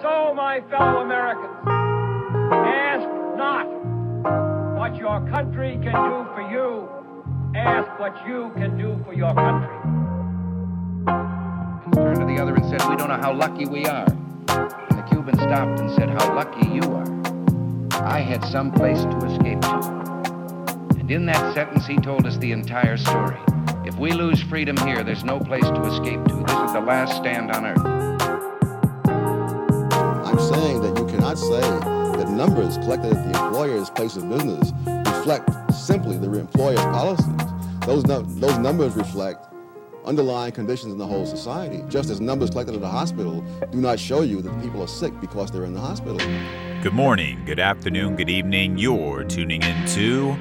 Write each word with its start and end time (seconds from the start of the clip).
So, 0.00 0.32
my 0.32 0.60
fellow 0.70 1.00
Americans, 1.00 1.58
ask 1.66 3.04
not 3.36 3.66
what 4.78 4.94
your 4.94 5.28
country 5.28 5.72
can 5.82 5.90
do 5.90 6.24
for 6.34 6.48
you, 6.52 6.88
ask 7.56 7.98
what 7.98 8.14
you 8.24 8.52
can 8.54 8.78
do 8.78 9.02
for 9.04 9.12
your 9.12 9.34
country. 9.34 9.74
And 11.84 11.92
turned 11.94 12.20
to 12.20 12.26
the 12.26 12.40
other 12.40 12.54
and 12.54 12.64
said, 12.70 12.88
We 12.88 12.94
don't 12.94 13.08
know 13.08 13.16
how 13.16 13.34
lucky 13.34 13.66
we 13.66 13.86
are. 13.86 14.06
And 14.06 14.98
the 14.98 15.04
Cuban 15.10 15.34
stopped 15.34 15.80
and 15.80 15.90
said, 15.96 16.10
How 16.10 16.32
lucky 16.32 16.68
you 16.68 16.82
are. 16.82 18.06
I 18.06 18.20
had 18.20 18.44
some 18.44 18.70
place 18.70 19.02
to 19.02 19.16
escape 19.26 19.60
to. 19.62 19.80
And 20.96 21.10
in 21.10 21.26
that 21.26 21.54
sentence, 21.54 21.86
he 21.88 21.96
told 21.96 22.24
us 22.24 22.36
the 22.36 22.52
entire 22.52 22.98
story. 22.98 23.36
If 23.84 23.98
we 23.98 24.12
lose 24.12 24.40
freedom 24.42 24.76
here, 24.86 25.02
there's 25.02 25.24
no 25.24 25.40
place 25.40 25.64
to 25.64 25.84
escape 25.86 26.24
to. 26.26 26.34
This 26.46 26.56
is 26.66 26.72
the 26.72 26.84
last 26.86 27.16
stand 27.16 27.50
on 27.50 27.66
earth. 27.66 27.97
I'm 30.28 30.38
saying 30.38 30.82
that 30.82 30.94
you 30.98 31.06
cannot 31.06 31.38
say 31.38 31.62
that 31.62 32.28
numbers 32.28 32.76
collected 32.76 33.14
at 33.14 33.32
the 33.32 33.42
employer's 33.46 33.88
place 33.88 34.14
of 34.14 34.28
business 34.28 34.72
reflect 35.06 35.48
simply 35.72 36.18
the 36.18 36.30
employer's 36.34 36.78
policies. 36.80 37.24
Those, 37.86 38.02
those 38.02 38.58
numbers 38.58 38.92
reflect 38.92 39.46
underlying 40.04 40.52
conditions 40.52 40.92
in 40.92 40.98
the 40.98 41.06
whole 41.06 41.24
society, 41.24 41.82
just 41.88 42.10
as 42.10 42.20
numbers 42.20 42.50
collected 42.50 42.76
at 42.76 42.82
a 42.82 42.88
hospital 42.88 43.42
do 43.70 43.80
not 43.80 43.98
show 43.98 44.20
you 44.20 44.42
that 44.42 44.62
people 44.62 44.82
are 44.82 44.86
sick 44.86 45.18
because 45.18 45.50
they're 45.50 45.64
in 45.64 45.72
the 45.72 45.80
hospital. 45.80 46.18
Good 46.82 46.92
morning, 46.92 47.42
good 47.46 47.58
afternoon, 47.58 48.14
good 48.14 48.28
evening. 48.28 48.76
You're 48.76 49.24
tuning 49.24 49.62
into 49.62 50.36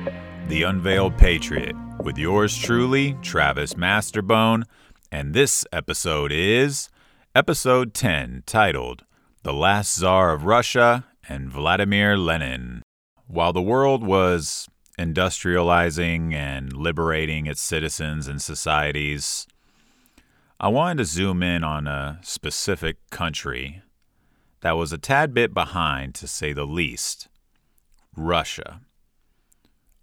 The 0.49 0.63
Unveiled 0.63 1.17
Patriot 1.17 1.77
with 2.03 2.17
yours 2.17 2.57
truly, 2.57 3.15
Travis 3.21 3.75
Masterbone, 3.75 4.65
and 5.13 5.33
this 5.33 5.65
episode 5.71 6.33
is 6.33 6.89
episode 7.33 7.93
10 7.93 8.43
titled 8.45 9.05
The 9.47 9.53
Last 9.53 9.95
Tsar 9.95 10.33
of 10.33 10.43
Russia 10.43 11.05
and 11.29 11.49
Vladimir 11.49 12.17
Lenin. 12.17 12.81
While 13.27 13.53
the 13.53 13.61
world 13.61 14.03
was 14.03 14.67
industrializing 14.99 16.33
and 16.33 16.73
liberating 16.73 17.45
its 17.45 17.61
citizens 17.61 18.27
and 18.27 18.41
societies, 18.41 19.47
I 20.59 20.67
wanted 20.67 20.97
to 20.97 21.05
zoom 21.05 21.41
in 21.43 21.63
on 21.63 21.87
a 21.87 22.19
specific 22.23 22.97
country 23.09 23.83
that 24.59 24.75
was 24.75 24.91
a 24.91 24.97
tad 24.97 25.33
bit 25.33 25.53
behind, 25.53 26.13
to 26.15 26.27
say 26.27 26.51
the 26.51 26.65
least 26.65 27.29
Russia. 28.17 28.81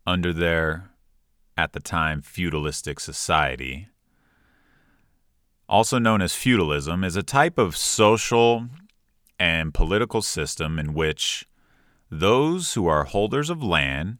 Under 0.06 0.32
their 0.32 0.88
at 1.54 1.74
the 1.74 1.80
time 1.80 2.22
feudalistic 2.22 2.98
society. 2.98 3.88
Also 5.68 5.98
known 5.98 6.22
as 6.22 6.34
feudalism, 6.34 7.04
is 7.04 7.14
a 7.14 7.22
type 7.22 7.58
of 7.58 7.76
social 7.76 8.70
and 9.38 9.74
political 9.74 10.22
system 10.22 10.78
in 10.78 10.94
which 10.94 11.46
those 12.10 12.74
who 12.74 12.86
are 12.86 13.04
holders 13.04 13.50
of 13.50 13.62
land 13.62 14.18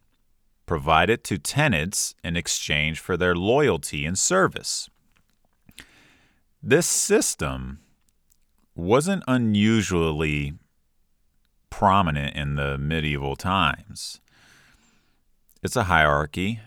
provide 0.67 1.11
it 1.11 1.23
to 1.25 1.39
tenants 1.39 2.15
in 2.25 2.37
exchange 2.37 2.99
for 2.99 3.17
their 3.17 3.35
loyalty 3.35 4.07
and 4.07 4.19
service. 4.19 4.89
This 6.63 6.87
system 6.87 7.81
wasn't 8.75 9.23
unusually 9.29 10.55
prominent 11.71 12.35
in 12.35 12.55
the 12.57 12.79
medieval 12.79 13.37
times. 13.37 14.21
It's 15.63 15.77
a 15.77 15.85
hierarchy 15.85 16.61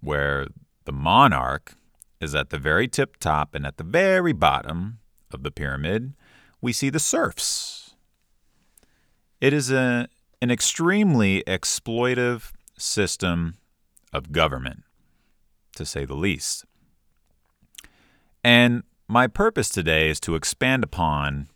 where 0.00 0.48
the 0.84 0.92
monarch 0.92 1.74
is 2.20 2.34
at 2.34 2.50
the 2.50 2.58
very 2.58 2.88
tip 2.88 3.16
top, 3.18 3.54
and 3.54 3.66
at 3.66 3.76
the 3.76 3.84
very 3.84 4.32
bottom 4.32 4.98
of 5.32 5.42
the 5.42 5.50
pyramid, 5.50 6.14
we 6.60 6.72
see 6.72 6.90
the 6.90 6.98
serfs. 6.98 7.85
It 9.40 9.52
is 9.52 9.70
a, 9.70 10.08
an 10.40 10.50
extremely 10.50 11.42
exploitive 11.46 12.52
system 12.78 13.56
of 14.12 14.32
government, 14.32 14.84
to 15.76 15.84
say 15.84 16.04
the 16.04 16.14
least. 16.14 16.64
And 18.42 18.82
my 19.08 19.26
purpose 19.26 19.68
today 19.68 20.08
is 20.08 20.20
to 20.20 20.34
expand 20.34 20.84
upon 20.84 21.48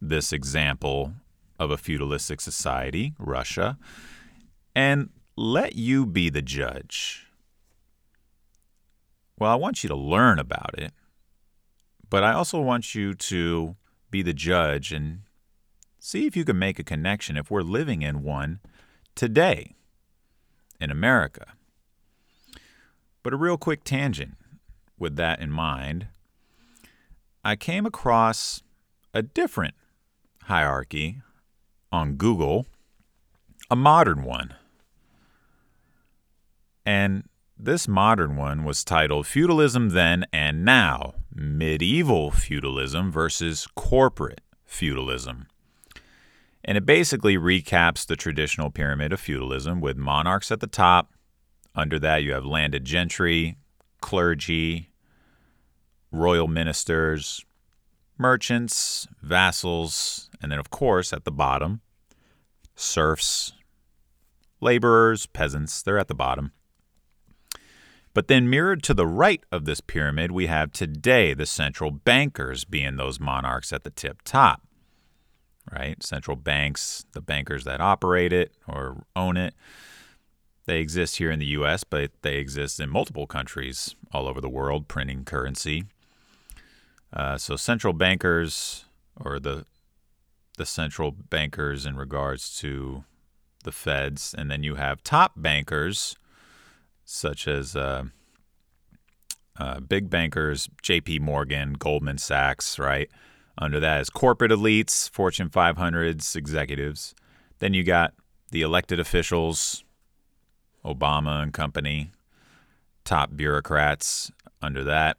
this 0.00 0.32
example 0.32 1.12
of 1.58 1.70
a 1.70 1.78
feudalistic 1.78 2.40
society, 2.40 3.14
Russia, 3.18 3.78
and 4.74 5.10
let 5.36 5.74
you 5.74 6.06
be 6.06 6.28
the 6.28 6.42
judge 6.42 7.26
well, 9.38 9.50
I 9.50 9.56
want 9.56 9.82
you 9.82 9.88
to 9.88 9.96
learn 9.96 10.38
about 10.38 10.78
it, 10.78 10.92
but 12.08 12.24
I 12.24 12.32
also 12.32 12.60
want 12.60 12.94
you 12.94 13.12
to 13.14 13.76
be 14.10 14.22
the 14.22 14.32
judge 14.32 14.92
and 14.92 15.20
see 16.06 16.24
if 16.24 16.36
you 16.36 16.44
can 16.44 16.56
make 16.56 16.78
a 16.78 16.84
connection 16.84 17.36
if 17.36 17.50
we're 17.50 17.62
living 17.62 18.02
in 18.02 18.22
one 18.22 18.60
today 19.16 19.74
in 20.80 20.88
America. 20.88 21.54
But 23.24 23.32
a 23.32 23.36
real 23.36 23.58
quick 23.58 23.82
tangent 23.82 24.36
with 24.96 25.16
that 25.16 25.40
in 25.40 25.50
mind, 25.50 26.06
I 27.44 27.56
came 27.56 27.84
across 27.84 28.62
a 29.12 29.20
different 29.20 29.74
hierarchy 30.44 31.22
on 31.90 32.14
Google, 32.14 32.66
a 33.68 33.74
modern 33.74 34.22
one. 34.22 34.54
And 36.84 37.24
this 37.58 37.88
modern 37.88 38.36
one 38.36 38.62
was 38.62 38.84
titled 38.84 39.26
Feudalism 39.26 39.88
Then 39.88 40.24
and 40.32 40.64
Now 40.64 41.14
Medieval 41.34 42.30
Feudalism 42.30 43.10
versus 43.10 43.66
Corporate 43.74 44.40
Feudalism. 44.64 45.48
And 46.66 46.76
it 46.76 46.84
basically 46.84 47.36
recaps 47.36 48.04
the 48.04 48.16
traditional 48.16 48.70
pyramid 48.70 49.12
of 49.12 49.20
feudalism 49.20 49.80
with 49.80 49.96
monarchs 49.96 50.50
at 50.50 50.58
the 50.58 50.66
top. 50.66 51.12
Under 51.76 51.98
that, 52.00 52.24
you 52.24 52.32
have 52.32 52.44
landed 52.44 52.84
gentry, 52.84 53.56
clergy, 54.00 54.90
royal 56.10 56.48
ministers, 56.48 57.44
merchants, 58.18 59.06
vassals, 59.22 60.28
and 60.42 60.50
then, 60.50 60.58
of 60.58 60.70
course, 60.70 61.12
at 61.12 61.24
the 61.24 61.30
bottom, 61.30 61.82
serfs, 62.74 63.52
laborers, 64.60 65.26
peasants. 65.26 65.82
They're 65.82 65.98
at 65.98 66.08
the 66.08 66.14
bottom. 66.14 66.50
But 68.12 68.26
then, 68.26 68.50
mirrored 68.50 68.82
to 68.84 68.94
the 68.94 69.06
right 69.06 69.44
of 69.52 69.66
this 69.66 69.80
pyramid, 69.80 70.32
we 70.32 70.46
have 70.46 70.72
today 70.72 71.32
the 71.32 71.46
central 71.46 71.92
bankers 71.92 72.64
being 72.64 72.96
those 72.96 73.20
monarchs 73.20 73.72
at 73.72 73.84
the 73.84 73.90
tip 73.90 74.22
top, 74.22 74.65
right? 75.72 76.02
Central 76.02 76.36
banks, 76.36 77.06
the 77.12 77.20
bankers 77.20 77.64
that 77.64 77.80
operate 77.80 78.32
it 78.32 78.52
or 78.68 79.04
own 79.14 79.36
it. 79.36 79.54
They 80.66 80.80
exist 80.80 81.16
here 81.16 81.30
in 81.30 81.38
the 81.38 81.46
US, 81.46 81.84
but 81.84 82.10
they 82.22 82.36
exist 82.36 82.80
in 82.80 82.90
multiple 82.90 83.26
countries 83.26 83.94
all 84.12 84.26
over 84.26 84.40
the 84.40 84.48
world 84.48 84.88
printing 84.88 85.24
currency. 85.24 85.84
Uh, 87.12 87.38
so, 87.38 87.56
central 87.56 87.92
bankers 87.92 88.84
or 89.16 89.38
the 89.38 89.64
the 90.58 90.66
central 90.66 91.10
bankers 91.10 91.84
in 91.84 91.96
regards 91.96 92.58
to 92.58 93.04
the 93.64 93.72
feds, 93.72 94.34
and 94.36 94.50
then 94.50 94.62
you 94.62 94.76
have 94.76 95.02
top 95.02 95.32
bankers 95.36 96.16
such 97.04 97.46
as 97.46 97.76
uh, 97.76 98.04
uh, 99.58 99.80
big 99.80 100.10
bankers, 100.10 100.68
J.P. 100.82 101.20
Morgan, 101.20 101.74
Goldman 101.74 102.18
Sachs, 102.18 102.78
right? 102.78 103.08
Under 103.58 103.80
that 103.80 104.00
is 104.00 104.10
corporate 104.10 104.50
elites, 104.50 105.08
Fortune 105.10 105.48
500s, 105.48 106.36
executives. 106.36 107.14
Then 107.58 107.74
you 107.74 107.84
got 107.84 108.14
the 108.50 108.62
elected 108.62 109.00
officials, 109.00 109.84
Obama 110.84 111.42
and 111.42 111.52
company, 111.52 112.10
top 113.04 113.34
bureaucrats 113.34 114.30
under 114.60 114.84
that. 114.84 115.16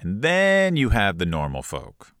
And 0.00 0.22
then 0.22 0.76
you 0.76 0.90
have 0.90 1.18
the 1.18 1.26
normal 1.26 1.62
folk, 1.62 2.14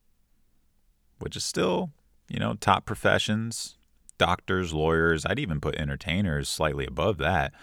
which 1.18 1.36
is 1.36 1.44
still, 1.44 1.90
you 2.28 2.38
know, 2.38 2.54
top 2.54 2.84
professions, 2.84 3.78
doctors, 4.18 4.74
lawyers. 4.74 5.24
I'd 5.24 5.38
even 5.38 5.60
put 5.60 5.76
entertainers 5.76 6.48
slightly 6.48 6.84
above 6.84 7.16
that 7.18 7.54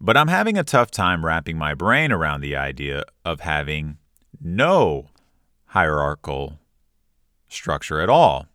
But 0.00 0.16
I'm 0.16 0.28
having 0.28 0.58
a 0.58 0.64
tough 0.64 0.90
time 0.90 1.24
wrapping 1.24 1.56
my 1.56 1.74
brain 1.74 2.12
around 2.12 2.40
the 2.40 2.56
idea 2.56 3.04
of 3.24 3.40
having 3.40 3.96
no 4.40 5.08
hierarchical 5.66 6.58
structure 7.48 8.00
at 8.00 8.10
all. 8.10 8.46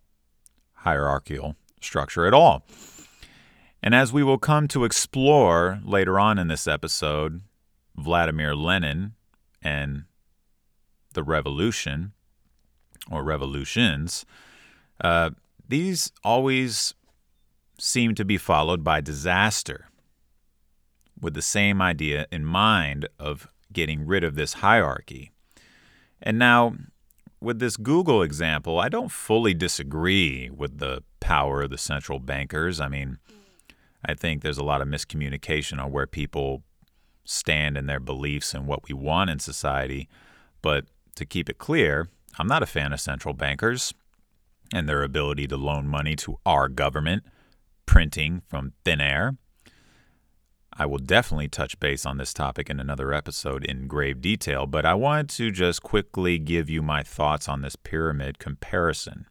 Hierarchical 0.73 1.55
structure 1.81 2.25
at 2.25 2.33
all. 2.33 2.63
And 3.81 3.95
as 3.95 4.11
we 4.11 4.23
will 4.23 4.37
come 4.37 4.67
to 4.69 4.83
explore 4.83 5.79
later 5.83 6.19
on 6.19 6.37
in 6.37 6.49
this 6.49 6.67
episode, 6.67 7.41
Vladimir 7.95 8.55
Lenin 8.55 9.13
and 9.61 10.03
the 11.13 11.23
revolution 11.23 12.13
or 13.09 13.23
revolutions, 13.23 14.25
uh, 15.01 15.31
these 15.69 16.11
always 16.23 16.95
seem 17.79 18.15
to 18.15 18.25
be 18.25 18.37
followed 18.37 18.83
by 18.83 18.99
disaster 18.99 19.87
with 21.21 21.35
the 21.35 21.41
same 21.41 21.81
idea 21.81 22.25
in 22.31 22.43
mind 22.43 23.07
of 23.19 23.47
getting 23.71 24.05
rid 24.05 24.23
of 24.23 24.35
this 24.35 24.53
hierarchy. 24.53 25.31
And 26.21 26.37
now, 26.39 26.75
with 27.39 27.59
this 27.59 27.77
Google 27.77 28.21
example, 28.21 28.79
I 28.79 28.89
don't 28.89 29.11
fully 29.11 29.53
disagree 29.53 30.49
with 30.49 30.79
the 30.79 31.03
power 31.19 31.61
of 31.61 31.69
the 31.69 31.77
central 31.77 32.19
bankers. 32.19 32.81
I 32.81 32.87
mean, 32.87 33.19
I 34.03 34.15
think 34.15 34.41
there's 34.41 34.57
a 34.57 34.63
lot 34.63 34.81
of 34.81 34.87
miscommunication 34.87 35.81
on 35.81 35.91
where 35.91 36.07
people 36.07 36.63
stand 37.25 37.77
in 37.77 37.85
their 37.85 37.99
beliefs 37.99 38.53
and 38.53 38.65
what 38.65 38.87
we 38.87 38.93
want 38.93 39.29
in 39.29 39.39
society. 39.39 40.09
But 40.61 40.85
to 41.15 41.25
keep 41.25 41.47
it 41.47 41.59
clear, 41.59 42.09
I'm 42.39 42.47
not 42.47 42.63
a 42.63 42.65
fan 42.65 42.91
of 42.91 42.99
central 42.99 43.33
bankers 43.35 43.93
and 44.73 44.87
their 44.87 45.03
ability 45.03 45.47
to 45.47 45.57
loan 45.57 45.87
money 45.87 46.15
to 46.17 46.37
our 46.45 46.67
government, 46.67 47.23
printing 47.85 48.41
from 48.47 48.73
thin 48.83 49.01
air. 49.01 49.35
I 50.71 50.85
will 50.85 50.99
definitely 50.99 51.49
touch 51.49 51.79
base 51.79 52.05
on 52.05 52.17
this 52.17 52.33
topic 52.33 52.69
in 52.69 52.79
another 52.79 53.13
episode 53.13 53.65
in 53.65 53.87
grave 53.87 54.21
detail, 54.21 54.65
but 54.65 54.85
I 54.85 54.93
wanted 54.93 55.29
to 55.31 55.51
just 55.51 55.83
quickly 55.83 56.39
give 56.39 56.69
you 56.69 56.81
my 56.81 57.03
thoughts 57.03 57.49
on 57.49 57.61
this 57.61 57.75
pyramid 57.75 58.39
comparison. 58.39 59.25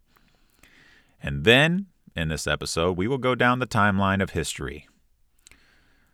And 1.23 1.45
then, 1.45 1.87
in 2.15 2.29
this 2.29 2.47
episode, 2.47 2.99
we 2.99 3.09
will 3.09 3.19
go 3.19 3.35
down 3.35 3.61
the 3.61 3.67
timeline 3.67 4.23
of 4.23 4.31
history. 4.31 4.89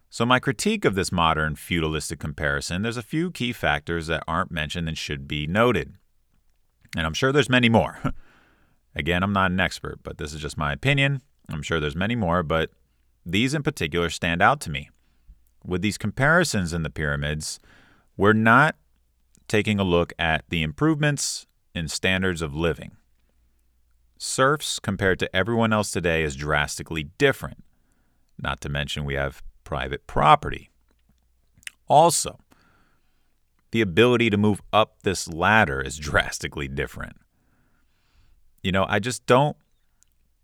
So, 0.09 0.25
my 0.25 0.39
critique 0.39 0.85
of 0.85 0.95
this 0.95 1.11
modern 1.11 1.57
feudalistic 1.57 2.21
comparison, 2.21 2.83
there's 2.83 2.97
a 2.97 3.03
few 3.03 3.33
key 3.33 3.53
factors 3.53 4.07
that 4.07 4.23
aren't 4.29 4.53
mentioned 4.53 4.87
and 4.87 4.97
should 4.97 5.27
be 5.27 5.49
noted. 5.49 5.95
And 6.97 7.05
I'm 7.05 7.15
sure 7.15 7.33
there's 7.33 7.51
many 7.51 7.69
more. 7.69 7.99
Again, 8.97 9.23
I'm 9.23 9.33
not 9.33 9.51
an 9.51 9.61
expert, 9.61 10.01
but 10.03 10.19
this 10.19 10.33
is 10.33 10.41
just 10.41 10.57
my 10.57 10.73
opinion. 10.73 11.23
I'm 11.51 11.63
sure 11.63 11.81
there's 11.81 11.97
many 11.97 12.15
more, 12.15 12.43
but 12.43 12.71
these 13.27 13.55
in 13.55 13.63
particular 13.63 14.11
stand 14.11 14.41
out 14.41 14.61
to 14.63 14.71
me 14.71 14.91
with 15.65 15.83
these 15.83 15.99
comparisons 15.99 16.73
in 16.73 16.83
the 16.83 16.91
pyramids, 16.91 17.59
we're 18.17 18.33
not 18.33 18.77
taking 19.49 19.81
a 19.81 19.85
look 19.85 20.13
at 20.19 20.45
the 20.49 20.63
improvements 20.63 21.47
in 21.75 21.89
standards 21.89 22.43
of 22.43 22.55
living. 22.55 22.93
Serfs, 24.19 24.79
compared 24.79 25.19
to 25.19 25.37
everyone 25.37 25.73
else 25.73 25.91
today, 25.91 26.23
is 26.23 26.37
drastically 26.37 27.05
different. 27.19 27.65
Not 28.39 28.61
to 28.61 28.69
mention, 28.69 29.05
we 29.05 29.15
have 29.15 29.43
private 29.65 30.07
property. 30.07 30.71
Also, 31.89 32.39
the 33.71 33.81
ability 33.81 34.31
to 34.31 34.37
move 34.37 34.63
up 34.73 34.97
this 35.03 35.29
ladder 35.29 35.81
is 35.81 35.99
drastically 35.99 36.69
different. 36.69 37.17
You 38.65 38.73
know, 38.73 38.87
I 38.89 38.99
just 38.99 39.25
don't 39.27 39.57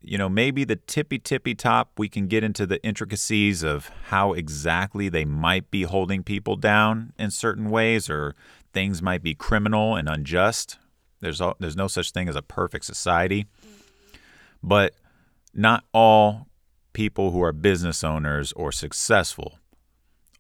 you 0.03 0.17
know, 0.17 0.29
maybe 0.29 0.65
the 0.65 0.77
tippy 0.77 1.19
tippy 1.19 1.55
top, 1.55 1.99
we 1.99 2.09
can 2.09 2.27
get 2.27 2.43
into 2.43 2.67
the 2.67 2.83
intricacies 2.83 3.63
of 3.63 3.91
how 4.07 4.33
exactly 4.33 5.09
they 5.09 5.25
might 5.25 5.71
be 5.71 5.83
holding 5.83 6.23
people 6.23 6.57
down 6.57 7.13
in 7.19 7.31
certain 7.31 7.71
ways, 7.71 8.09
or 8.09 8.35
things 8.73 9.03
might 9.03 9.23
be 9.23 9.35
criminal 9.35 9.97
and 9.97 10.09
unjust. 10.09 10.79
There's, 11.21 11.43
there's 11.59 11.77
no 11.77 11.87
such 11.87 12.13
thing 12.13 12.29
as 12.29 12.37
a 12.37 12.43
perfect 12.43 12.87
society. 12.87 13.47
But 14.63 14.95
not 15.53 15.85
all 15.93 16.47
people 16.93 17.31
who 17.31 17.43
are 17.43 17.53
business 17.53 18.03
owners 18.03 18.53
or 18.53 18.73
successful 18.73 19.59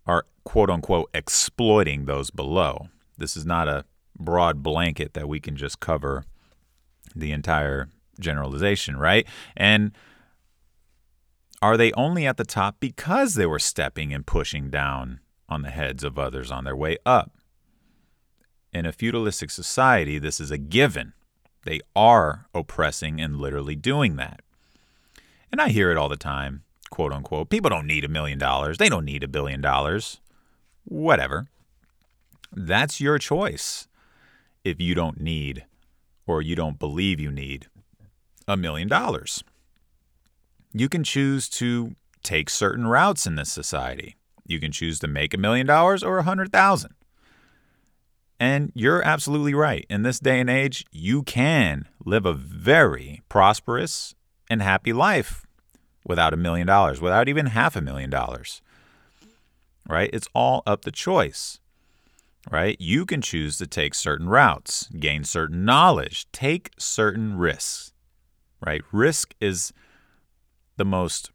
are 0.06 0.24
quote 0.44 0.70
unquote 0.70 1.10
exploiting 1.12 2.06
those 2.06 2.30
below. 2.30 2.88
This 3.18 3.36
is 3.36 3.44
not 3.44 3.68
a 3.68 3.84
broad 4.18 4.62
blanket 4.62 5.12
that 5.14 5.28
we 5.28 5.38
can 5.38 5.56
just 5.56 5.80
cover 5.80 6.24
the 7.14 7.32
entire 7.32 7.88
generalization, 8.18 8.96
right? 8.96 9.26
And 9.56 9.92
are 11.62 11.76
they 11.76 11.92
only 11.92 12.26
at 12.26 12.36
the 12.36 12.44
top 12.44 12.76
because 12.80 13.34
they 13.34 13.46
were 13.46 13.58
stepping 13.58 14.12
and 14.14 14.26
pushing 14.26 14.70
down 14.70 15.20
on 15.48 15.62
the 15.62 15.70
heads 15.70 16.04
of 16.04 16.18
others 16.18 16.50
on 16.50 16.64
their 16.64 16.76
way 16.76 16.96
up? 17.04 17.32
In 18.72 18.86
a 18.86 18.92
feudalistic 18.92 19.50
society, 19.50 20.18
this 20.18 20.40
is 20.40 20.50
a 20.50 20.58
given. 20.58 21.12
They 21.64 21.80
are 21.94 22.46
oppressing 22.54 23.20
and 23.20 23.36
literally 23.36 23.76
doing 23.76 24.16
that. 24.16 24.40
And 25.52 25.60
I 25.60 25.68
hear 25.68 25.90
it 25.90 25.96
all 25.96 26.08
the 26.08 26.16
time, 26.16 26.62
quote 26.90 27.12
unquote. 27.12 27.50
People 27.50 27.70
don't 27.70 27.86
need 27.86 28.04
a 28.04 28.08
million 28.08 28.38
dollars. 28.38 28.78
They 28.78 28.88
don't 28.88 29.04
need 29.04 29.24
a 29.24 29.28
billion 29.28 29.60
dollars. 29.60 30.20
Whatever. 30.84 31.48
That's 32.52 33.00
your 33.00 33.18
choice 33.18 33.88
if 34.64 34.80
you 34.80 34.94
don't 34.94 35.20
need 35.20 35.64
or 36.30 36.40
you 36.40 36.54
don't 36.54 36.78
believe 36.78 37.18
you 37.18 37.32
need 37.32 37.66
a 38.46 38.56
million 38.56 38.86
dollars. 38.86 39.42
You 40.72 40.88
can 40.88 41.02
choose 41.02 41.48
to 41.50 41.96
take 42.22 42.48
certain 42.48 42.86
routes 42.86 43.26
in 43.26 43.34
this 43.34 43.50
society. 43.50 44.16
You 44.46 44.60
can 44.60 44.70
choose 44.70 45.00
to 45.00 45.08
make 45.08 45.34
a 45.34 45.38
million 45.38 45.66
dollars 45.66 46.04
or 46.04 46.18
a 46.18 46.22
hundred 46.22 46.52
thousand. 46.52 46.94
And 48.38 48.70
you're 48.74 49.02
absolutely 49.02 49.54
right. 49.54 49.84
In 49.90 50.02
this 50.02 50.20
day 50.20 50.40
and 50.40 50.48
age, 50.48 50.86
you 50.92 51.22
can 51.24 51.86
live 52.04 52.24
a 52.24 52.32
very 52.32 53.22
prosperous 53.28 54.14
and 54.48 54.62
happy 54.62 54.92
life 54.92 55.44
without 56.06 56.32
a 56.32 56.38
million 56.38 56.66
dollars, 56.66 57.00
without 57.00 57.28
even 57.28 57.46
half 57.46 57.74
a 57.74 57.80
million 57.80 58.08
dollars. 58.08 58.62
Right? 59.88 60.10
It's 60.12 60.28
all 60.32 60.62
up 60.64 60.82
to 60.82 60.92
choice. 60.92 61.59
Right? 62.50 62.76
You 62.80 63.06
can 63.06 63.22
choose 63.22 63.58
to 63.58 63.66
take 63.66 63.94
certain 63.94 64.28
routes, 64.28 64.88
gain 64.98 65.22
certain 65.22 65.64
knowledge, 65.64 66.26
take 66.32 66.70
certain 66.78 67.36
risks 67.36 67.90
right? 68.60 68.82
Risk 68.92 69.34
is 69.40 69.72
the 70.76 70.84
most 70.84 71.30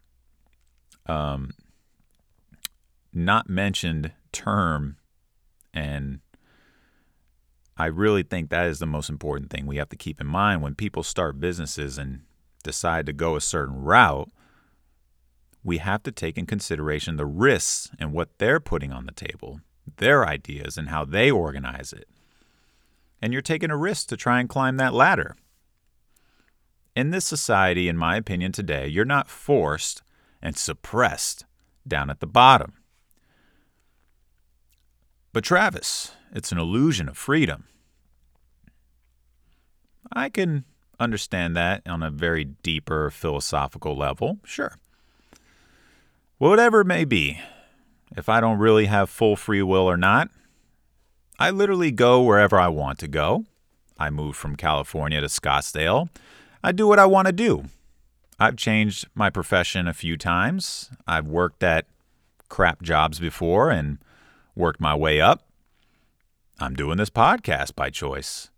um, 1.08 1.52
not 3.14 3.50
mentioned 3.50 4.12
term, 4.32 4.98
and 5.74 6.20
I 7.78 7.88
really 7.88 8.24
think 8.24 8.50
that 8.50 8.68
is 8.68 8.80
the 8.80 8.86
most 8.86 9.10
important 9.10 9.50
thing 9.50 9.66
we 9.66 9.78
have 9.78 9.90
to 9.90 9.96
keep 9.96 10.22
in 10.22 10.28
mind 10.28 10.62
when 10.62 10.76
people 10.76 11.04
start 11.04 11.40
businesses 11.40 11.98
and 11.98 12.22
decide 12.64 13.06
to 13.08 13.14
go 13.14 13.36
a 13.36 13.42
certain 13.42 13.82
route. 13.82 14.30
We 15.64 15.80
have 15.80 16.04
to 16.04 16.12
take 16.12 16.38
in 16.38 16.46
consideration 16.46 17.18
the 17.18 17.26
risks 17.26 17.90
and 18.00 18.14
what 18.14 18.38
they're 18.38 18.60
putting 18.60 18.92
on 18.92 19.08
the 19.08 19.12
table, 19.12 19.62
their 19.98 20.26
ideas, 20.28 20.78
and 20.78 20.90
how 20.90 21.06
they 21.06 21.32
organize 21.32 21.94
it. 21.94 22.08
And 23.22 23.32
you're 23.34 23.42
taking 23.42 23.72
a 23.72 23.78
risk 23.78 24.08
to 24.10 24.18
try 24.18 24.40
and 24.40 24.50
climb 24.50 24.78
that 24.78 24.94
ladder. 24.94 25.36
In 26.96 27.12
this 27.12 27.26
society, 27.26 27.88
in 27.90 27.98
my 27.98 28.16
opinion, 28.16 28.52
today, 28.52 28.88
you're 28.88 29.06
not 29.06 29.30
forced 29.30 30.02
and 30.42 30.58
suppressed 30.58 31.46
down 31.88 32.10
at 32.10 32.20
the 32.20 32.28
bottom. 32.28 32.74
But, 35.34 35.44
Travis, 35.44 36.14
it's 36.32 36.52
an 36.52 36.58
illusion 36.58 37.10
of 37.10 37.18
freedom. 37.18 37.66
I 40.14 40.30
can 40.30 40.66
understand 41.00 41.56
that 41.58 41.82
on 41.86 42.02
a 42.02 42.12
very 42.12 42.46
deeper 42.46 43.10
philosophical 43.10 43.98
level, 43.98 44.40
sure. 44.46 44.78
Whatever 46.38 46.82
it 46.82 46.86
may 46.86 47.06
be, 47.06 47.40
if 48.16 48.30
I 48.30 48.40
don't 48.40 48.60
really 48.60 48.86
have 48.86 49.10
full 49.10 49.36
free 49.36 49.62
will 49.62 49.90
or 49.90 49.98
not, 49.98 50.30
I 51.40 51.52
literally 51.52 51.92
go 51.92 52.22
wherever 52.22 52.60
I 52.60 52.68
want 52.68 53.00
to 53.00 53.08
go. 53.08 53.46
I 53.98 54.10
moved 54.10 54.38
from 54.38 54.56
California 54.56 55.22
to 55.22 55.28
Scottsdale 55.28 56.10
I 56.66 56.72
do 56.72 56.88
what 56.88 56.98
I 56.98 57.06
want 57.06 57.28
to 57.28 57.32
do. 57.32 57.66
I've 58.40 58.56
changed 58.56 59.08
my 59.14 59.30
profession 59.30 59.88
a 59.88 59.94
few 59.94 60.18
times. 60.18 60.90
I've 61.06 61.28
worked 61.28 61.62
at 61.62 61.86
crap 62.50 62.82
jobs 62.82 63.20
before 63.20 63.70
and 63.70 64.00
worked 64.56 64.82
my 64.82 64.96
way 64.96 65.22
up. 65.22 65.44
I'm 66.60 66.74
doing 66.74 66.98
this 66.98 67.12
podcast 67.12 67.76
by 67.76 67.92
choice. 67.92 68.50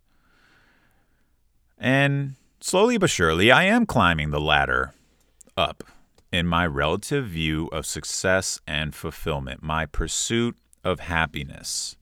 And 1.78 2.36
slowly 2.62 2.98
but 2.98 3.10
surely, 3.10 3.52
I 3.52 3.66
am 3.66 3.86
climbing 3.86 4.32
the 4.32 4.40
ladder 4.40 4.94
up 5.58 5.84
in 6.32 6.46
my 6.46 6.66
relative 6.66 7.26
view 7.28 7.68
of 7.68 7.86
success 7.86 8.60
and 8.68 8.94
fulfillment, 8.94 9.64
my 9.64 9.86
pursuit 9.86 10.56
of 10.84 11.00
happiness. 11.00 11.96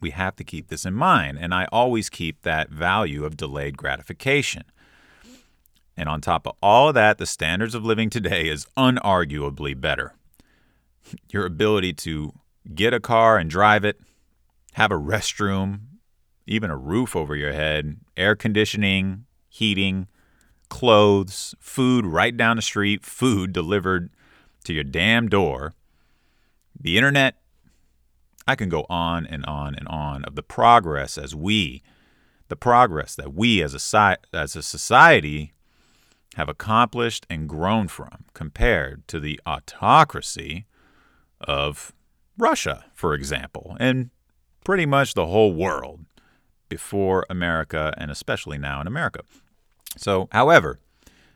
We 0.00 0.10
have 0.10 0.36
to 0.36 0.44
keep 0.44 0.68
this 0.68 0.84
in 0.84 0.94
mind, 0.94 1.38
and 1.40 1.54
I 1.54 1.66
always 1.72 2.10
keep 2.10 2.42
that 2.42 2.70
value 2.70 3.24
of 3.24 3.36
delayed 3.36 3.76
gratification. 3.76 4.64
And 5.96 6.08
on 6.08 6.20
top 6.20 6.46
of 6.46 6.54
all 6.62 6.88
of 6.88 6.94
that, 6.94 7.16
the 7.16 7.26
standards 7.26 7.74
of 7.74 7.84
living 7.84 8.10
today 8.10 8.48
is 8.48 8.66
unarguably 8.76 9.80
better. 9.80 10.12
your 11.30 11.46
ability 11.46 11.92
to 11.92 12.32
get 12.74 12.94
a 12.94 13.00
car 13.00 13.38
and 13.38 13.50
drive 13.50 13.84
it, 13.84 14.00
have 14.74 14.90
a 14.90 14.96
restroom, 14.98 15.80
even 16.46 16.70
a 16.70 16.76
roof 16.76 17.16
over 17.16 17.34
your 17.34 17.52
head, 17.52 17.96
air 18.16 18.34
conditioning, 18.34 19.24
heating, 19.48 20.06
clothes, 20.68 21.54
food 21.58 22.06
right 22.06 22.36
down 22.36 22.56
the 22.56 22.62
street, 22.62 23.04
food 23.04 23.52
delivered 23.52 24.10
to 24.64 24.72
your 24.72 24.84
damn 24.84 25.28
door, 25.28 25.74
the 26.78 26.96
internet. 26.96 27.36
I 28.46 28.54
can 28.54 28.68
go 28.68 28.86
on 28.88 29.26
and 29.26 29.44
on 29.46 29.74
and 29.74 29.88
on 29.88 30.24
of 30.24 30.36
the 30.36 30.42
progress 30.42 31.18
as 31.18 31.34
we, 31.34 31.82
the 32.48 32.56
progress 32.56 33.14
that 33.16 33.34
we 33.34 33.62
as 33.62 33.74
a, 33.74 34.16
as 34.32 34.54
a 34.54 34.62
society 34.62 35.52
have 36.36 36.48
accomplished 36.48 37.26
and 37.28 37.48
grown 37.48 37.88
from 37.88 38.24
compared 38.34 39.08
to 39.08 39.18
the 39.18 39.40
autocracy 39.46 40.66
of 41.40 41.92
Russia, 42.38 42.84
for 42.94 43.14
example, 43.14 43.76
and 43.80 44.10
pretty 44.64 44.86
much 44.86 45.14
the 45.14 45.26
whole 45.26 45.54
world 45.54 46.04
before 46.68 47.24
America 47.30 47.94
and 47.96 48.10
especially 48.10 48.58
now 48.58 48.80
in 48.80 48.86
America. 48.86 49.20
So, 49.96 50.28
however, 50.32 50.78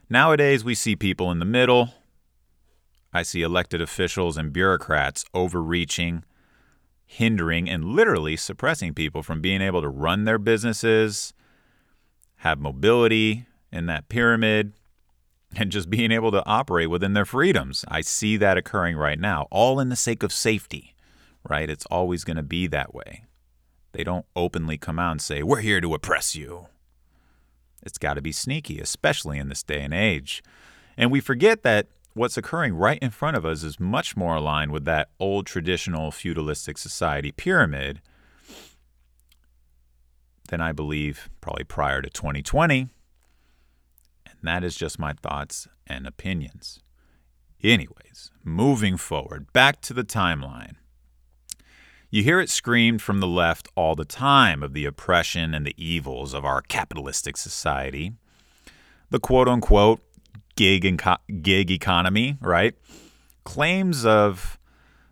nowadays 0.09 0.63
we 0.63 0.75
see 0.75 0.95
people 0.95 1.31
in 1.31 1.39
the 1.39 1.45
middle. 1.45 1.93
I 3.13 3.23
see 3.23 3.41
elected 3.41 3.81
officials 3.81 4.37
and 4.37 4.53
bureaucrats 4.53 5.25
overreaching, 5.33 6.23
hindering, 7.05 7.69
and 7.69 7.83
literally 7.83 8.37
suppressing 8.37 8.93
people 8.93 9.23
from 9.23 9.41
being 9.41 9.61
able 9.61 9.81
to 9.81 9.89
run 9.89 10.23
their 10.23 10.37
businesses, 10.37 11.33
have 12.37 12.59
mobility 12.59 13.45
in 13.71 13.87
that 13.87 14.07
pyramid, 14.07 14.73
and 15.55 15.71
just 15.71 15.89
being 15.89 16.11
able 16.11 16.31
to 16.31 16.45
operate 16.45 16.89
within 16.89 17.13
their 17.13 17.25
freedoms. 17.25 17.83
I 17.87 18.01
see 18.01 18.37
that 18.37 18.57
occurring 18.57 18.95
right 18.95 19.19
now, 19.19 19.47
all 19.51 19.79
in 19.79 19.89
the 19.89 19.95
sake 19.95 20.23
of 20.23 20.31
safety, 20.31 20.95
right? 21.47 21.69
It's 21.69 21.85
always 21.87 22.23
going 22.23 22.37
to 22.37 22.43
be 22.43 22.67
that 22.67 22.93
way. 22.93 23.25
They 23.91 24.03
don't 24.03 24.25
openly 24.35 24.77
come 24.77 24.99
out 24.99 25.11
and 25.11 25.21
say, 25.21 25.43
We're 25.43 25.59
here 25.59 25.81
to 25.81 25.93
oppress 25.93 26.35
you. 26.35 26.67
It's 27.83 27.97
got 27.97 28.15
to 28.15 28.21
be 28.21 28.31
sneaky, 28.31 28.79
especially 28.79 29.37
in 29.37 29.49
this 29.49 29.63
day 29.63 29.81
and 29.81 29.93
age. 29.93 30.43
And 30.97 31.11
we 31.11 31.19
forget 31.19 31.63
that 31.63 31.87
what's 32.13 32.37
occurring 32.37 32.75
right 32.75 32.99
in 33.01 33.09
front 33.09 33.37
of 33.37 33.45
us 33.45 33.63
is 33.63 33.79
much 33.79 34.15
more 34.15 34.35
aligned 34.35 34.71
with 34.71 34.85
that 34.85 35.09
old 35.19 35.45
traditional 35.45 36.11
feudalistic 36.11 36.77
society 36.77 37.31
pyramid 37.31 38.01
than 40.49 40.61
I 40.61 40.71
believe 40.71 41.29
probably 41.39 41.63
prior 41.63 42.01
to 42.01 42.09
2020. 42.09 42.89
And 44.25 44.35
that 44.43 44.63
is 44.63 44.75
just 44.75 44.99
my 44.99 45.13
thoughts 45.13 45.67
and 45.87 46.05
opinions. 46.05 46.79
Anyways, 47.63 48.31
moving 48.43 48.97
forward, 48.97 49.51
back 49.53 49.81
to 49.81 49.93
the 49.93 50.03
timeline. 50.03 50.75
You 52.13 52.23
hear 52.23 52.41
it 52.41 52.49
screamed 52.49 53.01
from 53.01 53.21
the 53.21 53.27
left 53.27 53.69
all 53.73 53.95
the 53.95 54.03
time 54.03 54.63
of 54.63 54.73
the 54.73 54.83
oppression 54.83 55.53
and 55.53 55.65
the 55.65 55.73
evils 55.77 56.33
of 56.33 56.43
our 56.43 56.61
capitalistic 56.61 57.37
society. 57.37 58.11
The 59.11 59.19
quote 59.19 59.47
unquote 59.47 60.01
gig, 60.57 61.01
gig 61.41 61.71
economy, 61.71 62.37
right? 62.41 62.75
Claims 63.45 64.05
of 64.05 64.59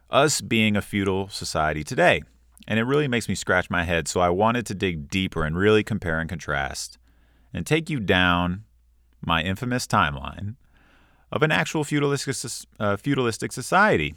us 0.10 0.41
being 0.41 0.75
a 0.75 0.82
feudal 0.82 1.29
society 1.29 1.86
today. 1.86 2.22
And 2.68 2.77
it 2.77 2.84
really 2.84 3.08
makes 3.08 3.29
me 3.29 3.36
scratch 3.36 3.70
my 3.70 3.86
head. 3.86 4.10
So 4.10 4.20
I 4.20 4.29
wanted 4.29 4.65
to 4.65 4.75
dig 4.75 5.10
deeper 5.10 5.46
and 5.46 5.58
really 5.58 5.86
compare 5.86 6.20
and 6.20 6.27
contrast 6.27 6.98
and 7.53 7.65
take 7.65 7.89
you 7.89 8.01
down 8.01 8.65
my 9.22 9.41
infamous 9.41 9.88
timeline 9.88 10.56
of 11.32 11.44
an 11.44 11.51
actual 11.53 11.86
feudalistic, 11.86 12.68
uh, 12.77 12.98
feudalistic 12.98 13.53
society 13.53 14.15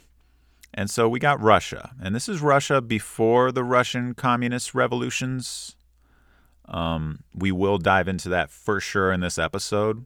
and 0.73 0.89
so 0.89 1.07
we 1.07 1.19
got 1.19 1.41
Russia. 1.41 1.91
And 2.01 2.15
this 2.15 2.27
is 2.27 2.41
Russia 2.41 2.81
before 2.81 3.51
the 3.51 3.63
Russian 3.63 4.13
communist 4.13 4.73
revolutions. 4.73 5.75
Um, 6.65 7.23
we 7.35 7.51
will 7.51 7.77
dive 7.77 8.07
into 8.07 8.29
that 8.29 8.49
for 8.49 8.79
sure 8.79 9.11
in 9.11 9.19
this 9.19 9.37
episode. 9.37 10.05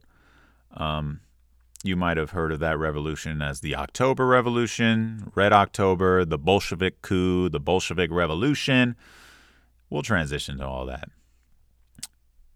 Um, 0.73 1.21
you 1.83 1.95
might 1.95 2.17
have 2.17 2.31
heard 2.31 2.51
of 2.51 2.59
that 2.59 2.77
revolution 2.77 3.41
as 3.41 3.61
the 3.61 3.75
October 3.75 4.25
Revolution, 4.25 5.31
Red 5.35 5.53
October, 5.53 6.25
the 6.25 6.37
Bolshevik 6.37 7.01
coup, 7.01 7.49
the 7.49 7.59
Bolshevik 7.59 8.11
Revolution. 8.11 8.95
We'll 9.89 10.01
transition 10.01 10.57
to 10.57 10.67
all 10.67 10.85
that 10.87 11.09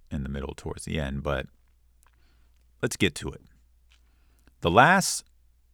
in 0.10 0.24
the 0.24 0.30
middle 0.30 0.54
towards 0.56 0.84
the 0.86 1.00
end, 1.00 1.24
but 1.24 1.46
let's 2.82 2.98
get 2.98 3.16
to 3.16 3.30
it. 3.30 3.42
The 4.60 4.72
last 4.72 5.24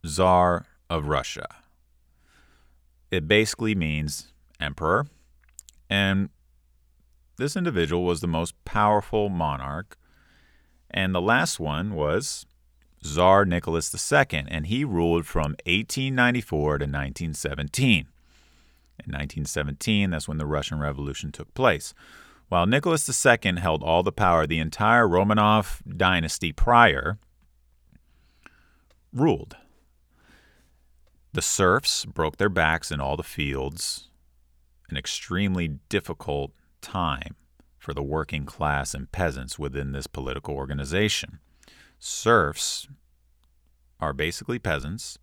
czar 0.06 0.66
of 0.88 1.08
Russia 1.08 1.46
it 3.10 3.28
basically 3.28 3.74
means 3.74 4.32
emperor. 4.60 5.06
And 5.88 6.30
this 7.36 7.56
individual 7.56 8.04
was 8.04 8.20
the 8.20 8.26
most 8.26 8.54
powerful 8.64 9.28
monarch. 9.28 9.96
And 10.90 11.14
the 11.14 11.20
last 11.20 11.60
one 11.60 11.94
was 11.94 12.46
Tsar 13.02 13.44
Nicholas 13.44 14.12
II, 14.12 14.44
and 14.48 14.66
he 14.66 14.84
ruled 14.84 15.26
from 15.26 15.52
1894 15.66 16.78
to 16.78 16.84
1917. 16.84 18.06
In 19.04 19.12
1917, 19.12 20.10
that's 20.10 20.26
when 20.26 20.38
the 20.38 20.46
Russian 20.46 20.80
Revolution 20.80 21.30
took 21.30 21.52
place. 21.54 21.94
While 22.48 22.66
Nicholas 22.66 23.08
II 23.08 23.56
held 23.58 23.82
all 23.82 24.02
the 24.02 24.10
power, 24.10 24.46
the 24.46 24.58
entire 24.58 25.06
Romanov 25.06 25.80
dynasty 25.96 26.50
prior 26.50 27.18
ruled. 29.12 29.56
The 31.32 31.42
serfs 31.42 32.04
broke 32.04 32.38
their 32.38 32.48
backs 32.48 32.90
in 32.90 33.00
all 33.00 33.16
the 33.16 33.22
fields, 33.22 34.08
an 34.88 34.96
extremely 34.96 35.68
difficult 35.88 36.52
time 36.80 37.36
for 37.76 37.92
the 37.92 38.02
working 38.02 38.44
class 38.44 38.94
and 38.94 39.10
peasants 39.12 39.58
within 39.58 39.92
this 39.92 40.06
political 40.06 40.54
organization. 40.54 41.38
Serfs 41.98 42.88
are 44.00 44.12
basically 44.12 44.58
peasants, 44.58 45.18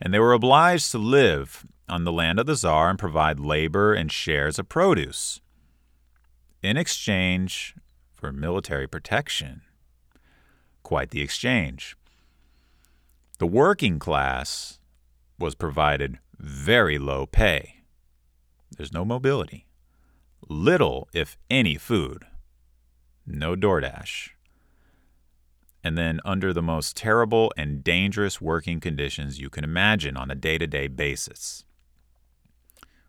and 0.00 0.12
they 0.12 0.18
were 0.18 0.32
obliged 0.32 0.90
to 0.92 0.98
live 0.98 1.66
on 1.88 2.04
the 2.04 2.12
land 2.12 2.38
of 2.38 2.46
the 2.46 2.54
czar 2.54 2.90
and 2.90 2.98
provide 2.98 3.40
labor 3.40 3.94
and 3.94 4.12
shares 4.12 4.58
of 4.58 4.68
produce 4.68 5.40
in 6.62 6.76
exchange 6.76 7.74
for 8.12 8.32
military 8.32 8.86
protection. 8.86 9.62
Quite 10.82 11.10
the 11.10 11.22
exchange. 11.22 11.96
The 13.38 13.46
working 13.46 13.98
class 13.98 14.77
was 15.38 15.54
provided 15.54 16.18
very 16.38 16.98
low 16.98 17.26
pay. 17.26 17.82
There's 18.76 18.92
no 18.92 19.04
mobility. 19.04 19.66
Little, 20.48 21.08
if 21.12 21.36
any, 21.50 21.76
food. 21.76 22.24
No 23.26 23.54
DoorDash. 23.54 24.30
And 25.84 25.96
then 25.96 26.20
under 26.24 26.52
the 26.52 26.62
most 26.62 26.96
terrible 26.96 27.52
and 27.56 27.84
dangerous 27.84 28.40
working 28.40 28.80
conditions 28.80 29.40
you 29.40 29.50
can 29.50 29.64
imagine 29.64 30.16
on 30.16 30.30
a 30.30 30.34
day 30.34 30.58
to 30.58 30.66
day 30.66 30.88
basis. 30.88 31.64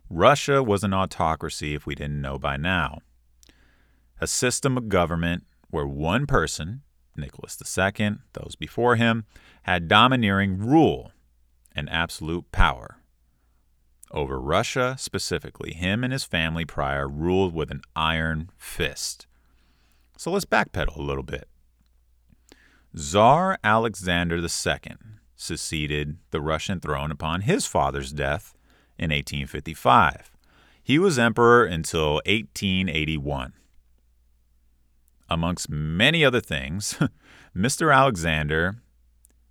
Russia 0.09 0.63
was 0.63 0.83
an 0.83 0.93
autocracy 0.93 1.75
if 1.75 1.85
we 1.85 1.95
didn't 1.95 2.21
know 2.21 2.37
by 2.39 2.57
now. 2.57 2.99
A 4.19 4.27
system 4.27 4.77
of 4.77 4.89
government 4.89 5.45
where 5.69 5.85
one 5.85 6.25
person, 6.25 6.81
Nicholas 7.15 7.57
II, 7.77 8.17
those 8.33 8.55
before 8.55 8.95
him, 8.95 9.25
had 9.63 9.87
domineering 9.87 10.57
rule 10.57 11.11
and 11.75 11.89
absolute 11.89 12.51
power. 12.51 12.97
Over 14.11 14.39
Russia 14.39 14.95
specifically, 14.97 15.73
him 15.73 16.03
and 16.03 16.11
his 16.11 16.23
family 16.23 16.65
prior 16.65 17.07
ruled 17.07 17.53
with 17.53 17.69
an 17.69 17.81
iron 17.95 18.49
fist. 18.57 19.27
So 20.17 20.31
let's 20.31 20.45
backpedal 20.45 20.97
a 20.97 21.01
little 21.01 21.23
bit. 21.23 21.47
Tsar 22.95 23.59
Alexander 23.63 24.37
II 24.37 24.97
succeeded 25.35 26.17
the 26.31 26.41
Russian 26.41 26.79
throne 26.79 27.11
upon 27.11 27.41
his 27.41 27.65
father's 27.65 28.11
death 28.11 28.55
in 28.97 29.11
1855. 29.11 30.31
He 30.83 30.97
was 30.97 31.19
emperor 31.19 31.65
until 31.65 32.15
1881. 32.25 33.53
Amongst 35.29 35.69
many 35.69 36.25
other 36.25 36.41
things, 36.41 36.97
Mr. 37.55 37.95
Alexander 37.95 38.77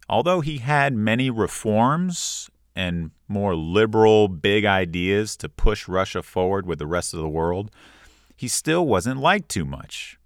Although 0.08 0.40
he 0.40 0.58
had 0.58 0.94
many 0.94 1.30
reforms 1.30 2.48
and 2.74 3.10
more 3.26 3.54
liberal, 3.54 4.28
big 4.28 4.64
ideas 4.64 5.36
to 5.38 5.48
push 5.48 5.86
Russia 5.86 6.22
forward 6.22 6.66
with 6.66 6.78
the 6.78 6.86
rest 6.86 7.12
of 7.12 7.20
the 7.20 7.28
world, 7.28 7.70
he 8.34 8.48
still 8.48 8.86
wasn't 8.86 9.20
liked 9.20 9.48
too 9.48 9.64
much. 9.64 10.18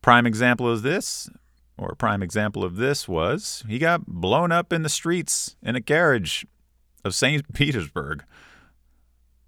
Prime 0.00 0.26
example 0.26 0.70
of 0.70 0.82
this, 0.82 1.28
or 1.76 1.94
prime 1.94 2.22
example 2.22 2.64
of 2.64 2.76
this, 2.76 3.06
was 3.08 3.64
he 3.68 3.78
got 3.78 4.06
blown 4.06 4.52
up 4.52 4.72
in 4.72 4.82
the 4.82 4.88
streets 4.88 5.56
in 5.62 5.76
a 5.76 5.80
carriage 5.80 6.46
of 7.04 7.14
St. 7.14 7.52
Petersburg. 7.52 8.24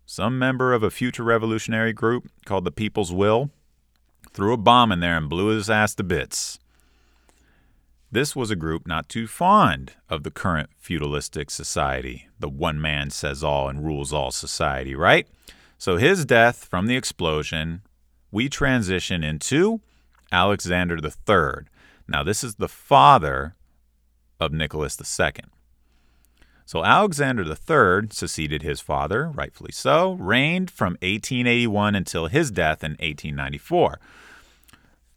Some 0.04 0.38
member 0.38 0.72
of 0.72 0.82
a 0.82 0.90
future 0.90 1.22
revolutionary 1.22 1.92
group 1.92 2.28
called 2.44 2.64
the 2.64 2.72
People's 2.72 3.12
Will 3.12 3.50
threw 4.32 4.52
a 4.52 4.58
bomb 4.58 4.90
in 4.92 5.00
there 5.00 5.16
and 5.16 5.28
blew 5.28 5.48
his 5.48 5.70
ass 5.70 5.94
to 5.94 6.02
bits. 6.02 6.58
This 8.10 8.34
was 8.34 8.50
a 8.50 8.56
group 8.56 8.86
not 8.86 9.08
too 9.08 9.26
fond 9.26 9.92
of 10.08 10.22
the 10.22 10.30
current 10.30 10.70
feudalistic 10.76 11.50
society, 11.50 12.28
the 12.38 12.48
one 12.48 12.80
man 12.80 13.10
says 13.10 13.44
all 13.44 13.68
and 13.68 13.84
rules 13.84 14.12
all 14.12 14.30
society, 14.30 14.94
right? 14.94 15.28
So 15.76 15.96
his 15.96 16.24
death 16.24 16.64
from 16.64 16.86
the 16.86 16.96
explosion, 16.96 17.82
we 18.30 18.48
transition 18.48 19.22
into 19.22 19.80
Alexander 20.32 20.96
III. 20.96 21.66
Now, 22.08 22.22
this 22.22 22.42
is 22.42 22.56
the 22.56 22.68
father 22.68 23.54
of 24.40 24.52
Nicholas 24.52 24.98
II. 24.98 25.44
So 26.64 26.84
Alexander 26.84 27.44
III 27.44 28.08
succeeded 28.10 28.62
his 28.62 28.80
father, 28.80 29.30
rightfully 29.30 29.72
so, 29.72 30.12
reigned 30.12 30.70
from 30.70 30.92
1881 31.00 31.94
until 31.94 32.26
his 32.26 32.50
death 32.50 32.84
in 32.84 32.92
1894. 32.92 33.98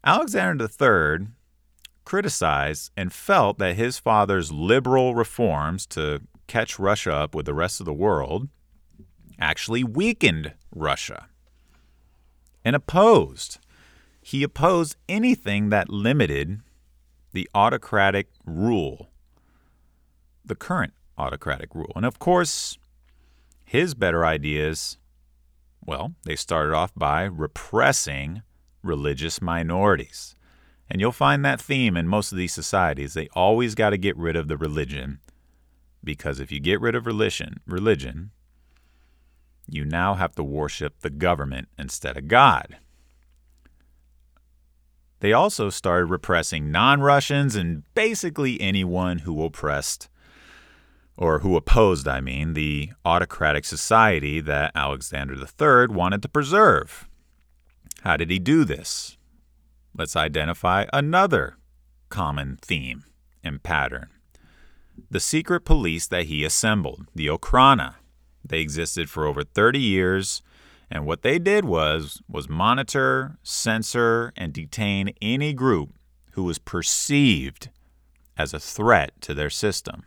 Alexander 0.04 0.66
III 0.66 1.28
criticized 2.06 2.92
and 2.98 3.14
felt 3.14 3.58
that 3.60 3.76
his 3.76 4.00
father's 4.00 4.52
liberal 4.52 5.16
reforms 5.16 5.86
to 5.88 6.22
catch 6.48 6.80
Russia 6.80 7.14
up 7.14 7.36
with 7.36 7.46
the 7.46 7.54
rest 7.54 7.80
of 7.80 7.86
the 7.86 7.94
world 7.94 8.50
actually 9.40 9.84
weakened 9.84 10.54
Russia 10.74 11.28
and 12.64 12.76
opposed. 12.76 13.58
He 14.22 14.44
opposed 14.44 14.96
anything 15.10 15.70
that 15.70 15.90
limited 15.90 16.62
the 17.34 17.50
autocratic 17.56 18.28
rule, 18.46 19.10
the 20.46 20.56
current 20.56 20.94
autocratic 21.18 21.74
rule. 21.74 21.92
And 21.96 22.06
of 22.06 22.20
course, 22.20 22.78
his 23.64 23.94
better 23.94 24.26
ideas, 24.26 24.98
well, 25.86 26.14
they 26.26 26.36
started 26.36 26.74
off 26.76 26.92
by 26.96 27.24
repressing 27.24 28.42
religious 28.84 29.42
minorities. 29.42 30.36
And 30.92 31.00
you'll 31.00 31.14
find 31.14 31.46
that 31.46 31.62
theme 31.62 31.96
in 31.96 32.10
most 32.10 32.34
of 32.34 32.38
these 32.38 32.54
societies. 32.54 33.14
They 33.14 33.30
always 33.30 33.76
got 33.76 33.92
to 33.92 33.98
get 33.98 34.18
rid 34.18 34.36
of 34.36 34.50
the 34.50 34.58
religion 34.58 35.20
because 36.04 36.42
if 36.42 36.52
you 36.52 36.60
get 36.60 36.82
rid 36.82 36.96
of 36.96 37.06
religion, 37.06 37.62
religion, 37.66 38.32
you 39.70 39.86
now 39.86 40.16
have 40.16 40.36
to 40.36 40.44
worship 40.44 41.00
the 41.00 41.10
government 41.10 41.70
instead 41.80 42.18
of 42.18 42.28
God. 42.28 42.76
They 45.22 45.32
also 45.32 45.70
started 45.70 46.08
repressing 46.08 46.72
non 46.72 47.00
Russians 47.00 47.56
and 47.56 47.84
basically 47.96 48.60
anyone 48.60 49.20
who 49.20 49.46
oppressed, 49.46 50.10
or 51.16 51.40
who 51.40 51.56
opposed, 51.56 52.06
I 52.06 52.20
mean, 52.20 52.54
the 52.54 52.90
autocratic 53.06 53.64
society 53.64 54.42
that 54.42 54.74
Alexander 54.76 55.36
III 55.36 55.96
wanted 55.96 56.22
to 56.24 56.28
preserve. 56.28 57.08
How 58.02 58.18
did 58.18 58.30
he 58.30 58.40
do 58.40 58.66
this? 58.66 59.16
Let's 59.96 60.16
identify 60.16 60.86
another 60.94 61.58
common 62.10 62.58
theme 62.62 63.04
and 63.44 63.62
pattern. 63.62 64.10
The 65.10 65.20
secret 65.20 65.62
police 65.62 66.08
that 66.08 66.26
he 66.26 66.44
assembled, 66.44 67.08
the 67.16 67.28
Okhrana. 67.28 67.96
They 68.44 68.60
existed 68.60 69.10
for 69.10 69.26
over 69.26 69.44
30 69.44 69.80
years, 69.80 70.42
and 70.90 71.06
what 71.06 71.22
they 71.22 71.40
did 71.40 71.66
was 71.66 72.22
was 72.28 72.50
monitor, 72.50 73.38
censor, 73.44 74.34
and 74.36 74.54
detain 74.54 75.14
any 75.22 75.54
group 75.54 75.92
who 76.32 76.44
was 76.44 76.60
perceived 76.60 77.70
as 78.38 78.54
a 78.54 78.60
threat 78.60 79.12
to 79.22 79.34
their 79.34 79.50
system. 79.50 80.04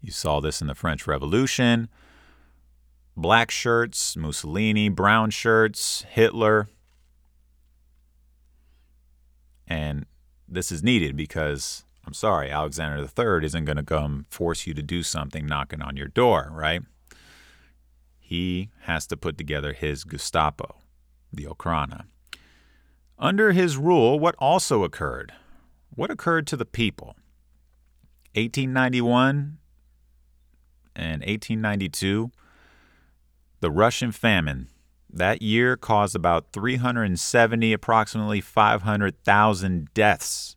You 0.00 0.12
saw 0.12 0.40
this 0.40 0.60
in 0.60 0.66
the 0.66 0.74
French 0.74 1.06
Revolution. 1.06 1.88
Black 3.16 3.50
shirts, 3.50 4.16
Mussolini, 4.16 4.88
brown 4.88 5.30
shirts, 5.30 6.06
Hitler. 6.08 6.68
And 9.70 10.04
this 10.48 10.72
is 10.72 10.82
needed 10.82 11.16
because 11.16 11.84
I'm 12.04 12.12
sorry, 12.12 12.50
Alexander 12.50 12.98
III 12.98 13.46
isn't 13.46 13.64
going 13.64 13.76
to 13.76 13.84
come 13.84 14.26
force 14.28 14.66
you 14.66 14.74
to 14.74 14.82
do 14.82 15.04
something 15.04 15.46
knocking 15.46 15.80
on 15.80 15.96
your 15.96 16.08
door, 16.08 16.50
right? 16.52 16.82
He 18.18 18.70
has 18.82 19.06
to 19.06 19.16
put 19.16 19.38
together 19.38 19.72
his 19.72 20.02
Gestapo, 20.04 20.76
the 21.32 21.44
Okhrana. 21.44 22.04
Under 23.18 23.52
his 23.52 23.76
rule, 23.76 24.18
what 24.18 24.34
also 24.38 24.82
occurred? 24.82 25.32
What 25.94 26.10
occurred 26.10 26.46
to 26.48 26.56
the 26.56 26.64
people? 26.64 27.16
1891 28.34 29.58
and 30.96 31.20
1892, 31.20 32.30
the 33.60 33.70
Russian 33.70 34.10
famine 34.10 34.68
that 35.12 35.42
year 35.42 35.76
caused 35.76 36.14
about 36.14 36.52
370, 36.52 37.72
approximately 37.72 38.40
500,000 38.40 39.94
deaths, 39.94 40.56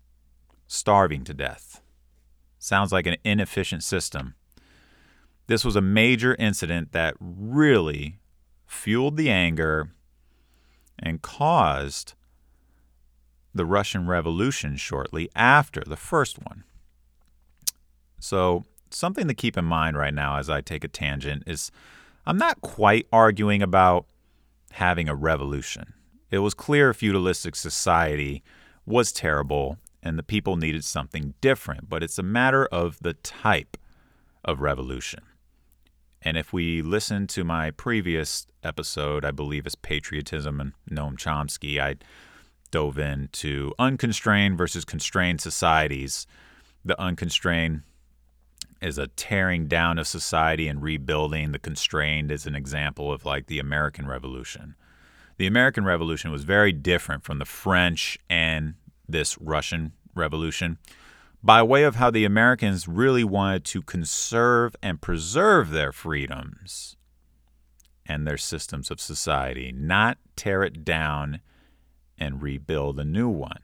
starving 0.68 1.24
to 1.24 1.34
death. 1.34 1.82
Sounds 2.60 2.92
like 2.92 3.08
an 3.08 3.18
inefficient 3.24 3.84
system. 3.84 4.36
This 5.48 5.66
was 5.66 5.76
a 5.76 5.82
major 5.82 6.36
incident 6.36 6.94
that 6.94 7.16
really 7.20 8.20
fueled 8.66 9.18
the 9.18 9.30
anger 9.30 9.90
and 10.98 11.22
caused 11.22 12.14
the 13.54 13.66
Russian 13.66 14.08
Revolution 14.08 14.78
shortly 14.78 15.30
after 15.36 15.82
the 15.86 15.98
first 15.98 16.40
one. 16.40 16.64
So, 18.20 18.64
something 18.90 19.28
to 19.28 19.34
keep 19.34 19.58
in 19.58 19.66
mind 19.66 19.98
right 19.98 20.14
now 20.14 20.38
as 20.38 20.50
I 20.50 20.62
take 20.62 20.84
a 20.84 20.88
tangent 20.88 21.44
is 21.46 21.72
I'm 22.26 22.38
not 22.38 22.62
quite 22.62 23.08
arguing 23.12 23.62
about 23.62 24.06
having 24.74 25.08
a 25.08 25.16
revolution. 25.16 25.94
It 26.32 26.40
was 26.40 26.56
clear 26.56 26.94
feudalistic 26.94 27.56
society 27.56 28.44
was 28.86 29.12
terrible 29.12 29.78
and 30.02 30.18
the 30.18 30.24
people 30.24 30.58
needed 30.58 30.84
something 30.84 31.36
different, 31.42 31.90
but 31.90 32.02
it's 32.02 32.18
a 32.18 32.24
matter 32.24 32.66
of 32.66 32.98
the 33.02 33.14
type 33.14 33.78
of 34.44 34.62
revolution. 34.62 35.22
And 36.24 36.38
if 36.38 36.52
we 36.52 36.82
listen 36.82 37.28
to 37.28 37.44
my 37.44 37.70
previous 37.70 38.48
episode, 38.64 39.24
I 39.24 39.32
believe 39.32 39.66
it's 39.66 39.76
Patriotism 39.76 40.60
and 40.60 40.74
Noam 40.90 41.18
Chomsky, 41.18 41.80
I 41.80 41.98
dove 42.72 42.98
into 42.98 43.74
unconstrained 43.78 44.58
versus 44.58 44.86
constrained 44.86 45.40
societies. 45.40 46.26
The 46.84 47.00
unconstrained 47.00 47.84
is 48.84 48.98
a 48.98 49.08
tearing 49.08 49.68
down 49.68 49.98
of 49.98 50.08
society 50.08 50.68
and 50.68 50.82
rebuilding. 50.82 51.52
The 51.52 51.60
constrained 51.60 52.32
is 52.32 52.46
an 52.46 52.56
example 52.56 53.12
of 53.12 53.26
like 53.26 53.48
the 53.48 53.60
American 53.60 54.08
Revolution. 54.08 54.76
The 55.38 55.48
American 55.48 55.86
Revolution 55.86 56.32
was 56.32 56.44
very 56.44 56.72
different 56.72 57.24
from 57.24 57.40
the 57.40 57.46
French 57.46 58.20
and 58.30 58.76
this 59.08 59.38
Russian 59.40 59.94
Revolution 60.16 60.78
by 61.42 61.62
way 61.64 61.84
of 61.84 61.96
how 61.96 62.10
the 62.10 62.26
Americans 62.26 62.88
really 62.88 63.24
wanted 63.24 63.66
to 63.66 63.82
conserve 63.82 64.76
and 64.82 65.02
preserve 65.02 65.72
their 65.72 65.92
freedoms 65.92 66.96
and 68.06 68.28
their 68.28 68.38
systems 68.38 68.92
of 68.92 69.00
society, 69.00 69.74
not 69.76 70.18
tear 70.36 70.64
it 70.64 70.86
down 70.86 71.42
and 72.18 72.42
rebuild 72.42 73.00
a 73.00 73.06
new 73.06 73.30
one. 73.30 73.60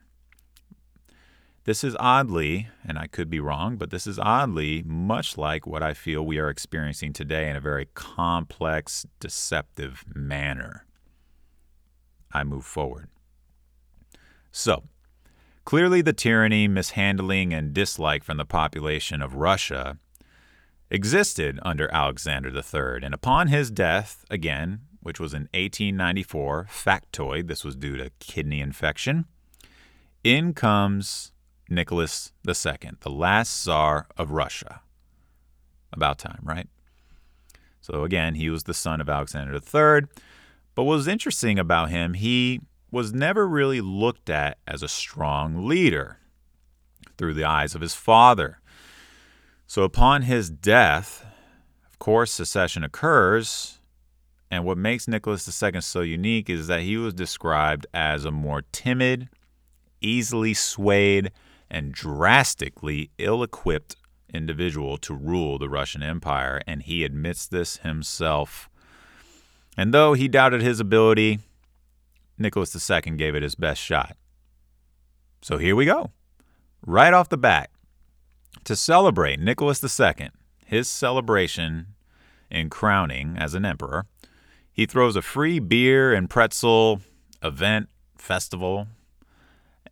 This 1.65 1.84
is 1.84 1.95
oddly, 2.00 2.67
and 2.86 2.98
I 2.98 3.08
could 3.08 3.30
be 3.30 3.39
wrong, 3.39 3.76
but 3.76 3.91
this 3.91 4.08
is 4.08 4.17
oddly 4.17 4.82
much 4.84 5.38
like 5.38 5.67
what 5.67 5.84
I 5.84 5.93
feel 5.93 6.26
we 6.26 6.39
are 6.39 6.50
experiencing 6.50 7.13
today 7.13 7.50
in 7.50 7.56
a 7.56 7.62
very 7.62 7.88
complex, 7.93 9.06
deceptive 9.19 10.04
manner. 10.15 10.86
I 12.32 12.43
move 12.43 12.65
forward. 12.65 13.10
So, 14.52 14.84
clearly 15.65 16.02
the 16.02 16.13
tyranny, 16.13 16.67
mishandling, 16.67 17.54
and 17.54 17.74
dislike 17.74 18.24
from 18.24 18.38
the 18.38 18.45
population 18.45 19.22
of 19.22 19.36
Russia 19.36 19.98
existed 20.89 21.60
under 21.62 21.93
Alexander 21.93 22.50
III, 22.50 23.04
and 23.04 23.13
upon 23.13 23.50
his 23.50 23.69
death, 23.69 24.26
again, 24.30 24.82
which 25.02 25.19
was 25.19 25.34
in 25.34 25.43
1894, 25.54 26.67
factoid, 26.72 27.48
this 27.48 27.63
was 27.63 27.76
due 27.76 27.98
to 27.98 28.12
kidney 28.19 28.60
infection, 28.60 29.26
in 30.24 30.54
comes 30.54 31.32
Nicholas 31.70 32.32
II, 32.48 32.92
the 33.02 33.10
last 33.10 33.64
Tsar 33.64 34.08
of 34.18 34.32
Russia. 34.32 34.82
About 35.92 36.20
time, 36.20 36.40
right? 36.44 36.68
So 37.82 38.04
again, 38.04 38.36
he 38.36 38.50
was 38.50 38.64
the 38.64 38.74
son 38.74 39.02
of 39.02 39.10
Alexander 39.10 39.54
III. 39.54 40.08
But 40.76 40.84
what 40.84 40.96
was 40.96 41.08
interesting 41.08 41.58
about 41.58 41.90
him, 41.90 42.14
he 42.14 42.62
was 42.92 43.14
never 43.14 43.48
really 43.48 43.82
looked 43.82 44.30
at 44.30 44.58
as 44.68 44.84
a 44.84 44.88
strong 44.88 45.68
leader 45.68 46.18
through 47.18 47.34
the 47.34 47.44
eyes 47.44 47.76
of 47.76 47.82
his 47.82 47.94
father. 47.94 48.60
So 49.68 49.84
upon 49.84 50.24
his 50.24 50.50
death, 50.50 51.26
of 51.90 52.00
course, 52.00 52.32
secession 52.32 52.84
occurs. 52.84 53.80
And 54.50 54.66
what 54.66 54.78
makes 54.78 55.08
Nicholas 55.08 55.48
II 55.62 55.82
so 55.82 56.02
unique 56.02 56.50
is 56.50 56.68
that 56.68 56.82
he 56.82 56.98
was 56.98 57.14
described 57.14 57.86
as 57.94 58.26
a 58.26 58.32
more 58.32 58.64
timid, 58.72 59.30
easily 60.02 60.54
swayed, 60.54 61.32
and 61.70 61.92
drastically 61.92 63.12
ill 63.18 63.44
equipped 63.44 63.96
individual 64.34 64.98
to 64.98 65.14
rule 65.14 65.58
the 65.58 65.70
Russian 65.70 66.04
Empire, 66.04 66.62
and 66.68 66.84
he 66.84 67.04
admits 67.04 67.48
this 67.48 67.78
himself. 67.78 68.70
And 69.78 69.94
though 69.94 70.14
he 70.14 70.28
doubted 70.28 70.62
his 70.62 70.80
ability, 70.80 71.40
Nicholas 72.38 72.90
II 72.90 73.18
gave 73.18 73.36
it 73.36 73.44
his 73.44 73.56
best 73.56 73.82
shot. 73.82 74.16
So 75.42 75.58
here 75.58 75.76
we 75.76 75.86
go. 75.86 76.12
right 76.86 77.14
off 77.14 77.30
the 77.30 77.38
bat 77.38 77.70
to 78.64 78.76
celebrate 78.76 79.40
Nicholas 79.40 79.84
II, 80.00 80.30
his 80.66 80.88
celebration 80.88 81.88
in 82.50 82.70
crowning 82.70 83.36
as 83.38 83.54
an 83.54 83.66
emperor. 83.66 84.06
He 84.72 84.86
throws 84.86 85.16
a 85.16 85.22
free 85.22 85.60
beer 85.60 86.14
and 86.14 86.30
pretzel 86.30 87.02
event, 87.44 87.90
festival, 88.18 88.88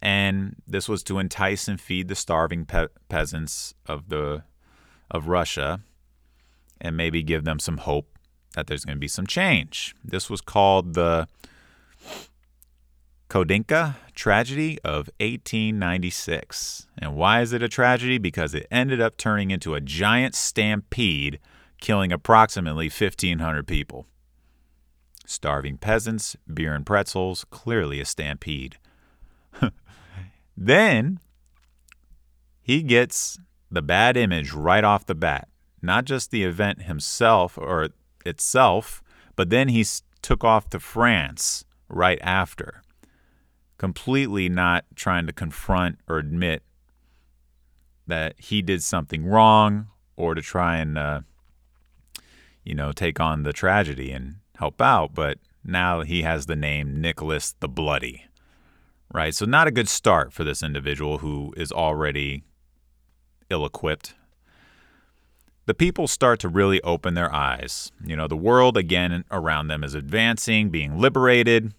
and 0.02 0.56
this 0.68 0.88
was 0.88 1.04
to 1.04 1.20
entice 1.20 1.68
and 1.68 1.80
feed 1.80 2.08
the 2.08 2.16
starving 2.16 2.66
pe- 2.66 2.88
peasants 3.10 3.74
of 3.86 4.10
the 4.10 4.44
of 5.10 5.28
Russia 5.28 5.82
and 6.80 6.98
maybe 6.98 7.24
give 7.24 7.44
them 7.44 7.60
some 7.60 7.78
hope 7.78 8.18
that 8.56 8.68
there's 8.68 8.86
going 8.86 8.98
to 8.98 9.00
be 9.00 9.08
some 9.08 9.28
change. 9.28 9.96
This 10.04 10.30
was 10.30 10.42
called 10.42 10.94
the 10.94 11.28
Khodynka 13.30 13.96
tragedy 14.16 14.80
of 14.84 15.10
1896. 15.20 16.88
And 16.98 17.16
why 17.16 17.42
is 17.42 17.54
it 17.54 17.62
a 17.62 17.70
tragedy? 17.70 18.18
Because 18.18 18.54
it 18.54 18.68
ended 18.72 19.02
up 19.02 19.18
turning 19.18 19.52
into 19.52 19.76
a 19.76 19.82
giant 19.82 20.34
stampede, 20.34 21.40
killing 21.82 22.12
approximately 22.12 22.90
1,500 22.90 23.68
people. 23.68 24.08
Starving 25.26 25.78
peasants, 25.78 26.38
beer 26.52 26.74
and 26.74 26.86
pretzels, 26.86 27.46
clearly 27.50 28.00
a 28.00 28.06
stampede. 28.06 28.78
Then 30.58 31.20
he 32.62 32.82
gets 32.82 33.38
the 33.70 33.82
bad 33.82 34.18
image 34.18 34.52
right 34.52 34.84
off 34.84 35.06
the 35.06 35.16
bat. 35.16 35.48
Not 35.82 36.06
just 36.06 36.32
the 36.32 36.44
event 36.44 36.84
himself 36.84 37.58
or 37.58 37.90
itself, 38.26 39.04
but 39.36 39.50
then 39.50 39.70
he 39.70 39.86
took 40.22 40.44
off 40.44 40.70
to 40.72 40.80
France 40.80 41.64
right 41.88 42.20
after 42.22 42.82
completely 43.78 44.50
not 44.50 44.86
trying 44.96 45.28
to 45.28 45.34
confront 45.34 46.00
or 46.08 46.18
admit 46.18 46.64
that 48.08 48.36
he 48.40 48.62
did 48.62 48.82
something 48.82 49.26
wrong 49.26 49.88
or 50.16 50.34
to 50.34 50.42
try 50.42 50.78
and 50.78 50.98
uh, 50.98 51.22
you 52.64 52.74
know 52.74 52.92
take 52.92 53.20
on 53.20 53.44
the 53.44 53.54
tragedy 53.54 54.12
and 54.12 54.36
help 54.58 54.82
out 54.82 55.14
but 55.14 55.38
now 55.64 56.02
he 56.02 56.24
has 56.24 56.46
the 56.46 56.56
name 56.56 57.00
Nicholas 57.00 57.54
the 57.60 57.68
Bloody 57.68 58.26
right? 59.14 59.34
So 59.34 59.46
not 59.46 59.68
a 59.68 59.72
good 59.72 59.90
start 59.90 60.34
for 60.34 60.44
this 60.44 60.64
individual 60.64 61.20
who 61.20 61.54
is 61.58 61.72
already 61.72 62.44
ill-equipped. 63.50 64.14
The 65.66 65.74
people 65.74 66.08
start 66.08 66.40
to 66.40 66.50
really 66.50 66.82
open 66.82 67.14
their 67.14 67.34
eyes. 67.34 67.92
You 68.06 68.16
know 68.16 68.28
the 68.28 68.38
world 68.38 68.78
again 68.78 69.26
around 69.32 69.68
them 69.68 69.84
is 69.84 69.94
advancing 69.94 70.70
being 70.70 70.98
liberated. 70.98 71.74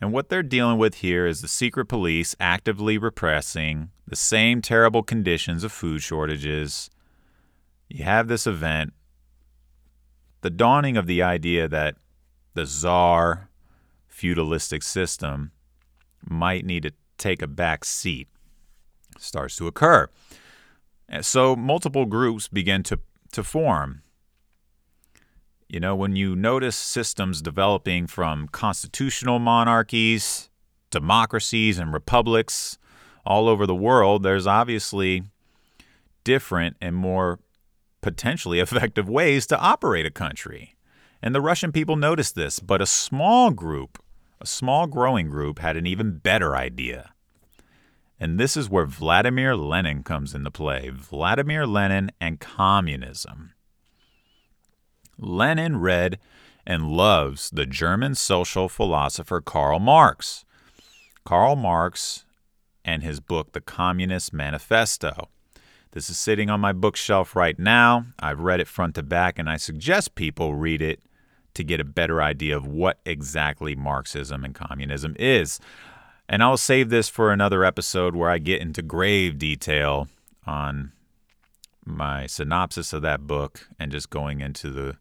And 0.00 0.12
what 0.12 0.28
they're 0.28 0.42
dealing 0.42 0.78
with 0.78 0.96
here 0.96 1.26
is 1.26 1.40
the 1.40 1.48
secret 1.48 1.86
police 1.86 2.34
actively 2.38 2.98
repressing 2.98 3.90
the 4.06 4.16
same 4.16 4.62
terrible 4.62 5.02
conditions 5.02 5.64
of 5.64 5.72
food 5.72 6.02
shortages. 6.02 6.90
You 7.88 8.04
have 8.04 8.28
this 8.28 8.46
event, 8.46 8.92
the 10.42 10.50
dawning 10.50 10.96
of 10.96 11.06
the 11.06 11.22
idea 11.22 11.68
that 11.68 11.96
the 12.54 12.66
czar 12.66 13.50
feudalistic 14.08 14.82
system 14.82 15.52
might 16.28 16.64
need 16.64 16.82
to 16.84 16.92
take 17.18 17.42
a 17.42 17.46
back 17.46 17.84
seat 17.84 18.28
starts 19.18 19.56
to 19.56 19.66
occur. 19.66 20.08
So 21.22 21.56
multiple 21.56 22.04
groups 22.04 22.48
begin 22.48 22.82
to, 22.84 22.98
to 23.32 23.42
form 23.42 24.02
you 25.68 25.80
know, 25.80 25.96
when 25.96 26.14
you 26.14 26.36
notice 26.36 26.76
systems 26.76 27.42
developing 27.42 28.06
from 28.06 28.48
constitutional 28.48 29.38
monarchies, 29.38 30.48
democracies, 30.90 31.78
and 31.78 31.92
republics 31.92 32.78
all 33.24 33.48
over 33.48 33.66
the 33.66 33.74
world, 33.74 34.22
there's 34.22 34.46
obviously 34.46 35.24
different 36.22 36.76
and 36.80 36.94
more 36.94 37.40
potentially 38.00 38.60
effective 38.60 39.08
ways 39.08 39.46
to 39.48 39.58
operate 39.58 40.06
a 40.06 40.10
country. 40.10 40.76
And 41.20 41.34
the 41.34 41.40
Russian 41.40 41.72
people 41.72 41.96
noticed 41.96 42.36
this, 42.36 42.60
but 42.60 42.80
a 42.80 42.86
small 42.86 43.50
group, 43.50 44.00
a 44.40 44.46
small 44.46 44.86
growing 44.86 45.28
group, 45.28 45.58
had 45.58 45.76
an 45.76 45.86
even 45.86 46.18
better 46.18 46.56
idea. 46.56 47.12
And 48.18 48.40
this 48.40 48.56
is 48.56 48.70
where 48.70 48.86
Vladimir 48.86 49.56
Lenin 49.56 50.02
comes 50.02 50.34
into 50.34 50.50
play 50.50 50.90
Vladimir 50.90 51.66
Lenin 51.66 52.10
and 52.20 52.40
communism. 52.40 53.52
Lenin 55.18 55.80
read 55.80 56.18
and 56.66 56.90
loves 56.90 57.50
the 57.50 57.66
German 57.66 58.14
social 58.14 58.68
philosopher 58.68 59.40
Karl 59.40 59.78
Marx. 59.78 60.44
Karl 61.24 61.56
Marx 61.56 62.24
and 62.84 63.02
his 63.02 63.20
book, 63.20 63.52
The 63.52 63.60
Communist 63.60 64.32
Manifesto. 64.32 65.28
This 65.92 66.10
is 66.10 66.18
sitting 66.18 66.50
on 66.50 66.60
my 66.60 66.72
bookshelf 66.72 67.34
right 67.34 67.58
now. 67.58 68.06
I've 68.18 68.40
read 68.40 68.60
it 68.60 68.68
front 68.68 68.94
to 68.96 69.02
back, 69.02 69.38
and 69.38 69.48
I 69.48 69.56
suggest 69.56 70.14
people 70.14 70.54
read 70.54 70.82
it 70.82 71.00
to 71.56 71.64
get 71.64 71.80
a 71.80 71.84
better 71.84 72.22
idea 72.22 72.56
of 72.56 72.66
what 72.66 73.00
exactly 73.04 73.74
Marxism 73.74 74.44
and 74.44 74.54
communism 74.54 75.16
is. 75.18 75.58
And 76.28 76.42
I'll 76.42 76.56
save 76.56 76.90
this 76.90 77.08
for 77.08 77.32
another 77.32 77.64
episode 77.64 78.14
where 78.14 78.30
I 78.30 78.38
get 78.38 78.60
into 78.60 78.82
grave 78.82 79.38
detail 79.38 80.08
on 80.46 80.92
my 81.84 82.26
synopsis 82.26 82.92
of 82.92 83.02
that 83.02 83.26
book 83.26 83.68
and 83.78 83.92
just 83.92 84.10
going 84.10 84.40
into 84.40 84.70
the 84.70 84.96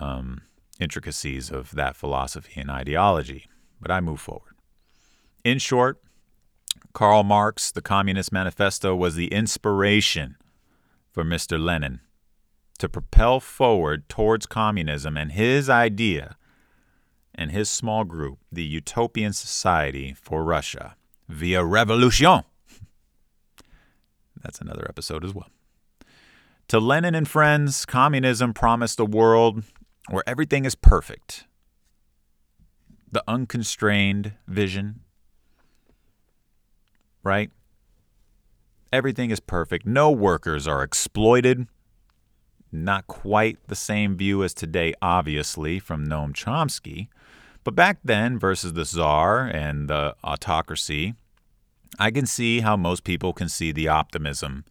um, 0.00 0.42
intricacies 0.80 1.50
of 1.50 1.70
that 1.72 1.96
philosophy 1.96 2.60
and 2.60 2.70
ideology, 2.70 3.48
but 3.80 3.90
I 3.90 4.00
move 4.00 4.20
forward. 4.20 4.54
In 5.44 5.58
short, 5.58 6.02
Karl 6.92 7.22
Marx, 7.22 7.70
the 7.70 7.82
Communist 7.82 8.32
Manifesto, 8.32 8.94
was 8.94 9.14
the 9.14 9.28
inspiration 9.28 10.36
for 11.12 11.24
Mr. 11.24 11.62
Lenin 11.62 12.00
to 12.78 12.88
propel 12.88 13.40
forward 13.40 14.08
towards 14.08 14.46
communism 14.46 15.16
and 15.16 15.32
his 15.32 15.68
idea 15.68 16.36
and 17.34 17.50
his 17.50 17.68
small 17.68 18.04
group, 18.04 18.38
the 18.50 18.64
Utopian 18.64 19.32
Society 19.32 20.14
for 20.14 20.42
Russia, 20.42 20.96
via 21.28 21.64
revolution. 21.64 22.42
That's 24.42 24.60
another 24.60 24.86
episode 24.88 25.24
as 25.24 25.34
well. 25.34 25.48
To 26.68 26.80
Lenin 26.80 27.14
and 27.14 27.28
friends, 27.28 27.84
communism 27.84 28.52
promised 28.52 28.98
a 28.98 29.04
world 29.04 29.62
where 30.08 30.24
everything 30.26 30.64
is 30.64 30.74
perfect. 30.74 31.46
The 33.10 33.22
unconstrained 33.28 34.32
vision, 34.48 35.00
right? 37.22 37.50
Everything 38.92 39.30
is 39.30 39.40
perfect. 39.40 39.86
No 39.86 40.10
workers 40.10 40.66
are 40.66 40.82
exploited. 40.82 41.66
Not 42.84 43.06
quite 43.06 43.58
the 43.68 43.74
same 43.74 44.16
view 44.16 44.42
as 44.42 44.54
today, 44.54 44.94
obviously, 45.00 45.78
from 45.78 46.06
Noam 46.06 46.32
Chomsky. 46.32 47.08
But 47.64 47.74
back 47.74 47.98
then, 48.04 48.38
versus 48.38 48.74
the 48.74 48.84
czar 48.84 49.46
and 49.46 49.88
the 49.88 50.14
autocracy, 50.22 51.14
I 51.98 52.10
can 52.10 52.26
see 52.26 52.60
how 52.60 52.76
most 52.76 53.04
people 53.04 53.32
can 53.32 53.48
see 53.48 53.72
the 53.72 53.88
optimism 53.88 54.64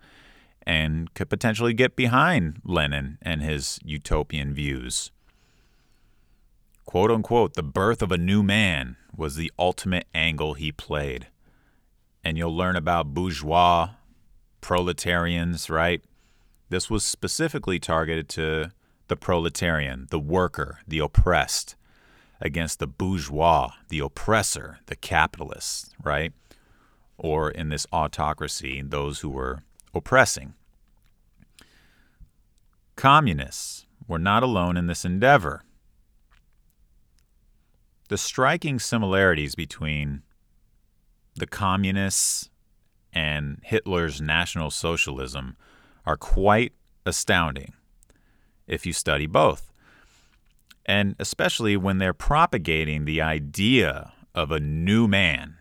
and 0.63 1.13
could 1.13 1.29
potentially 1.29 1.73
get 1.73 1.95
behind 1.95 2.61
Lenin 2.63 3.17
and 3.21 3.41
his 3.41 3.79
utopian 3.83 4.53
views 4.53 5.11
quote 6.95 7.11
unquote, 7.11 7.55
the 7.55 7.61
birth 7.61 8.01
of 8.01 8.09
a 8.09 8.17
new 8.17 8.41
man 8.41 8.95
was 9.13 9.35
the 9.35 9.51
ultimate 9.59 10.07
angle 10.13 10.53
he 10.53 10.71
played. 10.71 11.27
And 12.23 12.37
you'll 12.37 12.55
learn 12.55 12.77
about 12.77 13.13
bourgeois, 13.13 13.89
proletarians, 14.61 15.69
right? 15.69 16.01
This 16.69 16.89
was 16.89 17.05
specifically 17.05 17.79
targeted 17.79 18.27
to 18.29 18.71
the 19.07 19.15
proletarian, 19.15 20.07
the 20.09 20.19
worker, 20.19 20.79
the 20.87 20.99
oppressed, 20.99 21.75
against 22.41 22.79
the 22.79 22.87
bourgeois, 22.87 23.71
the 23.89 23.99
oppressor, 23.99 24.79
the 24.87 24.95
capitalists, 24.95 25.91
right? 26.03 26.33
Or 27.17 27.49
in 27.49 27.69
this 27.69 27.87
autocracy, 27.93 28.81
those 28.81 29.19
who 29.19 29.29
were 29.29 29.63
oppressing. 29.93 30.53
Communists 32.95 33.85
were 34.07 34.19
not 34.19 34.43
alone 34.43 34.77
in 34.77 34.87
this 34.87 35.05
endeavor. 35.05 35.63
The 38.09 38.17
striking 38.17 38.79
similarities 38.79 39.55
between 39.55 40.23
the 41.35 41.47
communists 41.47 42.49
and 43.13 43.59
Hitler's 43.63 44.21
National 44.21 44.71
Socialism 44.71 45.57
are 46.05 46.17
quite 46.17 46.73
astounding 47.05 47.73
if 48.67 48.85
you 48.85 48.93
study 48.93 49.27
both. 49.27 49.71
And 50.85 51.15
especially 51.19 51.77
when 51.77 51.97
they're 51.97 52.13
propagating 52.13 53.05
the 53.05 53.21
idea 53.21 54.13
of 54.33 54.51
a 54.51 54.59
new 54.59 55.07
man, 55.07 55.57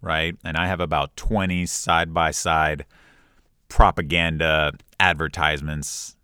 right? 0.00 0.36
And 0.44 0.56
I 0.56 0.66
have 0.66 0.80
about 0.80 1.16
20 1.16 1.66
side 1.66 2.12
by 2.12 2.30
side 2.32 2.84
propaganda 3.68 4.72
advertisements 4.98 6.16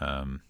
um, 0.00 0.40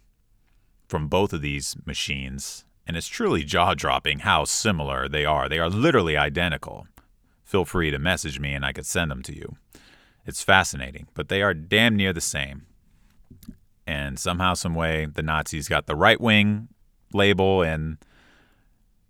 from 0.89 1.09
both 1.09 1.33
of 1.33 1.43
these 1.43 1.77
machines 1.85 2.65
and 2.87 2.97
it's 2.97 3.09
truly 3.09 3.45
jaw 3.45 3.75
dropping 3.75 4.21
how 4.21 4.45
similar 4.45 5.09
they 5.09 5.25
are. 5.25 5.49
They 5.49 5.59
are 5.59 5.71
literally 5.71 6.17
identical. 6.17 6.87
feel 7.45 7.65
free 7.65 7.91
to 7.91 7.99
message 7.99 8.41
me 8.41 8.53
and 8.53 8.65
I 8.65 8.73
could 8.73 8.87
send 8.87 9.11
them 9.11 9.23
to 9.23 9.35
you. 9.35 9.57
It's 10.27 10.43
fascinating, 10.43 11.07
but 11.15 11.29
they 11.29 11.43
are 11.43 11.55
damn 11.55 11.97
near 11.97 12.13
the 12.13 12.21
same. 12.21 12.67
And 13.87 14.19
somehow, 14.19 14.55
some 14.55 14.75
way, 14.75 15.07
the 15.07 15.23
Nazis 15.23 15.69
got 15.69 15.87
the 15.87 15.95
right 15.95 16.21
wing 16.21 16.69
label 17.13 17.63
and 17.63 17.99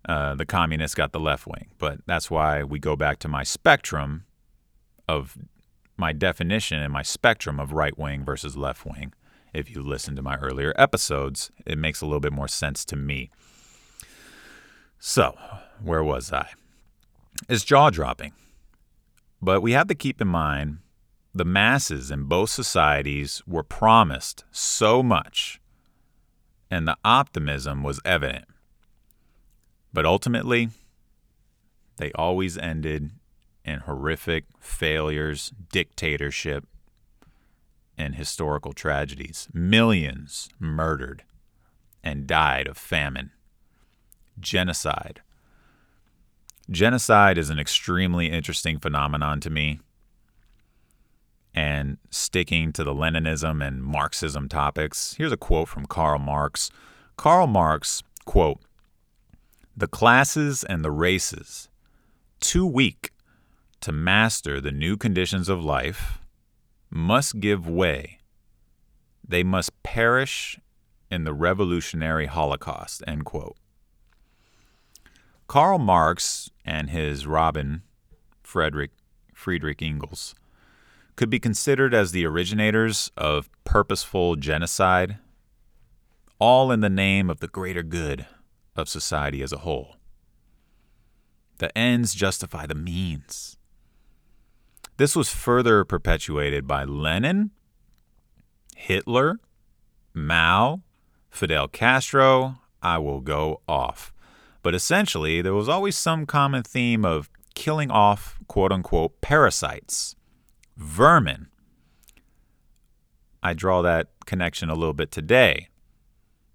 uh, 0.07 0.35
the 0.35 0.45
communists 0.45 0.95
got 0.95 1.11
the 1.11 1.19
left 1.19 1.47
wing. 1.47 1.67
But 1.77 1.99
that's 2.05 2.29
why 2.29 2.63
we 2.63 2.79
go 2.79 2.95
back 2.95 3.19
to 3.19 3.27
my 3.27 3.43
spectrum 3.43 4.25
of 5.07 5.37
my 5.97 6.11
definition 6.11 6.79
and 6.79 6.91
my 6.91 7.01
spectrum 7.01 7.59
of 7.59 7.71
right 7.71 7.97
wing 7.97 8.25
versus 8.25 8.57
left 8.57 8.85
wing. 8.85 9.13
If 9.53 9.69
you 9.73 9.81
listen 9.81 10.15
to 10.17 10.21
my 10.21 10.35
earlier 10.35 10.73
episodes, 10.77 11.49
it 11.65 11.77
makes 11.77 12.01
a 12.01 12.05
little 12.05 12.19
bit 12.19 12.33
more 12.33 12.49
sense 12.49 12.83
to 12.85 12.97
me. 12.97 13.31
So, 14.99 15.37
where 15.81 16.03
was 16.03 16.33
I? 16.33 16.49
It's 17.47 17.63
jaw 17.63 17.89
dropping. 17.89 18.33
But 19.41 19.61
we 19.61 19.71
have 19.71 19.87
to 19.87 19.95
keep 19.95 20.21
in 20.21 20.27
mind 20.27 20.79
the 21.35 21.45
masses 21.45 22.09
in 22.11 22.23
both 22.23 22.49
societies 22.49 23.43
were 23.45 23.61
promised 23.61 24.45
so 24.51 25.03
much, 25.03 25.59
and 26.71 26.87
the 26.87 26.97
optimism 27.03 27.83
was 27.83 27.99
evident. 28.05 28.45
But 29.91 30.05
ultimately, 30.05 30.69
they 31.97 32.13
always 32.13 32.57
ended 32.57 33.11
in 33.65 33.79
horrific 33.79 34.45
failures, 34.61 35.51
dictatorship, 35.71 36.65
and 37.97 38.15
historical 38.15 38.71
tragedies. 38.71 39.49
Millions 39.53 40.47
murdered 40.57 41.23
and 42.01 42.27
died 42.27 42.67
of 42.67 42.77
famine, 42.77 43.31
genocide. 44.39 45.21
Genocide 46.69 47.37
is 47.37 47.49
an 47.49 47.59
extremely 47.59 48.27
interesting 48.27 48.79
phenomenon 48.79 49.41
to 49.41 49.49
me. 49.49 49.79
And 51.55 51.97
sticking 52.09 52.73
to 52.73 52.83
the 52.83 52.93
Leninism 52.93 53.65
and 53.65 53.81
Marxism 53.81 54.49
topics, 54.49 55.15
here's 55.17 55.31
a 55.31 55.37
quote 55.37 55.69
from 55.69 55.85
Karl 55.85 56.19
Marx. 56.19 56.69
Karl 57.15 57.47
Marx, 57.47 58.03
quote, 58.25 58.59
the 59.77 59.87
classes 59.87 60.65
and 60.65 60.83
the 60.83 60.91
races, 60.91 61.69
too 62.41 62.65
weak 62.65 63.11
to 63.79 63.93
master 63.93 64.59
the 64.59 64.71
new 64.71 64.97
conditions 64.97 65.47
of 65.47 65.63
life, 65.63 66.19
must 66.89 67.39
give 67.39 67.69
way. 67.69 68.19
They 69.25 69.43
must 69.43 69.81
perish 69.81 70.59
in 71.09 71.23
the 71.23 71.33
revolutionary 71.33 72.25
holocaust. 72.25 73.01
End 73.07 73.23
quote. 73.23 73.55
Karl 75.47 75.79
Marx 75.79 76.49
and 76.65 76.89
his 76.89 77.25
Robin 77.25 77.83
Frederick 78.43 78.91
Friedrich 79.33 79.81
Engels 79.81 80.35
could 81.15 81.29
be 81.29 81.39
considered 81.39 81.93
as 81.93 82.11
the 82.11 82.25
originators 82.25 83.11
of 83.15 83.49
purposeful 83.63 84.35
genocide, 84.35 85.17
all 86.39 86.71
in 86.71 86.81
the 86.81 86.89
name 86.89 87.29
of 87.29 87.39
the 87.39 87.47
greater 87.47 87.83
good 87.83 88.25
of 88.75 88.89
society 88.89 89.41
as 89.41 89.53
a 89.53 89.59
whole. 89.59 89.95
The 91.57 91.75
ends 91.77 92.13
justify 92.13 92.65
the 92.65 92.75
means. 92.75 93.57
This 94.97 95.15
was 95.15 95.29
further 95.29 95.83
perpetuated 95.85 96.67
by 96.67 96.83
Lenin, 96.83 97.51
Hitler, 98.75 99.39
Mao, 100.13 100.81
Fidel 101.29 101.67
Castro. 101.67 102.59
I 102.81 102.97
will 102.97 103.21
go 103.21 103.61
off. 103.67 104.13
But 104.61 104.75
essentially, 104.75 105.41
there 105.41 105.53
was 105.53 105.69
always 105.69 105.95
some 105.95 106.25
common 106.25 106.63
theme 106.63 107.05
of 107.05 107.29
killing 107.55 107.91
off 107.91 108.39
quote 108.47 108.71
unquote 108.71 109.21
parasites, 109.21 110.15
vermin. 110.77 111.47
I 113.41 113.53
draw 113.53 113.81
that 113.81 114.07
connection 114.25 114.69
a 114.69 114.75
little 114.75 114.93
bit 114.93 115.11
today 115.11 115.69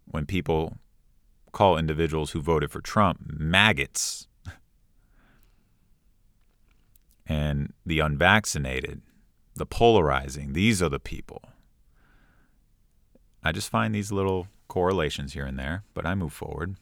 when 0.07 0.27
people 0.27 0.79
call 1.53 1.79
individuals 1.79 2.33
who 2.33 2.41
voted 2.41 2.71
for 2.71 2.81
Trump 2.81 3.21
maggots 3.29 4.27
and 7.27 7.73
the 7.87 8.01
unvaccinated, 8.01 9.03
the 9.55 9.67
polarizing. 9.67 10.53
These 10.53 10.83
are 10.83 10.89
the 10.89 10.99
people. 10.99 11.43
I 13.43 13.53
just 13.53 13.71
find 13.71 13.95
these 13.95 14.13
little 14.13 14.49
correlations 14.69 15.33
here 15.33 15.47
and 15.47 15.59
there, 15.59 15.85
but 15.95 16.05
I 16.05 16.15
move 16.15 16.33
forward. 16.33 16.77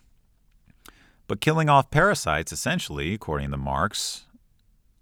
But 1.27 1.41
killing 1.41 1.69
off 1.69 1.91
parasites, 1.91 2.53
essentially, 2.53 3.15
according 3.15 3.51
to 3.51 3.57
Marx, 3.57 4.27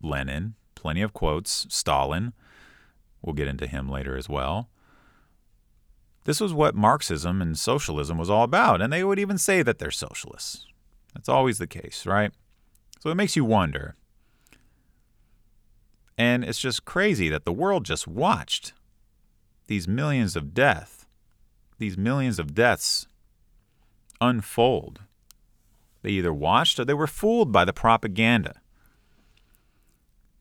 Lenin, 0.03 0.55
plenty 0.87 1.03
of 1.03 1.13
quotes, 1.13 1.67
Stalin, 1.69 2.33
we'll 3.21 3.35
get 3.35 3.49
into 3.49 3.67
him 3.67 3.89
later 3.89 4.17
as 4.17 4.29
well. 4.29 4.71
This 6.23 6.41
was 6.41 6.55
what 6.55 6.77
Marxism 6.77 7.43
and 7.43 7.59
socialism 7.59 8.19
was 8.19 8.31
all 8.31 8.45
about, 8.45 8.81
and 8.81 8.93
they 8.93 9.03
would 9.03 9.19
even 9.19 9.37
say 9.37 9.63
that 9.63 9.81
they're 9.81 9.91
socialists. 9.91 10.65
That's 11.13 11.29
always 11.29 11.59
the 11.59 11.67
case, 11.67 12.07
right? 12.07 12.31
So 13.01 13.11
it 13.11 13.17
makes 13.17 13.35
you 13.35 13.45
wonder 13.45 13.97
and 16.17 16.45
it's 16.45 16.61
just 16.61 16.85
crazy 16.85 17.29
that 17.31 17.45
the 17.45 17.53
world 17.53 17.85
just 17.85 18.07
watched 18.07 18.73
these 19.67 19.89
millions 19.89 20.37
of 20.37 20.55
death, 20.55 21.07
these 21.79 21.99
millions 21.99 22.39
of 22.39 22.55
deaths 22.55 23.09
unfold. 24.21 25.01
They 26.03 26.11
either 26.11 26.33
watched 26.33 26.79
or 26.79 26.85
they 26.85 26.95
were 26.95 27.09
fooled 27.09 27.51
by 27.51 27.65
the 27.65 27.73
propaganda. 27.73 28.61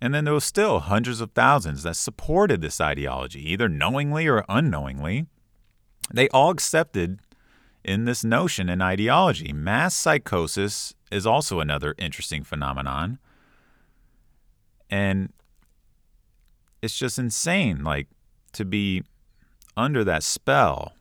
And 0.05 0.13
then 0.13 0.23
there 0.23 0.35
was 0.35 0.45
still 0.45 0.81
hundreds 0.81 1.19
of 1.19 1.31
thousands 1.31 1.81
that 1.81 1.95
supported 1.95 2.61
this 2.61 2.79
ideology, 2.79 3.39
either 3.51 3.67
knowingly 3.67 4.27
or 4.27 4.45
unknowingly. 4.47 5.25
They 6.13 6.29
all 6.29 6.51
accepted 6.51 7.21
in 7.83 8.05
this 8.05 8.23
notion 8.23 8.69
and 8.69 8.83
ideology. 8.83 9.51
Mass 9.51 9.95
psychosis 9.95 10.93
is 11.11 11.25
also 11.25 11.59
another 11.59 11.95
interesting 11.97 12.43
phenomenon. 12.43 13.17
And 14.91 15.33
it's 16.83 16.99
just 16.99 17.17
insane 17.17 17.83
like 17.83 18.05
to 18.53 18.63
be 18.63 19.01
under 19.75 20.03
that 20.03 20.21
spell 20.21 20.93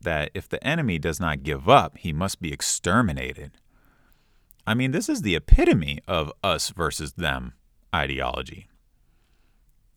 that 0.00 0.32
if 0.34 0.48
the 0.48 0.66
enemy 0.66 0.98
does 0.98 1.20
not 1.20 1.44
give 1.44 1.68
up, 1.68 1.98
he 1.98 2.12
must 2.12 2.42
be 2.42 2.52
exterminated. 2.52 3.52
I 4.66 4.74
mean, 4.74 4.90
this 4.90 5.08
is 5.08 5.22
the 5.22 5.36
epitome 5.36 6.00
of 6.08 6.32
us 6.42 6.70
versus 6.70 7.12
them 7.12 7.52
ideology. 7.94 8.68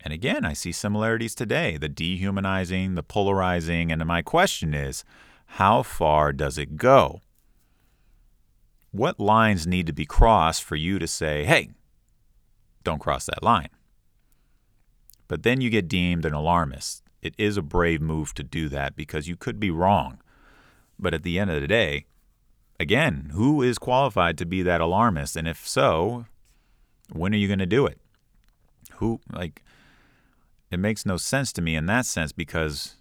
And 0.01 0.13
again, 0.13 0.45
I 0.45 0.53
see 0.53 0.71
similarities 0.71 1.36
today 1.36 1.77
the 1.77 1.89
dehumanizing, 1.89 2.95
the 2.95 3.03
polarizing, 3.03 3.91
and 3.91 4.05
my 4.05 4.21
question 4.21 4.73
is 4.73 5.03
how 5.51 5.83
far 5.83 6.31
does 6.31 6.57
it 6.57 6.77
go? 6.77 7.21
What 8.91 9.19
lines 9.19 9.67
need 9.67 9.88
to 9.88 9.93
be 9.93 10.05
crossed 10.05 10.63
for 10.63 10.75
you 10.75 10.99
to 10.99 11.07
say, 11.07 11.43
hey, 11.45 11.71
don't 12.83 13.01
cross 13.01 13.25
that 13.25 13.43
line? 13.43 13.69
But 15.27 15.43
then 15.43 15.62
you 15.62 15.69
get 15.69 15.89
deemed 15.89 16.25
an 16.25 16.33
alarmist. 16.33 17.03
It 17.21 17.33
is 17.38 17.57
a 17.57 17.62
brave 17.62 18.01
move 18.01 18.33
to 18.36 18.43
do 18.43 18.69
that 18.69 18.95
because 18.95 19.27
you 19.27 19.36
could 19.36 19.60
be 19.60 19.71
wrong. 19.71 20.19
But 20.97 21.13
at 21.13 21.23
the 21.23 21.38
end 21.38 21.51
of 21.51 21.60
the 21.62 21.67
day, 21.67 22.05
again, 22.79 23.31
who 23.33 23.62
is 23.62 23.77
qualified 23.77 24.38
to 24.38 24.45
be 24.45 24.62
that 24.62 24.81
alarmist? 24.81 25.36
And 25.36 25.47
if 25.47 25.67
so, 25.67 26.25
when 27.11 27.33
are 27.33 27.37
you 27.37 27.47
going 27.47 27.59
to 27.59 27.65
do 27.65 27.85
it? 27.85 27.99
Who, 28.95 29.19
like, 29.31 29.63
it 30.71 30.79
makes 30.79 31.05
no 31.05 31.17
sense 31.17 31.51
to 31.53 31.61
me 31.61 31.75
in 31.75 31.85
that 31.85 32.05
sense 32.05 32.31
because 32.31 32.95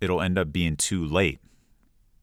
it'll 0.00 0.22
end 0.22 0.38
up 0.38 0.52
being 0.52 0.76
too 0.76 1.04
late 1.04 1.40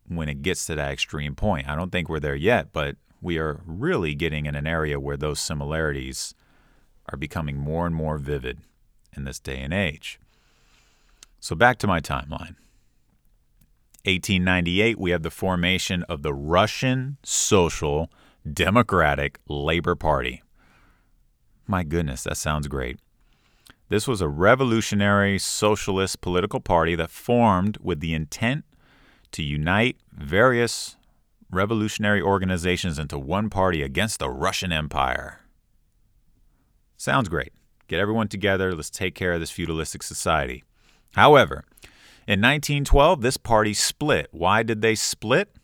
when 0.08 0.30
it 0.30 0.42
gets 0.42 0.66
to 0.66 0.76
that 0.76 0.92
extreme 0.92 1.36
point. 1.36 1.68
I 1.68 1.76
don't 1.76 1.92
think 1.92 2.10
we're 2.10 2.20
there 2.20 2.36
yet, 2.36 2.74
but 2.74 2.96
we 3.22 3.38
are 3.38 3.62
really 3.66 4.16
getting 4.16 4.46
in 4.46 4.56
an 4.56 4.68
area 4.68 5.00
where 5.00 5.18
those 5.18 5.40
similarities 5.40 6.34
are 7.10 7.18
becoming 7.18 7.58
more 7.58 7.86
and 7.86 7.96
more 7.96 8.18
vivid 8.18 8.60
in 9.16 9.26
this 9.26 9.40
day 9.40 9.60
and 9.60 9.74
age. 9.74 10.20
So 11.40 11.56
back 11.56 11.78
to 11.80 11.88
my 11.88 12.00
timeline. 12.00 12.56
1898, 14.04 14.98
we 15.00 15.12
have 15.12 15.22
the 15.22 15.30
formation 15.30 16.04
of 16.04 16.24
the 16.24 16.34
Russian 16.34 17.18
Social 17.24 18.12
Democratic 18.52 19.40
Labor 19.48 19.96
Party. 19.96 20.42
My 21.72 21.84
goodness, 21.84 22.24
that 22.24 22.36
sounds 22.36 22.68
great. 22.68 23.00
This 23.88 24.06
was 24.06 24.20
a 24.20 24.28
revolutionary 24.28 25.40
socialist 25.40 26.20
political 26.20 26.60
party 26.60 26.96
that 26.96 27.10
formed 27.10 27.78
with 27.82 28.02
the 28.02 28.14
intent 28.14 28.66
to 29.32 29.42
unite 29.42 29.96
various 30.12 30.98
revolutionary 31.50 32.22
organizations 32.22 33.00
into 33.00 33.18
one 33.18 33.50
party 33.50 33.84
against 33.84 34.20
the 34.20 34.30
Russian 34.30 34.74
Empire. 34.74 35.46
Sounds 36.98 37.30
great. 37.30 37.54
Get 37.88 38.02
everyone 38.02 38.28
together. 38.28 38.76
Let's 38.76 38.90
take 38.90 39.16
care 39.16 39.32
of 39.32 39.40
this 39.40 39.52
feudalistic 39.52 40.04
society. 40.04 40.66
However, 41.16 41.64
in 42.28 42.42
1912, 42.42 43.22
this 43.22 43.38
party 43.38 43.74
split. 43.74 44.28
Why 44.32 44.62
did 44.62 44.82
they 44.82 44.96
split? 44.96 45.56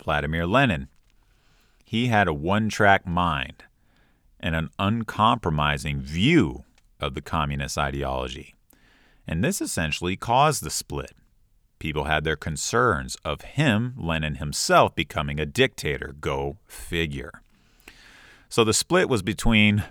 Vladimir 0.00 0.46
Lenin. 0.46 0.86
He 1.84 2.06
had 2.06 2.28
a 2.28 2.32
one 2.32 2.68
track 2.68 3.04
mind. 3.04 3.64
And 4.40 4.54
an 4.54 4.70
uncompromising 4.78 6.00
view 6.00 6.64
of 6.98 7.14
the 7.14 7.22
communist 7.22 7.78
ideology. 7.78 8.54
And 9.26 9.44
this 9.44 9.60
essentially 9.60 10.16
caused 10.16 10.62
the 10.62 10.70
split. 10.70 11.12
People 11.78 12.04
had 12.04 12.24
their 12.24 12.36
concerns 12.36 13.16
of 13.24 13.42
him, 13.42 13.94
Lenin 13.96 14.36
himself, 14.36 14.94
becoming 14.94 15.38
a 15.38 15.46
dictator. 15.46 16.14
Go 16.20 16.58
figure. 16.66 17.42
So 18.48 18.64
the 18.64 18.74
split 18.74 19.08
was 19.08 19.22
between 19.22 19.84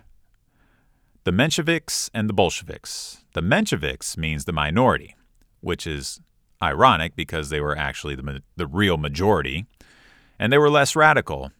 the 1.23 1.31
Mensheviks 1.31 2.09
and 2.13 2.27
the 2.27 2.33
Bolsheviks. 2.33 3.23
The 3.33 3.41
Mensheviks 3.41 4.17
means 4.17 4.45
the 4.45 4.51
minority, 4.51 5.15
which 5.61 5.87
is 5.87 6.19
ironic 6.61 7.15
because 7.15 7.49
they 7.49 7.61
were 7.61 7.77
actually 7.77 8.15
the, 8.15 8.43
the 8.55 8.67
real 8.67 8.97
majority, 8.97 9.65
and 10.37 10.51
they 10.51 10.57
were 10.57 10.69
less 10.69 10.95
radical. 10.95 11.51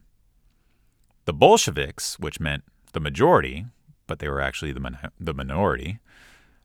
The 1.26 1.34
Bolsheviks, 1.34 2.20
which 2.20 2.40
meant 2.40 2.64
the 2.94 3.00
majority, 3.00 3.66
but 4.08 4.20
they 4.20 4.28
were 4.28 4.42
actually 4.42 4.72
the, 4.72 5.12
the 5.20 5.34
minority, 5.34 6.00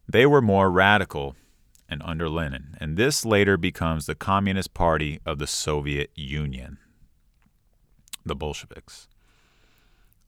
they 0.09 0.27
were 0.27 0.43
more 0.43 0.71
radical 0.71 1.37
and 1.89 2.03
under 2.05 2.29
Lenin, 2.29 2.77
and 2.81 2.97
this 2.97 3.25
later 3.25 3.57
becomes 3.57 4.07
the 4.07 4.15
Communist 4.15 4.75
Party 4.75 5.21
of 5.27 5.39
the 5.39 5.47
Soviet 5.47 6.11
Union, 6.15 6.79
the 8.25 8.35
Bolsheviks. 8.35 9.07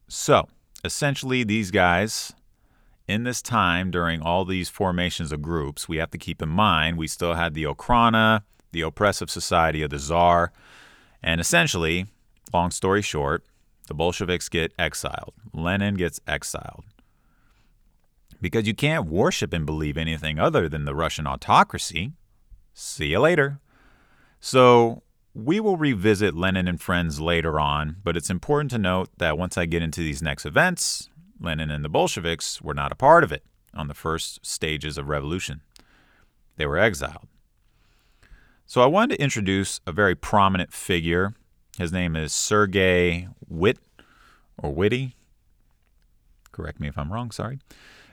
So, 0.06 0.48
essentially, 0.84 1.44
these 1.44 1.70
guys, 1.70 2.32
in 3.08 3.24
this 3.24 3.40
time 3.40 3.90
during 3.90 4.20
all 4.20 4.44
these 4.44 4.68
formations 4.68 5.32
of 5.32 5.42
groups, 5.42 5.88
we 5.88 5.96
have 5.96 6.10
to 6.10 6.18
keep 6.18 6.42
in 6.42 6.48
mind 6.48 6.98
we 6.98 7.08
still 7.08 7.34
had 7.34 7.54
the 7.54 7.64
Okhrana, 7.64 8.42
the 8.72 8.82
oppressive 8.82 9.30
society 9.30 9.82
of 9.82 9.90
the 9.90 9.98
Czar, 9.98 10.52
and 11.22 11.40
essentially, 11.40 12.06
long 12.52 12.70
story 12.70 13.02
short, 13.02 13.44
the 13.86 13.94
Bolsheviks 13.94 14.48
get 14.48 14.72
exiled. 14.78 15.34
Lenin 15.52 15.94
gets 15.94 16.20
exiled. 16.26 16.84
Because 18.40 18.66
you 18.66 18.74
can't 18.74 19.06
worship 19.06 19.52
and 19.52 19.64
believe 19.64 19.96
anything 19.96 20.38
other 20.38 20.68
than 20.68 20.84
the 20.84 20.94
Russian 20.94 21.26
autocracy. 21.26 22.12
See 22.74 23.06
you 23.06 23.20
later. 23.20 23.60
So, 24.40 25.02
we 25.34 25.60
will 25.60 25.76
revisit 25.76 26.34
Lenin 26.34 26.66
and 26.66 26.80
friends 26.80 27.20
later 27.20 27.60
on, 27.60 27.96
but 28.02 28.16
it's 28.16 28.30
important 28.30 28.70
to 28.70 28.78
note 28.78 29.10
that 29.18 29.36
once 29.36 29.58
I 29.58 29.66
get 29.66 29.82
into 29.82 30.00
these 30.00 30.22
next 30.22 30.46
events, 30.46 31.10
Lenin 31.38 31.70
and 31.70 31.84
the 31.84 31.90
Bolsheviks 31.90 32.62
were 32.62 32.74
not 32.74 32.90
a 32.92 32.96
part 32.96 33.22
of 33.22 33.32
it 33.32 33.44
on 33.74 33.88
the 33.88 33.94
first 33.94 34.44
stages 34.44 34.96
of 34.96 35.08
revolution. 35.08 35.60
They 36.56 36.64
were 36.64 36.78
exiled. 36.78 37.28
So 38.66 38.80
I 38.80 38.86
wanted 38.86 39.16
to 39.16 39.22
introduce 39.22 39.80
a 39.86 39.92
very 39.92 40.14
prominent 40.14 40.72
figure. 40.72 41.34
His 41.78 41.92
name 41.92 42.16
is 42.16 42.32
Sergei 42.32 43.28
Witt 43.48 43.78
or 44.56 44.72
Witty. 44.72 45.14
Correct 46.50 46.80
me 46.80 46.88
if 46.88 46.96
I'm 46.96 47.12
wrong, 47.12 47.30
sorry. 47.30 47.58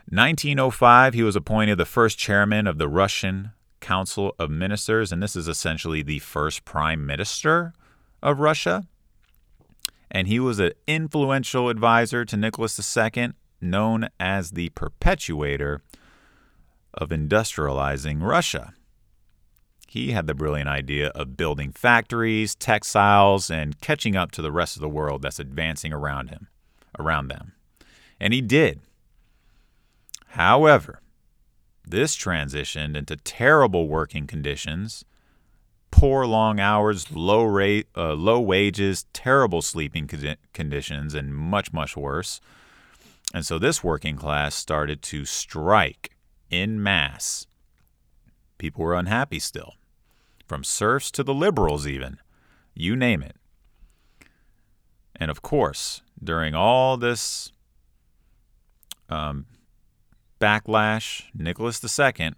1905, 0.10 1.14
he 1.14 1.24
was 1.24 1.38
appointed 1.38 1.78
the 1.78 1.86
first 1.86 2.18
chairman 2.18 2.68
of 2.68 2.78
the 2.78 2.90
Russian 2.90 3.52
Council 3.80 4.36
of 4.38 4.50
Ministers, 4.50 5.14
and 5.14 5.24
this 5.24 5.36
is 5.36 5.48
essentially 5.48 6.02
the 6.02 6.20
first 6.20 6.66
prime 6.66 7.06
minister 7.06 7.74
of 8.22 8.40
Russia. 8.40 8.86
And 10.12 10.28
he 10.28 10.40
was 10.42 10.60
an 10.60 10.74
influential 10.86 11.70
advisor 11.70 12.26
to 12.26 12.36
Nicholas 12.36 12.98
II, 12.98 13.32
known 13.62 14.10
as 14.20 14.52
the 14.52 14.70
perpetuator 14.70 15.82
of 16.94 17.10
industrializing 17.10 18.22
Russia. 18.22 18.74
He 19.94 20.10
had 20.10 20.26
the 20.26 20.34
brilliant 20.34 20.70
idea 20.70 21.10
of 21.10 21.38
building 21.38 21.72
factories, 21.72 22.56
textiles, 22.56 23.52
and 23.52 23.80
catching 23.80 24.16
up 24.16 24.32
to 24.32 24.42
the 24.42 24.52
rest 24.52 24.76
of 24.76 24.82
the 24.82 24.90
world 24.90 25.22
that's 25.22 25.38
advancing 25.38 25.94
around 25.94 26.32
him, 26.32 26.48
around 26.98 27.28
them. 27.28 27.52
And 28.20 28.34
he 28.34 28.42
did. 28.42 28.80
However, 30.30 31.00
this 31.88 32.18
transitioned 32.18 32.98
into 32.98 33.18
terrible 33.18 33.88
working 33.88 34.26
conditions, 34.26 35.06
poor 35.92 36.26
long 36.26 36.60
hours, 36.60 37.12
low 37.12 37.44
rate, 37.44 37.86
uh, 37.96 38.14
low 38.14 38.40
wages, 38.40 39.06
terrible 39.14 39.62
sleeping 39.62 40.10
conditions, 40.54 41.14
and 41.14 41.36
much 41.36 41.72
much 41.72 41.96
worse. 41.96 42.42
And 43.32 43.46
so 43.46 43.60
this 43.60 43.84
working 43.84 44.16
class 44.16 44.56
started 44.56 45.04
to 45.04 45.24
strike 45.24 46.16
in 46.50 46.82
mass. 46.82 47.46
People 48.58 48.84
were 48.86 48.96
unhappy 48.96 49.38
still, 49.38 49.76
from 50.48 50.64
serfs 50.64 51.12
to 51.12 51.24
the 51.24 51.34
liberals, 51.34 51.88
even. 51.88 52.18
You 52.74 52.96
name 52.96 53.22
it. 53.22 53.36
And 55.16 55.30
of 55.30 55.42
course, 55.42 56.02
during 56.22 56.56
all 56.56 56.98
this 56.98 57.52
um, 59.10 59.46
backlash, 60.40 61.24
Nicholas 61.34 61.82
II, 61.84 62.32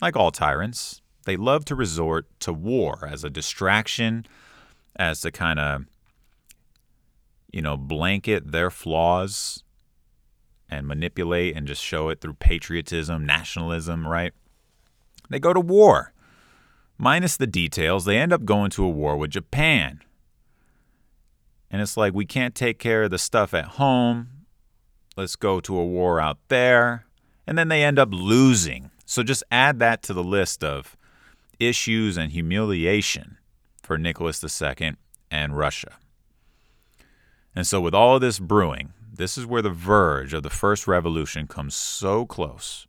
like 0.00 0.16
all 0.16 0.30
tyrants, 0.30 1.00
they 1.24 1.36
love 1.36 1.64
to 1.66 1.74
resort 1.74 2.26
to 2.40 2.52
war 2.52 3.08
as 3.10 3.24
a 3.24 3.30
distraction, 3.30 4.26
as 4.96 5.20
to 5.22 5.30
kind 5.30 5.58
of, 5.58 5.84
you 7.52 7.62
know, 7.62 7.76
blanket 7.76 8.52
their 8.52 8.70
flaws 8.70 9.62
and 10.68 10.86
manipulate 10.86 11.56
and 11.56 11.66
just 11.66 11.82
show 11.82 12.08
it 12.08 12.20
through 12.20 12.34
patriotism, 12.34 13.24
nationalism, 13.24 14.06
right? 14.06 14.32
They 15.30 15.38
go 15.38 15.52
to 15.52 15.60
war. 15.60 16.12
Minus 16.96 17.36
the 17.36 17.46
details, 17.46 18.04
they 18.04 18.18
end 18.18 18.32
up 18.32 18.44
going 18.44 18.70
to 18.70 18.84
a 18.84 18.88
war 18.88 19.16
with 19.16 19.30
Japan. 19.30 20.00
And 21.70 21.82
it's 21.82 21.96
like, 21.96 22.14
we 22.14 22.24
can't 22.24 22.54
take 22.54 22.78
care 22.78 23.04
of 23.04 23.10
the 23.10 23.18
stuff 23.18 23.52
at 23.52 23.64
home 23.64 24.34
let's 25.16 25.36
go 25.36 25.60
to 25.60 25.78
a 25.78 25.84
war 25.84 26.20
out 26.20 26.38
there. 26.48 27.06
And 27.46 27.58
then 27.58 27.68
they 27.68 27.84
end 27.84 27.98
up 27.98 28.08
losing. 28.12 28.90
So 29.04 29.22
just 29.22 29.42
add 29.50 29.78
that 29.80 30.02
to 30.04 30.12
the 30.12 30.24
list 30.24 30.64
of 30.64 30.96
issues 31.60 32.16
and 32.16 32.32
humiliation 32.32 33.36
for 33.82 33.98
Nicholas 33.98 34.42
II 34.42 34.94
and 35.30 35.56
Russia. 35.56 35.98
And 37.54 37.66
so, 37.66 37.80
with 37.80 37.94
all 37.94 38.16
of 38.16 38.20
this 38.20 38.40
brewing, 38.40 38.94
this 39.12 39.38
is 39.38 39.46
where 39.46 39.62
the 39.62 39.70
verge 39.70 40.34
of 40.34 40.42
the 40.42 40.50
first 40.50 40.88
revolution 40.88 41.46
comes 41.46 41.76
so 41.76 42.26
close, 42.26 42.88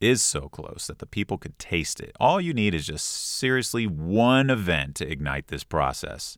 is 0.00 0.22
so 0.22 0.48
close 0.48 0.86
that 0.86 0.98
the 0.98 1.06
people 1.06 1.38
could 1.38 1.58
taste 1.58 2.00
it. 2.00 2.14
All 2.20 2.40
you 2.40 2.52
need 2.52 2.74
is 2.74 2.86
just 2.86 3.06
seriously 3.06 3.86
one 3.86 4.50
event 4.50 4.96
to 4.96 5.10
ignite 5.10 5.48
this 5.48 5.64
process. 5.64 6.36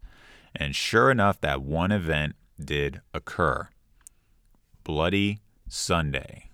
And 0.54 0.74
sure 0.74 1.10
enough, 1.10 1.40
that 1.40 1.62
one 1.62 1.92
event 1.92 2.36
did 2.62 3.00
occur. 3.12 3.68
Bloody 4.84 5.40
Sunday. 5.68 6.50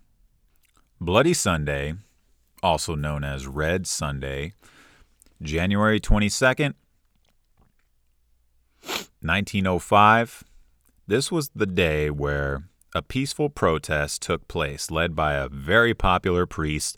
Bloody 1.00 1.34
Sunday, 1.34 1.94
also 2.62 2.94
known 2.94 3.24
as 3.24 3.46
Red 3.46 3.86
Sunday, 3.86 4.54
January 5.42 6.00
22nd, 6.00 6.74
1905. 9.20 10.44
This 11.06 11.30
was 11.30 11.50
the 11.54 11.66
day 11.66 12.10
where 12.10 12.64
a 12.94 13.02
peaceful 13.02 13.48
protest 13.48 14.22
took 14.22 14.46
place 14.48 14.90
led 14.90 15.16
by 15.16 15.34
a 15.34 15.48
very 15.48 15.94
popular 15.94 16.46
priest, 16.46 16.96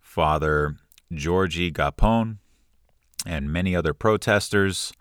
Father 0.00 0.76
Georgy 1.12 1.70
Gapon, 1.70 2.38
and 3.26 3.52
many 3.52 3.74
other 3.74 3.92
protesters. 3.92 4.92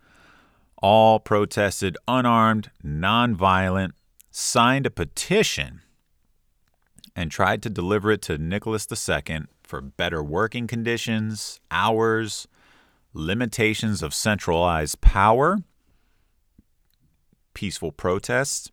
All 0.79 1.19
protested 1.19 1.97
unarmed, 2.07 2.69
nonviolent, 2.83 3.91
signed 4.31 4.85
a 4.85 4.91
petition 4.91 5.81
and 7.15 7.31
tried 7.31 7.63
to 7.63 7.69
deliver 7.69 8.11
it 8.11 8.21
to 8.23 8.37
Nicholas 8.37 8.87
II 8.91 9.45
for 9.63 9.81
better 9.81 10.23
working 10.23 10.67
conditions, 10.67 11.59
hours, 11.71 12.47
limitations 13.13 14.03
of 14.03 14.13
centralized 14.13 15.01
power, 15.01 15.57
peaceful 17.55 17.91
protests. 17.91 18.71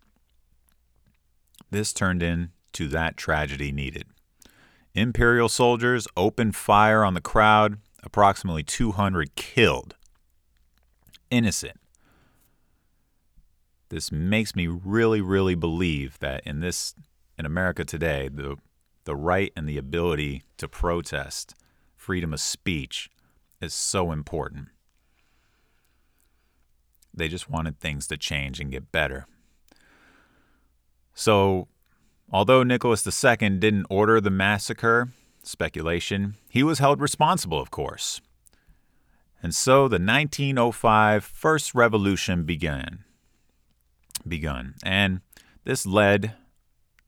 This 1.74 1.92
turned 1.92 2.22
into 2.22 2.86
that 2.90 3.16
tragedy 3.16 3.72
needed. 3.72 4.04
Imperial 4.94 5.48
soldiers 5.48 6.06
opened 6.16 6.54
fire 6.54 7.02
on 7.02 7.14
the 7.14 7.20
crowd, 7.20 7.78
approximately 8.04 8.62
200 8.62 9.34
killed. 9.34 9.96
Innocent 11.32 11.80
this 13.88 14.12
makes 14.12 14.54
me 14.54 14.68
really, 14.68 15.20
really 15.20 15.56
believe 15.56 16.16
that 16.20 16.46
in 16.46 16.60
this 16.60 16.94
in 17.36 17.44
America 17.44 17.84
today, 17.84 18.28
the 18.28 18.56
the 19.02 19.16
right 19.16 19.52
and 19.56 19.68
the 19.68 19.76
ability 19.76 20.44
to 20.58 20.68
protest, 20.68 21.54
freedom 21.96 22.32
of 22.32 22.40
speech, 22.40 23.10
is 23.60 23.74
so 23.74 24.12
important. 24.12 24.68
They 27.12 27.26
just 27.26 27.50
wanted 27.50 27.80
things 27.80 28.06
to 28.06 28.16
change 28.16 28.60
and 28.60 28.70
get 28.70 28.92
better. 28.92 29.26
So, 31.14 31.68
although 32.32 32.62
Nicholas 32.62 33.06
II 33.06 33.36
didn't 33.58 33.86
order 33.88 34.20
the 34.20 34.30
massacre, 34.30 35.10
speculation, 35.42 36.34
he 36.48 36.62
was 36.62 36.78
held 36.78 37.00
responsible, 37.00 37.60
of 37.60 37.70
course. 37.70 38.20
And 39.42 39.54
so 39.54 39.88
the 39.88 40.00
1905 40.00 41.24
First 41.24 41.74
Revolution 41.74 42.44
began 42.44 43.04
begun. 44.26 44.74
And 44.82 45.20
This 45.64 45.86
led, 45.86 46.34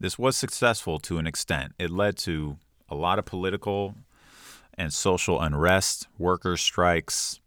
this 0.00 0.18
was 0.18 0.36
successful 0.36 0.98
to 1.00 1.18
an 1.18 1.26
extent. 1.26 1.74
It 1.78 1.90
led 1.90 2.16
to 2.18 2.57
a 2.88 2.94
lot 2.94 3.18
of 3.18 3.26
political 3.26 3.94
and 4.74 4.92
social 4.92 5.40
unrest, 5.40 6.09
workers' 6.18 6.62
strikes, 6.62 7.40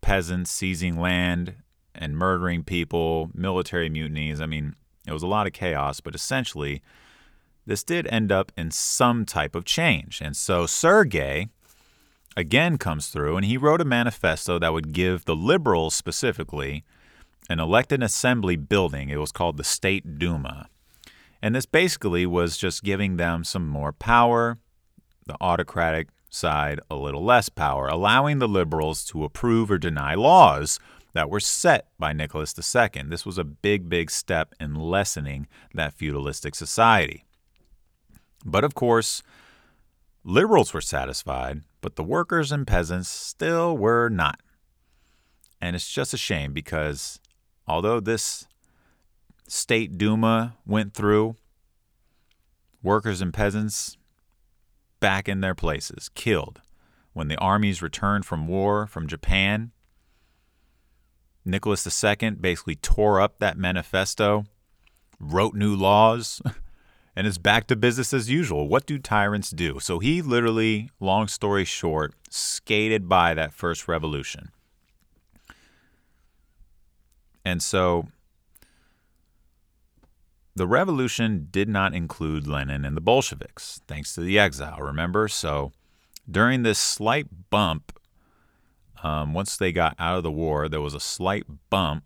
peasants 0.00 0.50
seizing 0.50 1.00
land 1.00 1.54
and 1.94 2.16
murdering 2.16 2.62
people, 2.62 3.30
military 3.34 3.88
mutinies. 3.88 4.40
I 4.40 4.46
mean, 4.46 4.76
it 5.06 5.12
was 5.12 5.22
a 5.22 5.28
lot 5.28 5.46
of 5.46 5.52
chaos, 5.52 6.00
but 6.00 6.14
essentially, 6.14 6.82
this 7.66 7.82
did 7.82 8.06
end 8.08 8.32
up 8.32 8.52
in 8.56 8.70
some 8.70 9.24
type 9.24 9.54
of 9.54 9.64
change. 9.64 10.20
And 10.20 10.36
so 10.36 10.66
Sergei 10.66 11.48
again 12.36 12.78
comes 12.78 13.08
through 13.08 13.36
and 13.36 13.44
he 13.44 13.56
wrote 13.56 13.80
a 13.80 13.84
manifesto 13.84 14.58
that 14.58 14.72
would 14.72 14.92
give 14.92 15.24
the 15.24 15.36
liberals 15.36 15.94
specifically 15.94 16.84
an 17.48 17.60
elected 17.60 18.02
assembly 18.02 18.56
building. 18.56 19.08
It 19.10 19.18
was 19.18 19.32
called 19.32 19.56
the 19.56 19.64
State 19.64 20.18
Duma. 20.18 20.68
And 21.40 21.54
this 21.54 21.66
basically 21.66 22.24
was 22.24 22.56
just 22.56 22.84
giving 22.84 23.16
them 23.16 23.42
some 23.42 23.66
more 23.66 23.92
power, 23.92 24.58
the 25.26 25.36
autocratic 25.40 26.08
side 26.30 26.80
a 26.90 26.94
little 26.94 27.24
less 27.24 27.48
power, 27.48 27.88
allowing 27.88 28.38
the 28.38 28.48
liberals 28.48 29.04
to 29.06 29.24
approve 29.24 29.70
or 29.70 29.78
deny 29.78 30.14
laws 30.14 30.78
that 31.14 31.30
were 31.30 31.40
set 31.40 31.88
by 31.98 32.12
Nicholas 32.12 32.54
II. 32.56 33.02
This 33.04 33.26
was 33.26 33.38
a 33.38 33.44
big, 33.44 33.88
big 33.88 34.10
step 34.10 34.54
in 34.60 34.74
lessening 34.74 35.46
that 35.74 35.94
feudalistic 35.94 36.54
society. 36.54 37.24
But 38.44 38.64
of 38.64 38.74
course, 38.74 39.22
liberals 40.24 40.72
were 40.72 40.80
satisfied, 40.80 41.62
but 41.80 41.96
the 41.96 42.04
workers 42.04 42.50
and 42.50 42.66
peasants 42.66 43.08
still 43.08 43.76
were 43.76 44.08
not. 44.08 44.40
And 45.60 45.76
it's 45.76 45.90
just 45.90 46.14
a 46.14 46.18
shame 46.18 46.52
because 46.52 47.20
although 47.68 48.00
this 48.00 48.46
state 49.46 49.98
Duma 49.98 50.56
went 50.66 50.94
through, 50.94 51.36
workers 52.82 53.20
and 53.20 53.32
peasants 53.32 53.96
back 54.98 55.28
in 55.28 55.40
their 55.40 55.54
places, 55.54 56.10
killed. 56.14 56.60
When 57.12 57.28
the 57.28 57.36
armies 57.36 57.82
returned 57.82 58.24
from 58.24 58.48
war 58.48 58.86
from 58.86 59.06
Japan, 59.06 59.72
Nicholas 61.44 62.04
II 62.04 62.30
basically 62.32 62.76
tore 62.76 63.20
up 63.20 63.38
that 63.38 63.58
manifesto, 63.58 64.44
wrote 65.18 65.54
new 65.54 65.74
laws, 65.74 66.40
and 67.16 67.26
is 67.26 67.38
back 67.38 67.66
to 67.66 67.76
business 67.76 68.14
as 68.14 68.30
usual. 68.30 68.68
What 68.68 68.86
do 68.86 68.98
tyrants 68.98 69.50
do? 69.50 69.78
So 69.80 69.98
he 69.98 70.22
literally, 70.22 70.90
long 71.00 71.28
story 71.28 71.64
short, 71.64 72.14
skated 72.30 73.08
by 73.08 73.34
that 73.34 73.52
first 73.52 73.88
revolution. 73.88 74.50
And 77.44 77.62
so 77.62 78.08
the 80.54 80.66
revolution 80.66 81.48
did 81.50 81.68
not 81.68 81.94
include 81.94 82.46
Lenin 82.46 82.84
and 82.84 82.96
the 82.96 83.00
Bolsheviks, 83.00 83.80
thanks 83.86 84.14
to 84.14 84.20
the 84.20 84.38
exile, 84.38 84.78
remember? 84.78 85.28
So 85.28 85.72
during 86.30 86.62
this 86.62 86.78
slight 86.78 87.50
bump, 87.50 87.98
um, 89.02 89.34
once 89.34 89.56
they 89.56 89.72
got 89.72 89.96
out 89.98 90.16
of 90.16 90.22
the 90.22 90.30
war, 90.30 90.68
there 90.68 90.80
was 90.80 90.94
a 90.94 91.00
slight 91.00 91.44
bump 91.70 92.04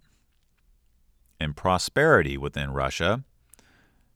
in 1.40 1.52
prosperity 1.52 2.36
within 2.36 2.70
Russia. 2.70 3.22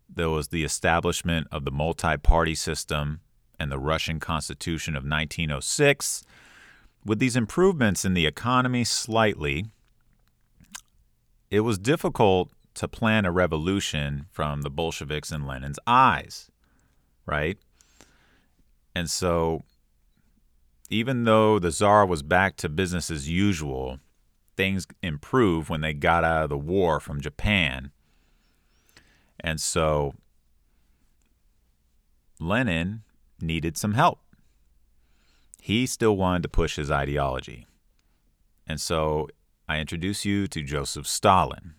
There 0.08 0.30
was 0.30 0.48
the 0.48 0.64
establishment 0.64 1.46
of 1.52 1.64
the 1.64 1.70
multi 1.70 2.16
party 2.16 2.54
system 2.54 3.20
and 3.58 3.70
the 3.70 3.78
Russian 3.78 4.18
Constitution 4.18 4.96
of 4.96 5.04
1906. 5.04 6.22
With 7.04 7.18
these 7.18 7.36
improvements 7.36 8.04
in 8.04 8.14
the 8.14 8.26
economy 8.26 8.84
slightly, 8.84 9.66
it 11.50 11.60
was 11.60 11.78
difficult 11.78 12.50
to 12.74 12.88
plan 12.88 13.24
a 13.24 13.32
revolution 13.32 14.26
from 14.30 14.62
the 14.62 14.70
Bolsheviks 14.70 15.30
and 15.30 15.46
Lenin's 15.46 15.78
eyes, 15.86 16.50
right? 17.26 17.58
And 18.94 19.10
so, 19.10 19.64
even 20.90 21.22
though 21.22 21.60
the 21.60 21.70
Tsar 21.70 22.04
was 22.04 22.22
back 22.22 22.56
to 22.56 22.68
business 22.68 23.10
as 23.10 23.28
usual, 23.28 24.00
things 24.56 24.86
improved 25.02 25.70
when 25.70 25.80
they 25.80 25.94
got 25.94 26.24
out 26.24 26.42
of 26.42 26.50
the 26.50 26.58
war 26.58 26.98
from 26.98 27.20
Japan. 27.20 27.92
And 29.38 29.60
so, 29.60 30.14
Lenin 32.40 33.02
needed 33.40 33.78
some 33.78 33.94
help. 33.94 34.18
He 35.62 35.86
still 35.86 36.16
wanted 36.16 36.42
to 36.42 36.48
push 36.48 36.76
his 36.76 36.90
ideology. 36.90 37.66
And 38.66 38.80
so, 38.80 39.28
I 39.68 39.78
introduce 39.78 40.24
you 40.24 40.48
to 40.48 40.62
Joseph 40.62 41.06
Stalin. 41.06 41.74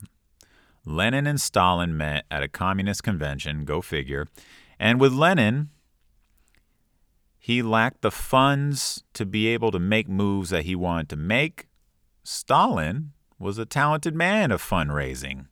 Lenin 0.86 1.28
and 1.28 1.40
Stalin 1.40 1.96
met 1.98 2.26
at 2.32 2.42
a 2.42 2.48
communist 2.48 3.04
convention, 3.04 3.66
go 3.66 3.82
figure. 3.82 4.28
And 4.80 5.00
with 5.00 5.12
Lenin, 5.12 5.70
he 7.44 7.64
lacked 7.64 8.04
the 8.04 8.12
funds 8.12 9.04
to 9.16 9.26
be 9.26 9.48
able 9.48 9.72
to 9.72 9.80
make 9.80 10.08
moves 10.08 10.52
that 10.52 10.64
he 10.66 10.76
wanted 10.76 11.10
to 11.10 11.16
make. 11.16 11.68
Stalin 12.24 13.14
was 13.40 13.58
a 13.58 13.66
talented 13.66 14.14
man 14.14 14.52
of 14.52 14.62
fundraising, 14.62 15.48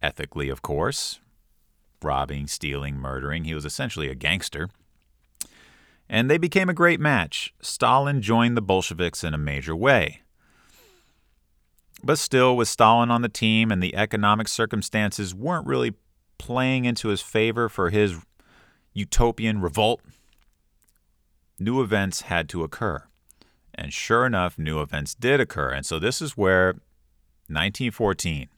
ethically, 0.00 0.48
of 0.48 0.62
course, 0.62 1.18
robbing, 2.00 2.46
stealing, 2.46 2.94
murdering. 2.94 3.42
He 3.42 3.52
was 3.52 3.64
essentially 3.64 4.08
a 4.08 4.14
gangster. 4.14 4.70
And 6.08 6.30
they 6.30 6.38
became 6.38 6.68
a 6.68 6.74
great 6.74 7.00
match. 7.00 7.52
Stalin 7.60 8.22
joined 8.22 8.56
the 8.56 8.62
Bolsheviks 8.62 9.24
in 9.24 9.34
a 9.34 9.38
major 9.38 9.74
way. 9.74 10.20
But 12.00 12.20
still, 12.20 12.56
with 12.56 12.68
Stalin 12.68 13.10
on 13.10 13.22
the 13.22 13.28
team 13.28 13.72
and 13.72 13.82
the 13.82 13.96
economic 13.96 14.46
circumstances 14.46 15.34
weren't 15.34 15.66
really 15.66 15.94
playing 16.38 16.84
into 16.84 17.08
his 17.08 17.22
favor 17.22 17.68
for 17.68 17.90
his 17.90 18.14
utopian 18.94 19.60
revolt, 19.60 20.00
new 21.58 21.82
events 21.82 22.22
had 22.22 22.48
to 22.50 22.62
occur. 22.62 23.04
And 23.74 23.92
sure 23.92 24.26
enough, 24.26 24.58
new 24.58 24.80
events 24.80 25.14
did 25.14 25.40
occur. 25.40 25.70
And 25.70 25.86
so 25.86 25.98
this 25.98 26.20
is 26.20 26.36
where 26.36 26.68
1914, 27.48 28.48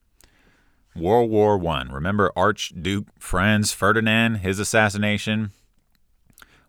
World 0.96 1.30
War 1.30 1.64
I. 1.68 1.82
Remember 1.82 2.32
Archduke 2.36 3.08
Franz 3.18 3.72
Ferdinand, 3.72 4.36
his 4.36 4.58
assassination? 4.58 5.52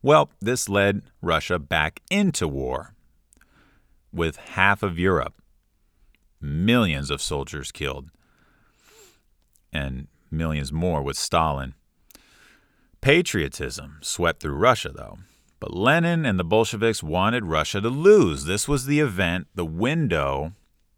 Well, 0.01 0.32
this 0.41 0.67
led 0.67 1.03
Russia 1.21 1.59
back 1.59 2.01
into 2.09 2.47
war 2.47 2.93
with 4.11 4.36
half 4.38 4.84
of 4.84 4.99
Europe 4.99 5.41
millions 6.41 7.11
of 7.11 7.21
soldiers 7.21 7.71
killed, 7.71 8.09
and 9.71 10.07
millions 10.29 10.71
more 10.71 11.01
with 11.01 11.17
Stalin. 11.17 11.75
Patriotism 12.99 13.99
swept 14.01 14.41
through 14.41 14.55
Russia, 14.55 14.91
though. 14.93 15.19
But 15.62 15.76
Lenin 15.76 16.26
and 16.26 16.39
the 16.39 16.43
Bolsheviks 16.43 17.03
wanted 17.03 17.45
Russia 17.45 17.80
to 17.80 17.89
lose. 17.89 18.45
This 18.45 18.68
was 18.68 18.88
the 18.88 18.99
event, 18.99 19.45
the 19.53 19.64
window, 19.64 20.53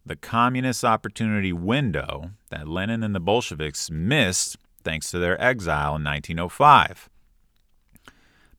the 0.05 0.16
communist 0.16 0.86
opportunity 0.86 1.51
window 1.51 2.32
that 2.49 2.70
Lenin 2.70 3.03
and 3.03 3.14
the 3.14 3.20
Bolsheviks 3.20 3.91
missed 3.91 4.55
thanks 4.82 5.11
to 5.11 5.20
their 5.20 5.39
exile 5.41 5.97
in 5.97 6.03
1905. 6.05 7.09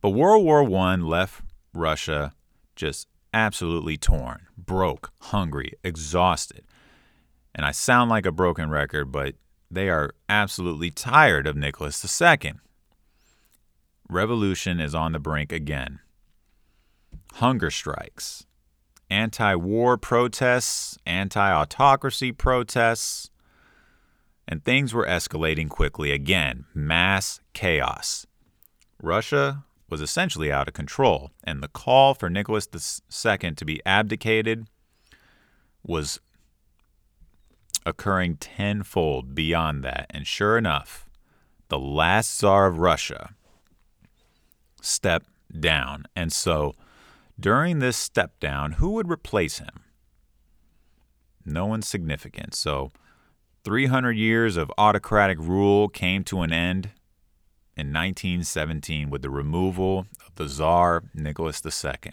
But 0.02 0.11
World 0.11 0.44
War 0.44 0.62
I 0.62 0.96
left 0.96 1.40
Russia 1.72 2.34
just 2.76 3.09
absolutely 3.32 3.96
torn, 3.96 4.46
broke, 4.59 5.11
hungry, 5.22 5.72
exhausted. 5.82 6.64
And 7.55 7.64
I 7.64 7.70
sound 7.70 8.11
like 8.11 8.26
a 8.26 8.32
broken 8.32 8.68
record, 8.68 9.11
but 9.11 9.36
they 9.70 9.88
are 9.88 10.11
absolutely 10.28 10.90
tired 10.90 11.46
of 11.46 11.57
Nicholas 11.57 12.05
II. 12.20 12.52
Revolution 14.09 14.80
is 14.80 14.94
on 14.94 15.12
the 15.12 15.18
brink 15.18 15.52
again. 15.52 16.00
Hunger 17.34 17.70
strikes, 17.70 18.46
anti 19.11 19.55
war 19.55 19.96
protests, 19.96 20.98
anti 21.07 21.52
autocracy 21.52 22.30
protests, 22.32 23.30
and 24.46 24.64
things 24.64 24.92
were 24.92 25.07
escalating 25.07 25.68
quickly 25.68 26.12
again. 26.12 26.66
Mass 26.74 27.40
chaos. 27.55 28.26
Russia 29.02 29.64
was 29.88 30.00
essentially 30.00 30.52
out 30.52 30.68
of 30.68 30.74
control, 30.74 31.30
and 31.42 31.62
the 31.62 31.68
call 31.68 32.14
for 32.14 32.30
Nicholas 32.30 32.68
II 32.72 33.52
to 33.52 33.64
be 33.64 33.80
abdicated 33.86 34.66
was 35.82 36.20
occurring 37.86 38.36
tenfold 38.36 39.34
beyond 39.34 39.84
that. 39.84 40.07
And 40.11 40.26
sure 40.26 40.57
enough, 40.57 41.09
the 41.68 41.78
last 41.78 42.30
Tsar 42.30 42.66
of 42.66 42.78
Russia 42.78 43.34
stepped 44.85 45.30
down. 45.59 46.05
And 46.14 46.32
so 46.32 46.74
during 47.39 47.78
this 47.78 47.97
step 47.97 48.39
down, 48.41 48.72
who 48.72 48.91
would 48.91 49.11
replace 49.11 49.59
him? 49.59 49.80
No 51.45 51.66
one 51.66 51.82
significant. 51.82 52.55
So 52.55 52.93
300 53.64 54.12
years 54.12 54.57
of 54.57 54.70
autocratic 54.78 55.39
rule 55.39 55.89
came 55.89 56.24
to 56.24 56.43
an 56.43 56.53
end 56.53 56.91
in 57.76 57.89
1917 57.89 59.11
with 59.11 59.22
the 59.22 59.30
removal 59.30 60.07
of 60.24 60.35
the 60.37 60.47
Tsar 60.47 61.05
Nicholas 61.14 61.62
II. 61.64 62.12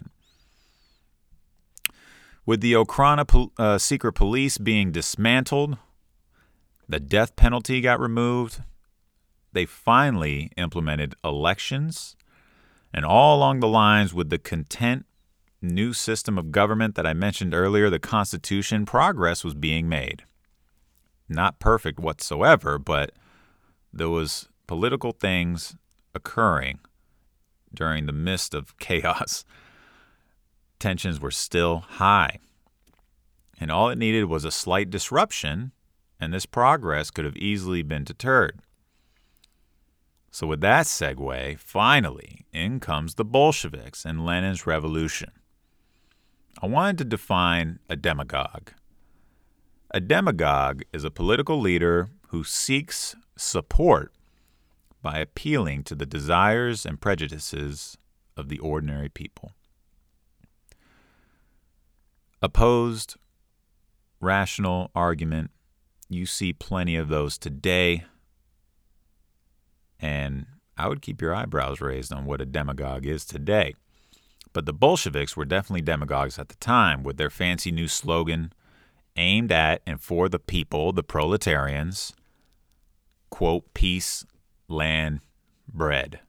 With 2.44 2.60
the 2.60 2.72
Okhrana 2.72 3.50
uh, 3.56 3.78
secret 3.78 4.14
police 4.14 4.58
being 4.58 4.90
dismantled, 4.90 5.78
the 6.88 6.98
death 6.98 7.36
penalty 7.36 7.80
got 7.80 8.00
removed, 8.00 8.62
they 9.52 9.64
finally 9.64 10.50
implemented 10.56 11.14
elections, 11.22 12.16
and 12.92 13.04
all 13.04 13.36
along 13.36 13.60
the 13.60 13.68
lines 13.68 14.12
with 14.12 14.30
the 14.30 14.38
content 14.38 15.06
new 15.62 15.92
system 15.92 16.36
of 16.36 16.50
government 16.50 16.94
that 16.96 17.06
I 17.06 17.14
mentioned 17.14 17.54
earlier, 17.54 17.88
the 17.88 17.98
Constitution, 17.98 18.84
progress 18.84 19.44
was 19.44 19.54
being 19.54 19.88
made. 19.88 20.24
Not 21.28 21.60
perfect 21.60 21.98
whatsoever, 22.00 22.78
but 22.78 23.12
there 23.92 24.08
was 24.08 24.48
political 24.66 25.12
things 25.12 25.76
occurring 26.14 26.80
during 27.72 28.06
the 28.06 28.12
midst 28.12 28.54
of 28.54 28.76
chaos. 28.78 29.44
Tensions 30.78 31.20
were 31.20 31.30
still 31.30 31.78
high. 31.78 32.38
And 33.60 33.70
all 33.70 33.88
it 33.88 33.98
needed 33.98 34.24
was 34.24 34.44
a 34.44 34.50
slight 34.50 34.90
disruption, 34.90 35.70
and 36.18 36.34
this 36.34 36.46
progress 36.46 37.10
could 37.10 37.24
have 37.24 37.36
easily 37.36 37.82
been 37.82 38.02
deterred. 38.02 38.60
So, 40.34 40.46
with 40.46 40.62
that 40.62 40.86
segue, 40.86 41.58
finally, 41.58 42.46
in 42.54 42.80
comes 42.80 43.16
the 43.16 43.24
Bolsheviks 43.24 44.06
and 44.06 44.24
Lenin's 44.24 44.66
revolution. 44.66 45.30
I 46.62 46.66
wanted 46.66 46.96
to 46.98 47.04
define 47.04 47.80
a 47.90 47.96
demagogue. 47.96 48.70
A 49.90 50.00
demagogue 50.00 50.84
is 50.90 51.04
a 51.04 51.10
political 51.10 51.60
leader 51.60 52.08
who 52.28 52.44
seeks 52.44 53.14
support 53.36 54.10
by 55.02 55.18
appealing 55.18 55.84
to 55.84 55.94
the 55.94 56.06
desires 56.06 56.86
and 56.86 56.98
prejudices 56.98 57.98
of 58.34 58.48
the 58.48 58.58
ordinary 58.60 59.10
people. 59.10 59.52
Opposed, 62.40 63.16
rational 64.18 64.90
argument, 64.94 65.50
you 66.08 66.24
see 66.24 66.54
plenty 66.54 66.96
of 66.96 67.08
those 67.08 67.36
today. 67.36 68.04
And 70.02 70.44
I 70.76 70.88
would 70.88 71.00
keep 71.00 71.22
your 71.22 71.34
eyebrows 71.34 71.80
raised 71.80 72.12
on 72.12 72.26
what 72.26 72.42
a 72.42 72.46
demagogue 72.46 73.06
is 73.06 73.24
today. 73.24 73.74
But 74.52 74.66
the 74.66 74.74
Bolsheviks 74.74 75.36
were 75.36 75.46
definitely 75.46 75.80
demagogues 75.80 76.38
at 76.38 76.48
the 76.48 76.56
time 76.56 77.02
with 77.02 77.16
their 77.16 77.30
fancy 77.30 77.70
new 77.70 77.88
slogan 77.88 78.52
aimed 79.16 79.52
at 79.52 79.80
and 79.86 80.00
for 80.00 80.28
the 80.28 80.38
people, 80.38 80.92
the 80.92 81.02
proletarians, 81.02 82.12
quote, 83.30 83.72
peace, 83.74 84.26
land, 84.68 85.20
bread. 85.72 86.20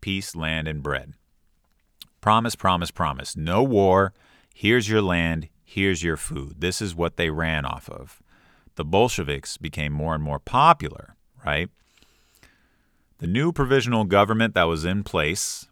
Peace, 0.00 0.34
land, 0.34 0.68
and 0.68 0.82
bread. 0.82 1.14
Promise, 2.20 2.54
promise, 2.54 2.90
promise. 2.90 3.36
No 3.36 3.62
war. 3.62 4.12
Here's 4.54 4.88
your 4.88 5.02
land. 5.02 5.48
Here's 5.64 6.02
your 6.02 6.16
food. 6.16 6.60
This 6.60 6.80
is 6.80 6.94
what 6.94 7.16
they 7.16 7.30
ran 7.30 7.64
off 7.64 7.88
of. 7.90 8.22
The 8.76 8.84
Bolsheviks 8.84 9.56
became 9.56 9.92
more 9.92 10.14
and 10.14 10.22
more 10.22 10.38
popular, 10.38 11.16
right? 11.44 11.68
The 13.18 13.26
new 13.26 13.50
provisional 13.50 14.04
government 14.04 14.54
that 14.54 14.68
was 14.68 14.84
in 14.84 15.02
place 15.02 15.66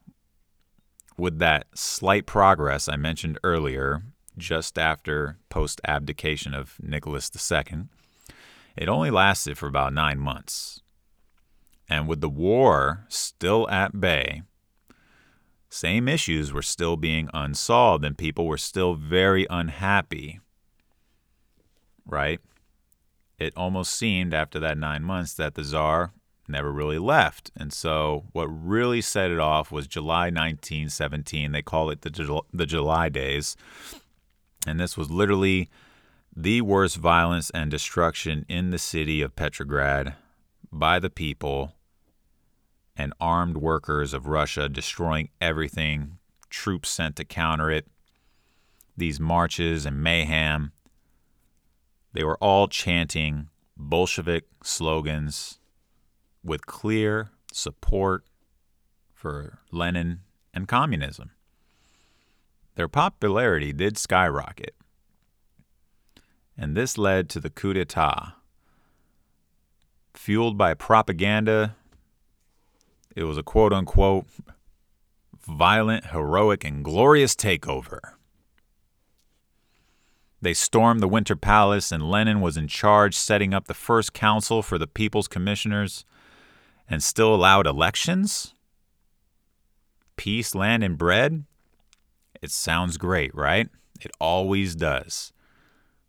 with 1.16 1.38
that 1.38 1.66
slight 1.74 2.26
progress 2.26 2.88
I 2.88 2.96
mentioned 2.96 3.38
earlier, 3.44 4.02
just 4.36 4.76
after 4.76 5.38
post 5.48 5.80
abdication 5.86 6.54
of 6.54 6.74
Nicholas 6.82 7.30
II, 7.30 7.84
it 8.76 8.88
only 8.88 9.12
lasted 9.12 9.56
for 9.56 9.68
about 9.68 9.92
nine 9.92 10.18
months. 10.18 10.82
And 11.88 12.08
with 12.08 12.20
the 12.20 12.28
war 12.28 13.06
still 13.08 13.70
at 13.70 14.00
bay, 14.00 14.42
same 15.70 16.08
issues 16.08 16.52
were 16.52 16.62
still 16.62 16.96
being 16.96 17.30
unsolved, 17.32 18.04
and 18.04 18.18
people 18.18 18.46
were 18.46 18.58
still 18.58 18.94
very 18.94 19.46
unhappy. 19.48 20.40
Right? 22.04 22.40
It 23.38 23.52
almost 23.56 23.94
seemed 23.94 24.34
after 24.34 24.58
that 24.58 24.78
nine 24.78 25.04
months 25.04 25.34
that 25.34 25.54
the 25.54 25.62
czar 25.62 26.12
never 26.48 26.72
really 26.72 26.98
left. 26.98 27.50
And 27.56 27.72
so 27.72 28.24
what 28.32 28.46
really 28.46 29.00
set 29.00 29.30
it 29.30 29.38
off 29.38 29.70
was 29.70 29.86
July 29.86 30.26
1917. 30.26 31.52
They 31.52 31.62
call 31.62 31.90
it 31.90 32.02
the, 32.02 32.42
the 32.52 32.66
July 32.66 33.08
Days. 33.08 33.56
And 34.66 34.80
this 34.80 34.96
was 34.96 35.10
literally 35.10 35.68
the 36.34 36.60
worst 36.60 36.96
violence 36.96 37.50
and 37.50 37.70
destruction 37.70 38.44
in 38.48 38.70
the 38.70 38.78
city 38.78 39.22
of 39.22 39.36
Petrograd 39.36 40.14
by 40.70 40.98
the 40.98 41.10
people 41.10 41.72
and 42.96 43.12
armed 43.20 43.56
workers 43.56 44.12
of 44.12 44.26
Russia 44.26 44.68
destroying 44.68 45.28
everything, 45.40 46.18
troops 46.50 46.88
sent 46.88 47.16
to 47.16 47.24
counter 47.24 47.70
it, 47.70 47.86
these 48.96 49.20
marches 49.20 49.86
and 49.86 50.02
mayhem. 50.02 50.72
They 52.12 52.24
were 52.24 52.38
all 52.38 52.68
chanting 52.68 53.48
Bolshevik 53.76 54.44
slogans 54.62 55.58
with 56.46 56.66
clear 56.66 57.30
support 57.52 58.24
for 59.12 59.58
Lenin 59.72 60.20
and 60.54 60.68
communism. 60.68 61.30
Their 62.76 62.88
popularity 62.88 63.72
did 63.72 63.98
skyrocket, 63.98 64.74
and 66.56 66.76
this 66.76 66.96
led 66.96 67.28
to 67.30 67.40
the 67.40 67.50
coup 67.50 67.72
d'etat. 67.72 68.34
Fueled 70.14 70.56
by 70.56 70.74
propaganda, 70.74 71.76
it 73.14 73.24
was 73.24 73.36
a 73.36 73.42
quote 73.42 73.72
unquote 73.72 74.26
violent, 75.46 76.06
heroic, 76.06 76.64
and 76.64 76.84
glorious 76.84 77.34
takeover. 77.34 78.00
They 80.42 80.54
stormed 80.54 81.00
the 81.00 81.08
Winter 81.08 81.36
Palace, 81.36 81.90
and 81.90 82.10
Lenin 82.10 82.40
was 82.40 82.56
in 82.56 82.68
charge, 82.68 83.16
setting 83.16 83.54
up 83.54 83.66
the 83.66 83.74
first 83.74 84.12
council 84.12 84.62
for 84.62 84.76
the 84.76 84.86
People's 84.86 85.28
Commissioners 85.28 86.04
and 86.88 87.02
still 87.02 87.34
allowed 87.34 87.66
elections? 87.66 88.54
Peace, 90.16 90.54
land, 90.54 90.82
and 90.82 90.96
bread? 90.96 91.44
It 92.42 92.50
sounds 92.50 92.96
great, 92.96 93.34
right? 93.34 93.68
It 94.00 94.10
always 94.20 94.74
does. 94.74 95.32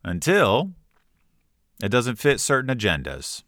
Until 0.04 0.72
it 1.82 1.90
doesn't 1.90 2.18
fit 2.18 2.40
certain 2.40 2.76
agendas. 2.76 3.44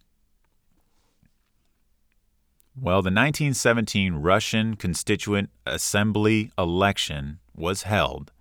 Well, 2.76 3.02
the 3.02 3.08
1917 3.08 4.16
Russian 4.16 4.76
Constituent 4.76 5.50
Assembly 5.66 6.52
election 6.58 7.40
was 7.56 7.84
held, 7.84 8.32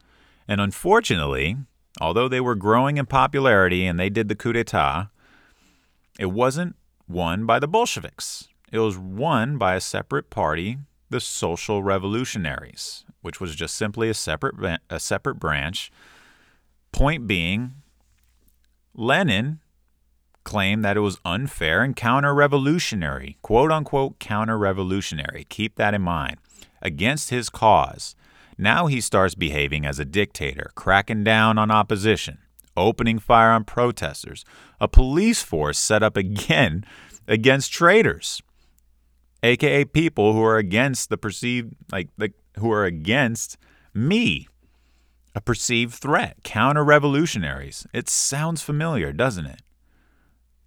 and 0.46 0.60
unfortunately, 0.60 1.56
although 2.00 2.28
they 2.28 2.40
were 2.40 2.54
growing 2.54 2.98
in 2.98 3.06
popularity 3.06 3.84
and 3.84 3.98
they 3.98 4.10
did 4.10 4.28
the 4.28 4.36
coup 4.36 4.52
d'etat, 4.52 5.08
it 6.20 6.26
wasn't 6.26 6.76
won 7.08 7.46
by 7.46 7.58
the 7.58 7.66
Bolsheviks. 7.66 8.48
It 8.70 8.80
was 8.80 8.98
won 8.98 9.56
by 9.56 9.74
a 9.76 9.80
separate 9.80 10.28
party, 10.28 10.78
the 11.08 11.20
Social 11.20 11.82
Revolutionaries, 11.82 13.04
which 13.22 13.40
was 13.40 13.56
just 13.56 13.74
simply 13.74 14.10
a 14.10 14.14
separate 14.14 14.80
a 14.90 15.00
separate 15.00 15.36
branch. 15.36 15.90
Point 16.92 17.26
being, 17.26 17.72
Lenin 18.94 19.60
claimed 20.44 20.84
that 20.84 20.96
it 20.96 21.00
was 21.00 21.18
unfair 21.24 21.82
and 21.82 21.96
counter-revolutionary, 21.96 23.38
quote 23.42 23.72
unquote 23.72 24.18
counter-revolutionary. 24.18 25.46
Keep 25.48 25.76
that 25.76 25.94
in 25.94 26.02
mind. 26.02 26.36
Against 26.82 27.30
his 27.30 27.48
cause. 27.48 28.14
Now 28.58 28.86
he 28.86 29.00
starts 29.00 29.34
behaving 29.34 29.86
as 29.86 29.98
a 29.98 30.04
dictator, 30.04 30.70
cracking 30.74 31.24
down 31.24 31.58
on 31.58 31.70
opposition, 31.70 32.38
opening 32.76 33.18
fire 33.18 33.50
on 33.50 33.64
protesters, 33.64 34.44
a 34.80 34.88
police 34.88 35.42
force 35.42 35.78
set 35.78 36.02
up 36.02 36.16
again 36.16 36.84
against 37.28 37.72
traitors 37.72 38.42
aka 39.42 39.84
people 39.84 40.32
who 40.32 40.42
are 40.42 40.56
against 40.56 41.10
the 41.10 41.18
perceived 41.18 41.74
like 41.92 42.08
the 42.16 42.32
who 42.58 42.70
are 42.72 42.84
against 42.84 43.56
me 43.94 44.48
a 45.34 45.40
perceived 45.40 45.94
threat 45.94 46.36
counter 46.42 46.84
revolutionaries 46.84 47.86
it 47.92 48.08
sounds 48.08 48.62
familiar 48.62 49.12
doesn't 49.12 49.46
it? 49.46 49.62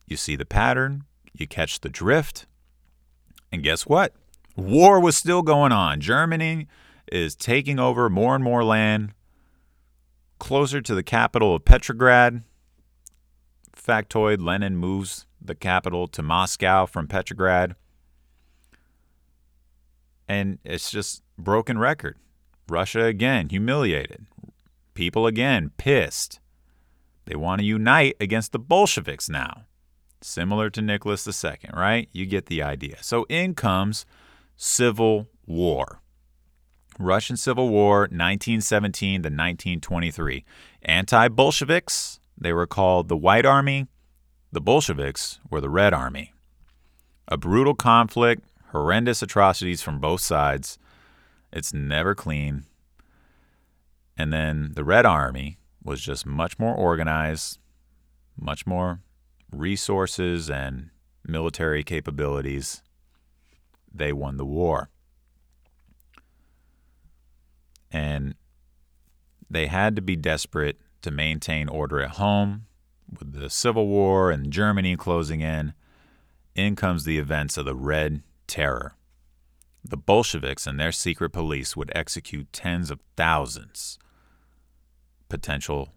You 0.07 0.17
see 0.17 0.36
the 0.36 0.45
pattern 0.45 1.03
you 1.34 1.47
catch 1.47 1.82
the 1.82 1.89
drift 1.89 2.45
and 3.51 3.63
guess 3.63 3.86
what? 3.86 4.13
War 4.55 4.99
was 4.99 5.17
still 5.17 5.41
going 5.41 5.72
on. 5.72 5.99
Germany 5.99 6.67
is 7.11 7.36
taking 7.36 7.80
over 7.80 8.09
more 8.09 8.36
and 8.36 8.43
more 8.43 8.63
land 8.63 9.13
closer 10.39 10.82
to 10.82 10.95
the 10.95 11.03
capital 11.03 11.55
of 11.55 11.65
petrograd. 11.65 12.43
Factoid 13.76 14.41
lenin 14.41 14.78
moves 14.78 15.26
the 15.41 15.55
capital 15.55 16.07
to 16.07 16.22
moscow 16.22 16.86
from 16.86 17.07
petrograd 17.07 17.76
and 20.32 20.59
it's 20.63 20.89
just 20.89 21.23
broken 21.38 21.77
record. 21.77 22.17
Russia 22.69 23.03
again 23.03 23.49
humiliated. 23.49 24.25
People 24.93 25.27
again 25.27 25.71
pissed. 25.75 26.39
They 27.25 27.36
want 27.36 27.59
to 27.59 27.65
unite 27.65 28.15
against 28.21 28.53
the 28.53 28.59
Bolsheviks 28.59 29.27
now. 29.27 29.65
Similar 30.21 30.69
to 30.69 30.82
Nicholas 30.82 31.27
II, 31.27 31.57
right? 31.73 32.07
You 32.13 32.25
get 32.25 32.45
the 32.45 32.63
idea. 32.63 32.95
So 33.01 33.25
in 33.27 33.55
comes 33.55 34.05
civil 34.55 35.27
war. 35.45 35.99
Russian 36.97 37.36
Civil 37.36 37.67
War, 37.67 38.01
1917 38.01 39.23
to 39.23 39.27
1923. 39.27 40.45
Anti 40.84 41.27
Bolsheviks, 41.27 42.21
they 42.38 42.53
were 42.53 42.67
called 42.67 43.09
the 43.09 43.17
White 43.17 43.45
Army. 43.45 43.88
The 44.53 44.61
Bolsheviks 44.61 45.39
were 45.49 45.59
the 45.59 45.69
Red 45.69 45.93
Army. 45.93 46.34
A 47.27 47.38
brutal 47.38 47.73
conflict, 47.73 48.43
horrendous 48.72 49.22
atrocities 49.22 49.82
from 49.82 49.99
both 49.99 50.22
sides. 50.22 50.78
It's 51.51 51.74
never 51.74 52.15
clean. 52.15 52.65
And 54.17 54.32
then 54.32 54.72
the 54.76 54.84
Red 54.84 55.05
Army 55.05 55.57
was 55.84 56.01
just 56.01 56.26
much 56.26 56.59
more 56.59 56.76
organized, 56.76 57.59
much 58.38 58.65
more 58.65 59.01
resources 59.51 60.49
and 60.49 60.89
military 61.26 61.84
capabilities. 61.84 62.82
They 63.93 64.13
won 64.13 64.38
the 64.38 64.45
war. 64.45 64.89
And 67.91 68.36
they 69.49 69.67
had 69.67 69.95
to 69.97 70.01
be 70.01 70.15
desperate 70.15 70.78
to 71.01 71.11
maintain 71.11 71.67
order 71.67 72.01
at 72.01 72.11
home. 72.11 72.67
With 73.19 73.34
the 73.34 73.49
Civil 73.49 73.88
War 73.88 74.32
and 74.32 74.51
Germany 74.51 74.95
closing 74.95 75.41
in, 75.41 75.74
in 76.55 76.78
comes 76.78 77.03
the 77.03 77.17
events 77.17 77.57
of 77.57 77.65
the 77.65 77.76
Red 77.76 78.24
Terror. 78.51 78.95
The 79.81 79.95
Bolsheviks 79.95 80.67
and 80.67 80.77
their 80.77 80.91
secret 80.91 81.29
police 81.29 81.77
would 81.77 81.89
execute 81.95 82.51
tens 82.51 82.91
of 82.91 82.99
thousands 83.15 83.97
potential 85.29 85.93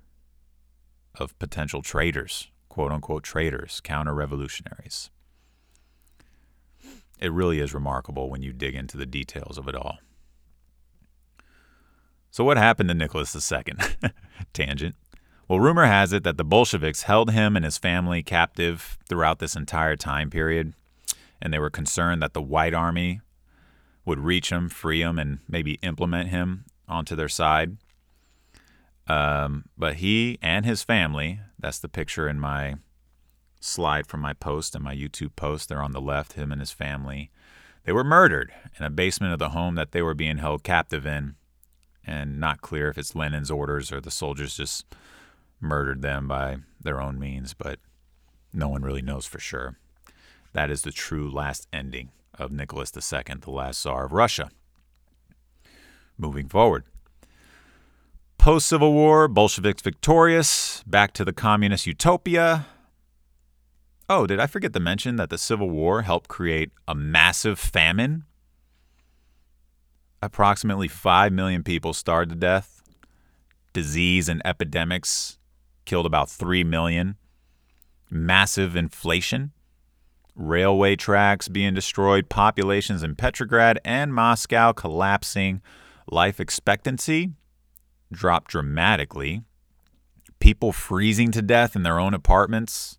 of 1.16 1.36
potential 1.40 1.82
traitors, 1.82 2.52
quote 2.68 2.92
unquote 2.92 3.24
traitors, 3.24 3.80
counter 3.82 4.14
revolutionaries. 4.14 5.10
It 7.18 7.32
really 7.32 7.58
is 7.58 7.74
remarkable 7.74 8.30
when 8.30 8.44
you 8.44 8.52
dig 8.52 8.76
into 8.76 8.96
the 8.96 9.04
details 9.04 9.58
of 9.58 9.66
it 9.66 9.74
all. 9.74 9.98
So, 12.30 12.44
what 12.44 12.56
happened 12.56 12.88
to 12.88 12.94
Nicholas 12.94 13.34
II? 13.34 13.74
Tangent. 14.52 14.94
Well, 15.48 15.58
rumor 15.58 15.86
has 15.86 16.12
it 16.12 16.22
that 16.22 16.36
the 16.36 16.44
Bolsheviks 16.44 17.02
held 17.02 17.32
him 17.32 17.56
and 17.56 17.64
his 17.64 17.78
family 17.78 18.22
captive 18.22 18.96
throughout 19.08 19.40
this 19.40 19.56
entire 19.56 19.96
time 19.96 20.30
period, 20.30 20.74
and 21.40 21.52
they 21.52 21.58
were 21.58 21.70
concerned 21.70 22.22
that 22.22 22.32
the 22.32 22.42
White 22.42 22.74
Army 22.74 23.20
would 24.04 24.20
reach 24.20 24.50
him, 24.50 24.68
free 24.68 25.00
him, 25.00 25.18
and 25.18 25.38
maybe 25.48 25.74
implement 25.82 26.28
him 26.28 26.64
onto 26.88 27.16
their 27.16 27.28
side. 27.28 27.76
Um, 29.06 29.66
but 29.76 29.96
he 29.96 30.38
and 30.42 30.64
his 30.64 30.82
family, 30.82 31.40
that's 31.58 31.78
the 31.78 31.88
picture 31.88 32.28
in 32.28 32.40
my 32.40 32.76
slide 33.60 34.06
from 34.06 34.20
my 34.20 34.32
post 34.34 34.74
and 34.74 34.84
my 34.84 34.94
YouTube 34.94 35.36
post, 35.36 35.68
they're 35.68 35.82
on 35.82 35.92
the 35.92 36.00
left, 36.00 36.34
him 36.34 36.52
and 36.52 36.60
his 36.60 36.70
family. 36.70 37.30
They 37.84 37.92
were 37.92 38.04
murdered 38.04 38.52
in 38.78 38.84
a 38.84 38.90
basement 38.90 39.32
of 39.32 39.38
the 39.38 39.50
home 39.50 39.74
that 39.74 39.92
they 39.92 40.02
were 40.02 40.14
being 40.14 40.38
held 40.38 40.62
captive 40.62 41.06
in, 41.06 41.36
and 42.06 42.38
not 42.38 42.60
clear 42.60 42.88
if 42.88 42.98
it's 42.98 43.14
Lenin's 43.14 43.50
orders 43.50 43.92
or 43.92 44.00
the 44.00 44.10
soldiers 44.10 44.56
just 44.56 44.84
murdered 45.60 46.02
them 46.02 46.28
by 46.28 46.58
their 46.80 47.00
own 47.00 47.18
means, 47.18 47.54
but 47.54 47.78
no 48.52 48.68
one 48.68 48.82
really 48.82 49.02
knows 49.02 49.26
for 49.26 49.38
sure. 49.38 49.76
That 50.54 50.70
is 50.70 50.82
the 50.82 50.92
true 50.92 51.28
last 51.28 51.66
ending 51.72 52.10
of 52.38 52.52
Nicholas 52.52 52.92
II, 52.94 53.22
the 53.40 53.50
last 53.50 53.80
Tsar 53.80 54.06
of 54.06 54.12
Russia. 54.12 54.50
Moving 56.16 56.48
forward. 56.48 56.84
Post 58.38 58.68
Civil 58.68 58.92
War, 58.92 59.26
Bolsheviks 59.26 59.82
victorious, 59.82 60.84
back 60.86 61.12
to 61.14 61.24
the 61.24 61.32
communist 61.32 61.86
utopia. 61.86 62.66
Oh, 64.08 64.26
did 64.26 64.38
I 64.38 64.46
forget 64.46 64.72
to 64.74 64.80
mention 64.80 65.16
that 65.16 65.30
the 65.30 65.38
Civil 65.38 65.70
War 65.70 66.02
helped 66.02 66.28
create 66.28 66.70
a 66.86 66.94
massive 66.94 67.58
famine? 67.58 68.24
Approximately 70.22 70.88
5 70.88 71.32
million 71.32 71.64
people 71.64 71.92
starved 71.94 72.30
to 72.30 72.36
death. 72.36 72.80
Disease 73.72 74.28
and 74.28 74.40
epidemics 74.44 75.38
killed 75.84 76.06
about 76.06 76.30
3 76.30 76.62
million. 76.62 77.16
Massive 78.08 78.76
inflation. 78.76 79.50
Railway 80.34 80.96
tracks 80.96 81.48
being 81.48 81.74
destroyed, 81.74 82.28
populations 82.28 83.02
in 83.02 83.14
Petrograd 83.14 83.78
and 83.84 84.12
Moscow 84.12 84.72
collapsing, 84.72 85.62
life 86.10 86.40
expectancy 86.40 87.32
dropped 88.12 88.50
dramatically, 88.50 89.42
people 90.38 90.72
freezing 90.72 91.30
to 91.32 91.42
death 91.42 91.76
in 91.76 91.82
their 91.82 91.98
own 91.98 92.14
apartments. 92.14 92.98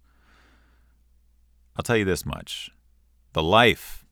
I'll 1.76 1.84
tell 1.84 1.98
you 1.98 2.06
this 2.06 2.26
much 2.26 2.72
the 3.34 3.44
life 3.44 4.06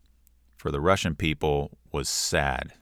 for 0.57 0.71
the 0.71 0.81
Russian 0.81 1.15
people 1.15 1.77
was 1.91 2.09
sad 2.09 2.73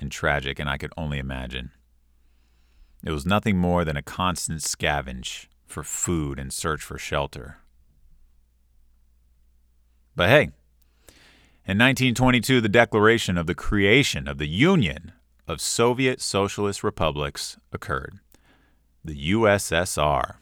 and 0.00 0.10
tragic, 0.10 0.58
and 0.58 0.68
I 0.68 0.78
could 0.78 0.92
only 0.96 1.18
imagine. 1.18 1.72
It 3.04 3.10
was 3.10 3.26
nothing 3.26 3.58
more 3.58 3.84
than 3.84 3.96
a 3.96 4.02
constant 4.02 4.60
scavenge 4.60 5.46
for 5.66 5.82
food 5.82 6.38
and 6.38 6.52
search 6.52 6.82
for 6.82 6.98
shelter. 6.98 7.58
But 10.18 10.30
hey, 10.30 10.50
in 11.64 11.78
1922, 11.78 12.60
the 12.60 12.68
declaration 12.68 13.38
of 13.38 13.46
the 13.46 13.54
creation 13.54 14.26
of 14.26 14.38
the 14.38 14.48
Union 14.48 15.12
of 15.46 15.60
Soviet 15.60 16.20
Socialist 16.20 16.82
Republics 16.82 17.56
occurred, 17.72 18.18
the 19.04 19.30
USSR. 19.32 20.38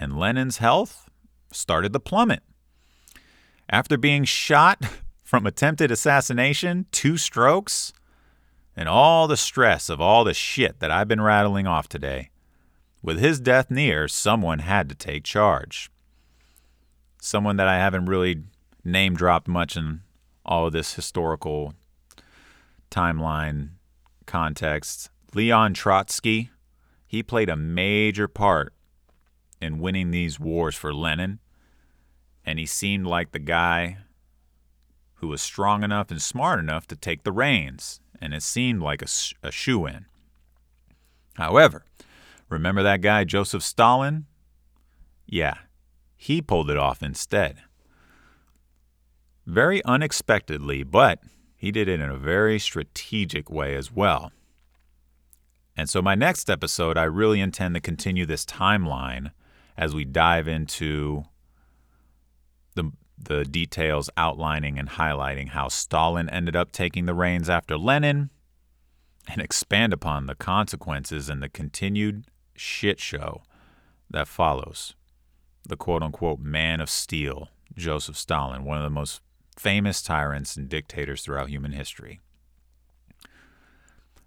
And 0.00 0.18
Lenin's 0.18 0.56
health 0.56 1.08
started 1.52 1.92
to 1.92 2.00
plummet. 2.00 2.42
After 3.70 3.96
being 3.96 4.24
shot 4.24 4.84
from 5.22 5.46
attempted 5.46 5.92
assassination, 5.92 6.86
two 6.90 7.18
strokes, 7.18 7.92
and 8.74 8.88
all 8.88 9.28
the 9.28 9.36
stress 9.36 9.88
of 9.88 10.00
all 10.00 10.24
the 10.24 10.34
shit 10.34 10.80
that 10.80 10.90
I've 10.90 11.06
been 11.06 11.20
rattling 11.20 11.68
off 11.68 11.88
today. 11.88 12.30
With 13.00 13.20
his 13.20 13.38
death 13.38 13.70
near, 13.70 14.08
someone 14.08 14.58
had 14.58 14.88
to 14.88 14.96
take 14.96 15.22
charge. 15.22 15.88
Someone 17.20 17.56
that 17.56 17.68
I 17.68 17.76
haven't 17.76 18.06
really 18.06 18.42
name 18.84 19.14
dropped 19.14 19.48
much 19.48 19.76
in 19.76 20.00
all 20.44 20.66
of 20.66 20.72
this 20.72 20.94
historical 20.94 21.74
timeline 22.90 23.70
context. 24.26 25.10
Leon 25.34 25.74
Trotsky, 25.74 26.50
he 27.06 27.22
played 27.22 27.48
a 27.48 27.56
major 27.56 28.28
part 28.28 28.72
in 29.60 29.80
winning 29.80 30.10
these 30.10 30.40
wars 30.40 30.74
for 30.76 30.94
Lenin, 30.94 31.40
and 32.46 32.58
he 32.58 32.66
seemed 32.66 33.06
like 33.06 33.32
the 33.32 33.38
guy 33.38 33.98
who 35.14 35.28
was 35.28 35.42
strong 35.42 35.82
enough 35.82 36.10
and 36.10 36.22
smart 36.22 36.60
enough 36.60 36.86
to 36.86 36.96
take 36.96 37.24
the 37.24 37.32
reins 37.32 38.00
and 38.20 38.34
it 38.34 38.42
seemed 38.42 38.82
like 38.82 39.02
a, 39.02 39.08
a 39.42 39.50
shoe 39.50 39.86
in. 39.86 40.06
However, 41.34 41.84
remember 42.48 42.82
that 42.82 43.00
guy, 43.00 43.24
Joseph 43.24 43.62
Stalin? 43.62 44.26
Yeah, 45.26 45.54
he 46.18 46.42
pulled 46.42 46.68
it 46.68 46.76
off 46.76 47.00
instead. 47.00 47.62
Very 49.46 49.82
unexpectedly, 49.84 50.82
but 50.82 51.20
he 51.56 51.70
did 51.70 51.88
it 51.88 52.00
in 52.00 52.10
a 52.10 52.16
very 52.16 52.58
strategic 52.58 53.48
way 53.48 53.74
as 53.76 53.90
well. 53.90 54.32
And 55.76 55.88
so, 55.88 56.02
my 56.02 56.16
next 56.16 56.50
episode, 56.50 56.98
I 56.98 57.04
really 57.04 57.40
intend 57.40 57.76
to 57.76 57.80
continue 57.80 58.26
this 58.26 58.44
timeline 58.44 59.30
as 59.76 59.94
we 59.94 60.04
dive 60.04 60.48
into 60.48 61.24
the 62.74 62.90
the 63.16 63.44
details 63.44 64.10
outlining 64.16 64.76
and 64.78 64.90
highlighting 64.90 65.50
how 65.50 65.68
Stalin 65.68 66.28
ended 66.28 66.56
up 66.56 66.72
taking 66.72 67.06
the 67.06 67.14
reins 67.14 67.48
after 67.48 67.78
Lenin 67.78 68.30
and 69.28 69.40
expand 69.40 69.92
upon 69.92 70.26
the 70.26 70.34
consequences 70.34 71.28
and 71.28 71.42
the 71.42 71.48
continued 71.48 72.24
shit 72.56 72.98
show 72.98 73.42
that 74.10 74.26
follows. 74.26 74.94
The 75.68 75.76
quote 75.76 76.02
unquote 76.02 76.40
man 76.40 76.80
of 76.80 76.90
steel, 76.90 77.48
Joseph 77.76 78.16
Stalin, 78.16 78.64
one 78.64 78.78
of 78.78 78.82
the 78.82 78.90
most 78.90 79.20
famous 79.56 80.02
tyrants 80.02 80.56
and 80.56 80.68
dictators 80.68 81.22
throughout 81.22 81.48
human 81.48 81.72
history. 81.72 82.20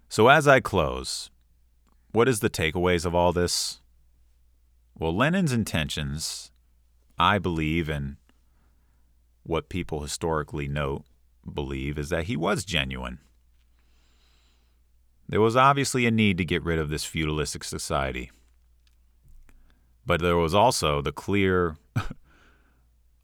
So, 0.08 0.28
as 0.28 0.46
I 0.46 0.60
close, 0.60 1.30
what 2.12 2.28
is 2.28 2.40
the 2.40 2.50
takeaways 2.50 3.04
of 3.04 3.14
all 3.14 3.32
this? 3.32 3.80
Well, 4.96 5.16
Lenin's 5.16 5.52
intentions, 5.52 6.50
I 7.18 7.38
believe, 7.38 7.88
and 7.88 8.16
what 9.42 9.68
people 9.68 10.02
historically 10.02 10.68
note 10.68 11.04
believe 11.52 11.98
is 11.98 12.10
that 12.10 12.24
he 12.24 12.36
was 12.36 12.64
genuine. 12.64 13.18
There 15.28 15.40
was 15.40 15.56
obviously 15.56 16.06
a 16.06 16.10
need 16.10 16.38
to 16.38 16.44
get 16.44 16.62
rid 16.62 16.78
of 16.78 16.90
this 16.90 17.04
feudalistic 17.04 17.64
society. 17.64 18.30
But 20.04 20.20
there 20.20 20.36
was 20.36 20.54
also 20.54 21.00
the 21.00 21.12
clear, 21.12 21.76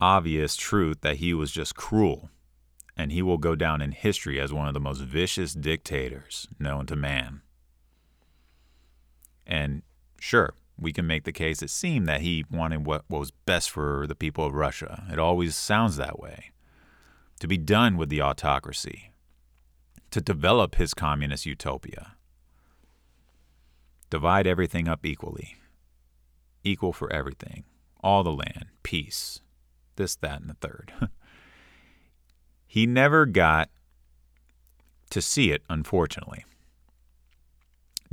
obvious 0.00 0.56
truth 0.56 1.00
that 1.00 1.16
he 1.16 1.34
was 1.34 1.50
just 1.50 1.74
cruel, 1.74 2.30
and 2.96 3.12
he 3.12 3.22
will 3.22 3.38
go 3.38 3.54
down 3.54 3.82
in 3.82 3.92
history 3.92 4.40
as 4.40 4.52
one 4.52 4.68
of 4.68 4.74
the 4.74 4.80
most 4.80 5.00
vicious 5.00 5.54
dictators 5.54 6.46
known 6.58 6.86
to 6.86 6.96
man. 6.96 7.42
And 9.46 9.82
sure, 10.20 10.54
we 10.78 10.92
can 10.92 11.06
make 11.06 11.24
the 11.24 11.32
case 11.32 11.62
it 11.62 11.70
seemed 11.70 12.06
that 12.06 12.20
he 12.20 12.44
wanted 12.50 12.86
what 12.86 13.04
was 13.08 13.30
best 13.30 13.70
for 13.70 14.06
the 14.06 14.14
people 14.14 14.44
of 14.44 14.54
Russia. 14.54 15.04
It 15.10 15.18
always 15.18 15.56
sounds 15.56 15.96
that 15.96 16.18
way. 16.18 16.50
To 17.40 17.48
be 17.48 17.58
done 17.58 17.96
with 17.96 18.08
the 18.08 18.22
autocracy, 18.22 19.12
to 20.10 20.20
develop 20.20 20.76
his 20.76 20.94
communist 20.94 21.46
utopia, 21.46 22.16
divide 24.10 24.46
everything 24.46 24.88
up 24.88 25.04
equally, 25.04 25.57
equal 26.64 26.92
for 26.92 27.12
everything, 27.12 27.64
all 28.02 28.22
the 28.22 28.32
land, 28.32 28.66
peace. 28.82 29.40
this, 29.96 30.14
that, 30.16 30.40
and 30.40 30.50
the 30.50 30.54
third. 30.54 30.92
he 32.66 32.86
never 32.86 33.26
got 33.26 33.70
to 35.10 35.20
see 35.20 35.50
it, 35.50 35.62
unfortunately. 35.68 36.44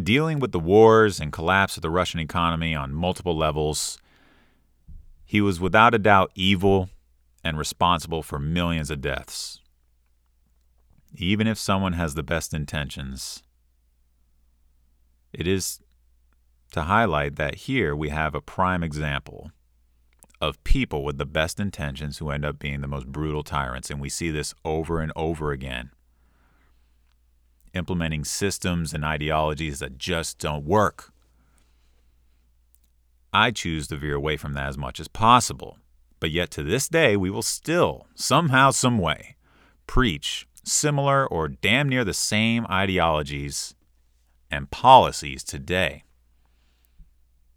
Dealing 0.02 0.40
with 0.40 0.52
the 0.52 0.60
wars 0.60 1.20
and 1.20 1.32
collapse 1.32 1.78
of 1.78 1.82
the 1.82 1.90
Russian 1.90 2.20
economy 2.20 2.76
on 2.76 2.94
multiple 2.94 3.38
levels, 3.38 3.98
he 5.26 5.42
was 5.42 5.60
without 5.60 5.94
a 5.94 6.00
doubt 6.00 6.32
evil 6.36 6.90
and 7.44 7.58
responsible 7.58 8.24
for 8.24 8.40
millions 8.40 8.90
of 8.90 9.02
deaths. 9.02 9.60
Even 11.16 11.48
if 11.48 11.58
someone 11.58 11.94
has 11.94 12.16
the 12.16 12.24
best 12.24 12.54
intentions, 12.54 13.44
it 15.32 15.48
is 15.48 15.80
to 16.76 16.82
highlight 16.82 17.38
that 17.38 17.56
here 17.56 17.96
we 17.96 18.10
have 18.10 18.36
a 18.36 18.42
prime 18.42 18.84
example 18.84 19.50
of 20.42 20.62
people 20.66 21.06
with 21.06 21.18
the 21.18 21.26
best 21.26 21.58
intentions 21.58 22.18
who 22.18 22.30
end 22.30 22.44
up 22.44 22.60
being 22.60 22.82
the 22.82 22.88
most 22.88 23.08
brutal 23.08 23.44
tyrants. 23.44 23.90
And 23.90 24.02
we 24.02 24.10
see 24.10 24.30
this 24.30 24.54
over 24.66 25.00
and 25.00 25.14
over 25.16 25.54
again. 25.54 25.92
Implementing 27.74 28.26
systems 28.26 28.94
and 28.94 29.06
ideologies 29.06 29.80
that 29.80 29.98
just 29.98 30.38
don't 30.38 30.66
work. 30.66 31.14
I 33.32 33.52
choose 33.52 33.88
to 33.88 33.96
veer 33.96 34.16
away 34.16 34.36
from 34.36 34.52
that 34.56 34.68
as 34.68 34.78
much 34.78 35.00
as 35.00 35.08
possible. 35.08 35.78
But 36.20 36.32
yet 36.32 36.52
to 36.52 36.64
this 36.64 36.90
day, 36.90 37.16
we 37.16 37.30
will 37.30 37.42
still, 37.42 38.06
somehow, 38.16 38.72
some 38.72 38.98
way, 38.98 39.38
preach 39.88 40.46
similar 40.66 41.26
or 41.26 41.48
damn 41.48 41.88
near 41.88 42.04
the 42.04 42.14
same 42.14 42.68
ideologies 42.70 43.76
and 44.52 44.70
policies 44.70 45.42
today. 45.42 46.05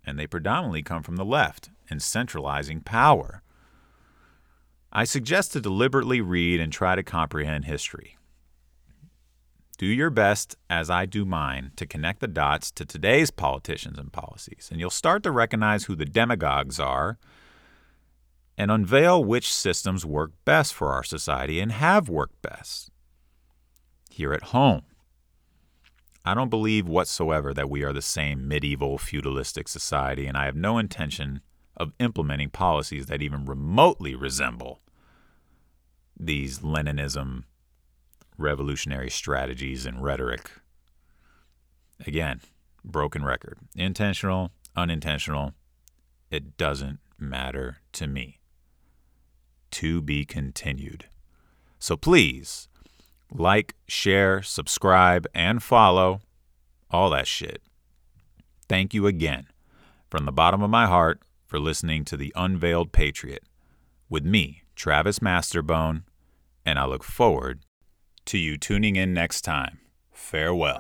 And 0.09 0.19
they 0.19 0.27
predominantly 0.27 0.83
come 0.83 1.03
from 1.03 1.17
the 1.17 1.25
left 1.25 1.69
and 1.91 2.03
centralizing 2.03 2.81
power. 2.81 3.43
I 4.91 5.05
suggest 5.05 5.53
to 5.53 5.61
deliberately 5.61 6.23
read 6.23 6.61
and 6.61 6.73
try 6.73 6.97
to 6.97 7.03
comprehend 7.03 7.67
history. 7.67 8.17
Do 9.77 9.85
your 9.85 10.09
best, 10.09 10.57
as 10.71 10.89
I 10.89 11.05
do 11.05 11.27
mine, 11.27 11.73
to 11.77 11.87
connect 11.87 12.21
the 12.21 12.27
dots 12.27 12.71
to 12.73 12.87
today's 12.87 13.31
politicians 13.31 13.99
and 13.99 14.11
policies, 14.11 14.71
and 14.73 14.81
you'll 14.81 14.89
start 14.89 15.23
to 15.25 15.31
recognize 15.31 15.85
who 15.85 15.95
the 15.95 16.07
demagogues 16.07 16.81
are 16.81 17.19
and 18.57 18.71
unveil 18.71 19.23
which 19.23 19.53
systems 19.53 20.07
work 20.07 20.33
best 20.47 20.73
for 20.73 20.93
our 20.93 21.05
society 21.05 21.61
and 21.61 21.71
have 21.71 22.09
worked 22.09 22.41
best. 22.41 22.91
Here 24.11 24.33
at 24.33 24.45
home, 24.45 24.83
I 26.25 26.35
don't 26.35 26.51
believe 26.51 26.89
whatsoever 26.89 27.55
that 27.55 27.71
we 27.71 27.83
are 27.85 27.93
the 27.93 28.03
same 28.03 28.47
medieval 28.47 28.99
feudalistic 28.99 29.69
society, 29.69 30.27
and 30.27 30.37
I 30.37 30.45
have 30.45 30.57
no 30.57 30.79
intention 30.79 31.41
of 31.77 31.93
implementing 31.99 32.51
policies 32.51 33.07
that 33.07 33.23
even 33.23 33.45
remotely 33.45 34.15
resemble 34.15 34.81
these 36.19 36.59
Leninism 36.59 37.45
revolutionary 38.37 39.11
strategies 39.11 39.87
and 39.87 40.03
rhetoric. 40.03 40.51
Again, 42.07 42.41
broken 42.85 43.25
record. 43.25 43.59
Intentional, 43.75 44.53
unintentional, 44.77 45.55
it 46.31 46.57
doesn't 46.57 47.01
matter 47.19 47.79
to 47.93 48.07
me. 48.07 48.41
To 49.73 50.01
be 50.01 50.25
continued. 50.25 51.07
So 51.79 51.97
please 51.97 52.69
like, 53.33 53.75
share, 53.87 54.43
subscribe, 54.43 55.27
and 55.35 55.63
follow 55.63 56.21
all 56.91 57.11
that 57.11 57.27
shit. 57.27 57.63
Thank 58.69 58.95
you 58.95 59.07
again 59.07 59.47
from 60.11 60.25
the 60.25 60.33
bottom 60.33 60.63
of 60.63 60.71
my 60.71 60.87
heart 60.87 61.21
for 61.47 61.59
listening 61.59 62.05
to 62.07 62.17
The 62.17 62.33
Unveiled 62.37 62.93
Patriot 62.93 63.45
with 64.09 64.25
me, 64.25 64.63
Travis 64.75 65.21
Masterbone, 65.21 66.05
and 66.65 66.79
I 66.79 66.85
look 66.87 67.05
forward 67.05 67.61
to 68.27 68.39
you 68.39 68.57
tuning 68.57 68.97
in 68.97 69.15
next 69.15 69.43
time. 69.43 69.79
Farewell. 70.13 70.79